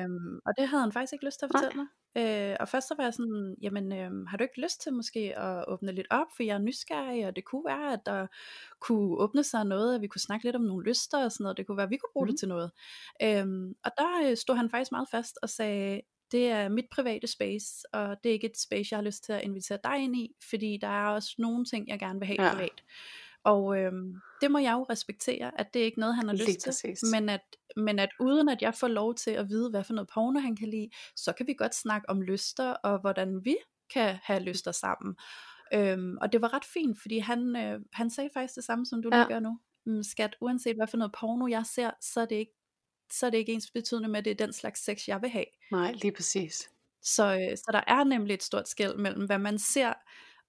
øhm, 0.04 0.40
og 0.46 0.54
det 0.58 0.68
havde 0.68 0.82
han 0.82 0.92
faktisk 0.92 1.14
ikke 1.14 1.26
lyst 1.26 1.40
til 1.40 1.46
at 1.46 1.52
fortælle 1.54 1.76
mig. 1.76 1.88
Øh, 2.18 2.56
og 2.60 2.70
først 2.70 2.88
så 2.88 2.96
var 2.98 3.04
jeg 3.04 3.14
sådan, 3.14 3.56
jamen 3.62 3.94
øh, 3.94 4.28
har 4.28 4.38
du 4.38 4.44
ikke 4.44 4.62
lyst 4.62 4.82
til 4.82 4.94
måske 4.94 5.40
at 5.40 5.66
åbne 5.68 5.92
lidt 5.92 6.08
op, 6.10 6.28
for 6.36 6.44
jeg 6.44 6.54
er 6.54 6.60
nysgerrig, 6.60 7.28
og 7.28 7.36
det 7.36 7.46
kunne 7.46 7.66
være, 7.66 7.94
at 7.94 8.00
der 8.06 8.28
kunne 8.80 9.18
åbne 9.18 9.44
sig 9.44 9.66
noget, 9.66 9.96
at 9.96 10.02
vi 10.02 10.08
kunne 10.08 10.22
snakke 10.22 10.46
lidt 10.46 10.56
om 10.56 10.62
nogle 10.62 10.90
lyster 10.90 11.24
og 11.24 11.32
sådan 11.32 11.44
noget, 11.44 11.58
det 11.58 11.68
kunne 11.68 11.78
være, 11.78 11.84
at 11.84 11.90
vi 11.90 11.98
kunne 11.98 12.14
bruge 12.14 12.26
mm. 12.26 12.32
det 12.32 12.40
til 12.40 12.48
noget. 12.48 12.72
Øhm, 13.22 13.76
og 13.84 13.92
der 13.98 14.30
øh, 14.30 14.38
stod 14.38 14.56
han 14.56 14.70
faktisk 14.70 14.92
meget 14.92 15.08
fast 15.12 15.38
og 15.42 15.50
sagde, 15.50 16.02
det 16.34 16.48
er 16.48 16.70
mit 16.70 16.86
private 16.92 17.28
space, 17.28 17.94
og 17.94 18.18
det 18.24 18.30
er 18.30 18.34
ikke 18.34 18.50
et 18.50 18.58
space, 18.58 18.88
jeg 18.92 18.98
har 18.98 19.04
lyst 19.04 19.24
til 19.24 19.34
at 19.34 19.44
invitere 19.44 19.80
dig 19.84 19.98
ind 19.98 20.16
i, 20.16 20.36
fordi 20.50 20.78
der 20.82 20.88
er 20.88 21.08
også 21.08 21.36
nogle 21.38 21.66
ting, 21.66 21.88
jeg 21.88 22.00
gerne 22.00 22.20
vil 22.20 22.28
have 22.28 22.44
ja. 22.44 22.54
privat. 22.54 22.84
Og 23.44 23.78
øhm, 23.78 24.16
det 24.42 24.52
må 24.52 24.58
jeg 24.58 24.74
jo 24.74 24.86
respektere, 24.90 25.60
at 25.60 25.74
det 25.74 25.82
er 25.82 25.86
ikke 25.86 26.00
noget, 26.00 26.16
han 26.16 26.28
har 26.28 26.36
Lige 26.36 26.48
lyst 26.48 26.66
præcis. 26.66 27.00
til. 27.00 27.08
Men 27.12 27.30
at, 27.30 27.42
men 27.78 28.00
at 28.00 28.10
uden 28.20 28.50
at 28.50 28.62
jeg 28.62 28.76
får 28.76 28.88
lov 28.88 29.16
til 29.16 29.32
at 29.32 29.50
vide, 29.50 29.70
hvad 29.70 29.84
for 29.84 29.94
noget 29.94 30.10
porno 30.14 30.40
han 30.40 30.56
kan 30.56 30.68
lide, 30.68 30.90
så 31.16 31.34
kan 31.34 31.48
vi 31.48 31.54
godt 31.54 31.76
snakke 31.76 32.10
om 32.10 32.22
lyster, 32.22 32.70
og 32.72 33.02
hvordan 33.02 33.46
vi 33.46 33.56
kan 33.94 34.18
have 34.24 34.40
lyster 34.40 34.72
sammen. 34.72 35.16
Øhm, 35.74 36.18
og 36.22 36.32
det 36.32 36.42
var 36.42 36.54
ret 36.54 36.66
fint, 36.66 37.02
fordi 37.02 37.18
han, 37.18 37.56
øh, 37.56 37.80
han 37.94 38.10
sagde 38.10 38.30
faktisk 38.34 38.56
det 38.56 38.64
samme, 38.64 38.86
som 38.86 39.02
du 39.02 39.10
ja. 39.12 39.18
lige 39.18 39.28
gør 39.28 39.40
nu. 39.40 39.60
Mm, 39.86 40.04
skat, 40.04 40.36
uanset 40.42 40.76
hvad 40.76 40.88
for 40.88 40.98
noget 40.98 41.12
porno 41.12 41.48
jeg 41.48 41.66
ser, 41.66 41.92
så 42.02 42.22
er 42.22 42.26
det 42.26 42.36
ikke 42.36 42.56
så 43.14 43.26
er 43.26 43.30
det 43.30 43.38
ikke 43.38 43.52
ens 43.52 43.72
betydende 43.72 44.10
med, 44.10 44.20
at 44.20 44.26
det 44.26 44.32
er 44.32 44.46
den 44.46 44.54
slags 44.54 44.84
sex, 44.84 45.08
jeg 45.08 45.22
vil 45.22 45.30
have. 45.30 45.46
Nej, 45.72 45.92
lige 45.92 46.12
præcis. 46.12 46.70
Så, 47.02 47.24
øh, 47.34 47.58
så 47.58 47.70
der 47.72 47.82
er 47.88 48.04
nemlig 48.04 48.34
et 48.34 48.44
stort 48.44 48.70
skæld 48.70 48.98
mellem, 48.98 49.26
hvad 49.26 49.38
man 49.38 49.60
ser, 49.60 49.94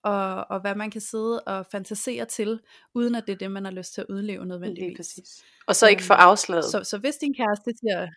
og, 0.03 0.47
og 0.51 0.61
hvad 0.61 0.75
man 0.75 0.91
kan 0.91 1.01
sidde 1.01 1.41
og 1.41 1.67
fantasere 1.67 2.25
til, 2.25 2.61
uden 2.95 3.15
at 3.15 3.27
det 3.27 3.33
er 3.33 3.37
det, 3.37 3.51
man 3.51 3.65
har 3.65 3.73
lyst 3.73 3.95
til 3.95 4.01
at 4.01 4.07
udleve 4.09 4.47
nødvendigvis. 4.47 4.89
Lige 4.89 4.97
præcis. 4.97 5.45
Og 5.67 5.77
så 5.77 5.89
ikke 5.89 6.03
få 6.03 6.15
øhm, 6.15 6.21
afslaget. 6.21 6.65
Så, 6.65 6.85
så 6.85 6.99
hvis 6.99 7.17
din 7.17 7.35
kæreste 7.35 7.73
siger, 7.81 8.09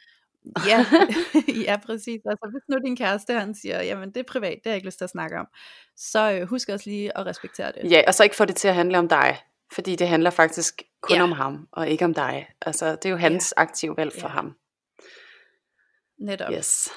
ja, 0.68 0.86
ja 1.68 1.78
præcis, 1.86 2.22
altså 2.26 2.48
hvis 2.52 2.64
nu 2.70 2.78
din 2.86 2.96
kæreste 2.96 3.34
han 3.34 3.56
siger, 3.56 3.82
jamen 3.82 4.10
det 4.10 4.18
er 4.18 4.24
privat, 4.28 4.54
det 4.54 4.62
har 4.66 4.72
jeg 4.72 4.76
ikke 4.76 4.88
lyst 4.88 4.98
til 4.98 5.04
at 5.04 5.10
snakke 5.10 5.40
om, 5.40 5.48
så 5.96 6.32
øh, 6.32 6.48
husk 6.48 6.70
også 6.70 6.90
lige 6.90 7.18
at 7.18 7.26
respektere 7.26 7.72
det. 7.72 7.92
Ja, 7.92 8.02
og 8.08 8.14
så 8.14 8.24
ikke 8.24 8.36
få 8.36 8.46
det 8.46 8.56
til 8.56 8.68
at 8.68 8.76
handle 8.76 8.98
om 8.98 9.08
dig, 9.08 9.38
fordi 9.74 9.96
det 9.96 10.08
handler 10.08 10.30
faktisk 10.30 10.82
kun 11.02 11.18
ja. 11.18 11.24
om 11.24 11.32
ham, 11.32 11.68
og 11.72 11.90
ikke 11.90 12.06
om 12.06 12.14
dig. 12.14 12.48
Altså 12.62 12.92
det 12.92 13.06
er 13.06 13.10
jo 13.10 13.18
hans 13.18 13.54
ja. 13.58 13.62
aktive 13.62 13.98
valg 13.98 14.14
for 14.14 14.28
ja. 14.28 14.34
ham. 14.34 14.56
Netop. 16.20 16.52
Yes. 16.54 16.90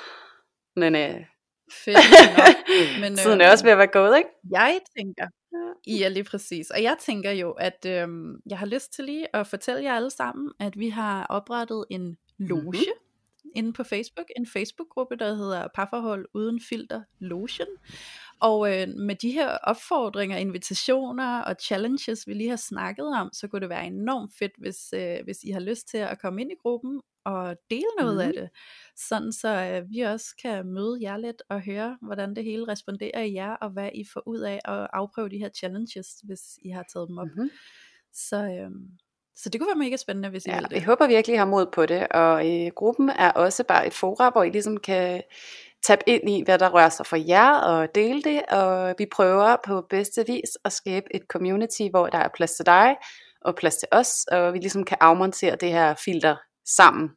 Men 0.77 0.95
øh, 0.95 1.25
Fedt 1.73 1.97
Men, 3.01 3.17
Tiden 3.17 3.41
er 3.41 3.47
øh, 3.47 3.53
også 3.53 3.65
ved 3.65 3.73
at 3.73 3.79
være 3.79 3.87
gået, 3.87 4.19
ikke? 4.19 4.31
Jeg 4.51 4.81
tænker, 4.97 5.27
ja 5.87 6.09
lige 6.09 6.25
præcis. 6.25 6.71
Og 6.71 6.83
jeg 6.83 6.97
tænker 7.01 7.31
jo, 7.31 7.51
at 7.51 7.87
øh, 7.87 8.09
jeg 8.47 8.59
har 8.59 8.67
lyst 8.67 8.93
til 8.93 9.05
lige 9.05 9.37
at 9.37 9.47
fortælle 9.47 9.83
jer 9.83 9.95
alle 9.95 10.11
sammen, 10.11 10.53
at 10.61 10.79
vi 10.79 10.89
har 10.89 11.27
oprettet 11.27 11.85
en 11.91 12.19
loge 12.39 12.63
mm-hmm. 12.63 13.53
inde 13.55 13.73
på 13.73 13.85
Facebook. 13.85 14.27
En 14.37 14.47
Facebook-gruppe, 14.47 15.17
der 15.17 15.35
hedder 15.35 15.69
Parforhold 15.75 16.27
Uden 16.35 16.61
Filter 16.69 17.03
Lotion. 17.19 17.69
Og 18.41 18.81
øh, 18.81 18.89
med 18.89 19.15
de 19.15 19.31
her 19.31 19.49
opfordringer, 19.49 20.37
invitationer 20.37 21.41
og 21.41 21.57
challenges, 21.63 22.27
vi 22.27 22.35
lige 22.35 22.49
har 22.49 22.57
snakket 22.57 23.07
om, 23.07 23.31
så 23.33 23.49
kunne 23.49 23.61
det 23.61 23.69
være 23.69 23.87
enormt 23.87 24.33
fedt, 24.39 24.53
hvis, 24.59 24.93
øh, 24.93 25.19
hvis 25.25 25.39
I 25.43 25.51
har 25.51 25.61
lyst 25.61 25.89
til 25.89 25.99
at 25.99 26.21
komme 26.21 26.41
ind 26.41 26.53
i 26.53 26.61
gruppen 26.63 27.01
og 27.25 27.57
dele 27.71 27.93
noget 27.99 28.15
mm. 28.15 28.21
af 28.21 28.33
det, 28.33 28.51
sådan 28.97 29.33
så 29.33 29.49
øh, 29.49 29.91
vi 29.91 30.01
også 30.01 30.27
kan 30.43 30.67
møde 30.67 30.99
jer 31.01 31.17
lidt 31.17 31.43
og 31.49 31.61
høre, 31.61 31.99
hvordan 32.03 32.37
det 32.37 32.45
hele 32.45 32.69
responderer 32.69 33.23
i 33.23 33.35
jer, 33.35 33.55
og 33.55 33.71
hvad 33.71 33.91
I 33.95 34.05
får 34.13 34.23
ud 34.27 34.41
af 34.41 34.61
at 34.65 34.87
afprøve 34.93 35.29
de 35.29 35.39
her 35.39 35.49
challenges, 35.49 36.07
hvis 36.25 36.41
I 36.65 36.71
har 36.71 36.85
taget 36.93 37.09
dem 37.09 37.19
op. 37.19 37.29
Mm. 37.37 37.51
Så, 38.13 38.37
øh, 38.37 38.71
så 39.37 39.49
det 39.49 39.61
kunne 39.61 39.69
være 39.69 39.85
mega 39.85 39.97
spændende, 39.97 40.29
hvis 40.29 40.47
I 40.47 40.51
ja, 40.51 40.57
vil 40.57 40.65
det. 40.65 40.73
Jeg 40.73 40.85
håber 40.85 41.07
virkelig, 41.07 41.35
I 41.35 41.39
har 41.39 41.45
mod 41.45 41.67
på 41.73 41.87
det, 41.87 42.09
og 42.09 42.49
øh, 42.51 42.71
gruppen 42.77 43.09
er 43.09 43.31
også 43.31 43.65
bare 43.65 43.87
et 43.87 43.95
forum, 43.95 44.33
hvor 44.33 44.43
I 44.43 44.51
ligesom 44.51 44.77
kan 44.77 45.23
tabe 45.83 46.03
ind 46.07 46.31
i, 46.31 46.43
hvad 46.45 46.59
der 46.59 46.69
rører 46.69 46.89
sig 46.89 47.07
for 47.07 47.17
jer, 47.17 47.53
og 47.53 47.95
dele 47.95 48.23
det, 48.23 48.43
og 48.43 48.95
vi 48.99 49.07
prøver 49.13 49.57
på 49.67 49.87
bedste 49.91 50.27
vis 50.27 50.59
at 50.65 50.73
skabe 50.73 51.07
et 51.15 51.23
community, 51.29 51.83
hvor 51.91 52.07
der 52.07 52.19
er 52.19 52.29
plads 52.35 52.53
til 52.53 52.67
dig, 52.67 52.97
og 53.41 53.55
plads 53.55 53.77
til 53.77 53.89
os, 53.93 54.25
og 54.25 54.53
vi 54.53 54.59
ligesom 54.59 54.85
kan 54.85 54.97
afmontere 55.01 55.57
det 55.57 55.69
her 55.69 55.95
filter 55.95 56.37
sammen. 56.65 57.11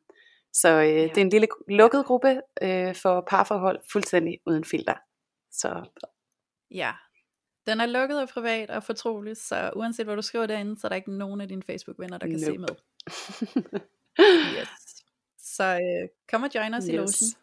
Så 0.54 0.70
øh, 0.70 0.88
ja. 0.88 1.04
det 1.04 1.18
er 1.18 1.22
en 1.22 1.30
lille 1.30 1.48
lukket 1.70 2.06
gruppe 2.06 2.42
øh, 2.62 2.96
for 2.96 3.24
parforhold, 3.28 3.80
fuldstændig 3.92 4.40
uden 4.46 4.66
filter. 4.66 4.94
Så. 5.52 5.90
Ja, 6.72 6.92
den 7.68 7.82
er 7.82 7.86
lukket 7.86 8.22
og 8.22 8.30
privat 8.30 8.70
og 8.70 8.84
fortrolig, 8.84 9.38
så 9.38 9.72
uanset 9.76 10.06
hvad 10.06 10.16
du 10.16 10.22
skriver 10.22 10.46
derinde, 10.46 10.80
så 10.80 10.88
er 10.88 10.90
der 10.90 10.96
ikke 10.96 11.18
nogen 11.18 11.42
af 11.42 11.48
dine 11.48 11.64
Facebook-venner, 11.64 12.18
der 12.18 12.28
kan 12.28 12.40
nope. 12.40 12.46
se 12.46 12.58
med. 12.58 12.68
yes. 14.60 14.68
Så 15.38 15.64
øh, 15.64 16.10
kom 16.32 16.44
og 16.44 16.50
join 16.56 16.74
os 16.74 16.84
yes. 16.84 16.90
i 16.90 16.96
logen. 16.96 17.43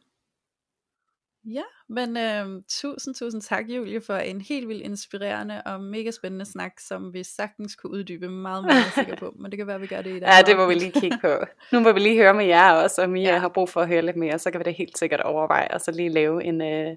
Ja, 1.44 1.62
men 1.88 2.16
øh, 2.16 2.62
tusind, 2.68 3.14
tusind 3.14 3.42
tak 3.42 3.64
Julie 3.68 4.00
for 4.00 4.16
en 4.16 4.40
helt 4.40 4.68
vildt 4.68 4.82
inspirerende 4.82 5.62
og 5.66 5.80
mega 5.80 6.10
spændende 6.10 6.44
snak, 6.44 6.72
som 6.80 7.12
vi 7.12 7.24
sagtens 7.24 7.76
kunne 7.76 7.92
uddybe 7.92 8.28
meget, 8.28 8.64
meget 8.64 8.92
sikker 8.94 9.16
på, 9.16 9.34
men 9.40 9.50
det 9.50 9.58
kan 9.58 9.66
være, 9.66 9.76
at 9.76 9.82
vi 9.82 9.86
gør 9.86 10.02
det 10.02 10.16
i 10.16 10.20
dag. 10.20 10.28
Ja, 10.28 10.42
det 10.46 10.56
må 10.56 10.66
vi 10.66 10.74
lige 10.74 10.92
kigge 10.92 11.18
på. 11.20 11.36
Nu 11.72 11.80
må 11.80 11.92
vi 11.92 12.00
lige 12.00 12.16
høre 12.16 12.34
med 12.34 12.44
jer 12.44 12.72
også, 12.72 13.02
og 13.02 13.10
Mia 13.10 13.32
ja. 13.32 13.38
har 13.38 13.48
brug 13.48 13.68
for 13.68 13.80
at 13.80 13.88
høre 13.88 14.02
lidt 14.02 14.16
mere, 14.16 14.38
så 14.38 14.50
kan 14.50 14.58
vi 14.58 14.64
da 14.64 14.70
helt 14.70 14.98
sikkert 14.98 15.20
overveje, 15.20 15.68
og 15.70 15.80
så 15.80 15.90
lige 15.90 16.08
lave 16.08 16.44
en, 16.44 16.62
øh, 16.62 16.96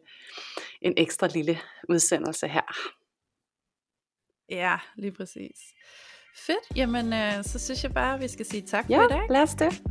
en 0.81 0.93
ekstra 0.97 1.27
lille 1.27 1.59
udsendelse 1.89 2.47
her. 2.47 2.93
Ja, 4.49 4.77
lige 4.95 5.11
præcis. 5.11 5.57
Fedt, 6.35 6.77
jamen 6.77 7.13
øh, 7.13 7.43
så 7.43 7.59
synes 7.59 7.83
jeg 7.83 7.93
bare, 7.93 8.13
at 8.13 8.21
vi 8.21 8.27
skal 8.27 8.45
sige 8.45 8.61
tak 8.61 8.89
ja, 8.89 8.97
for 8.97 9.05
i 9.05 9.07
dag. 9.07 9.21
lad 9.29 9.41
os 9.41 9.55
det. 9.55 9.81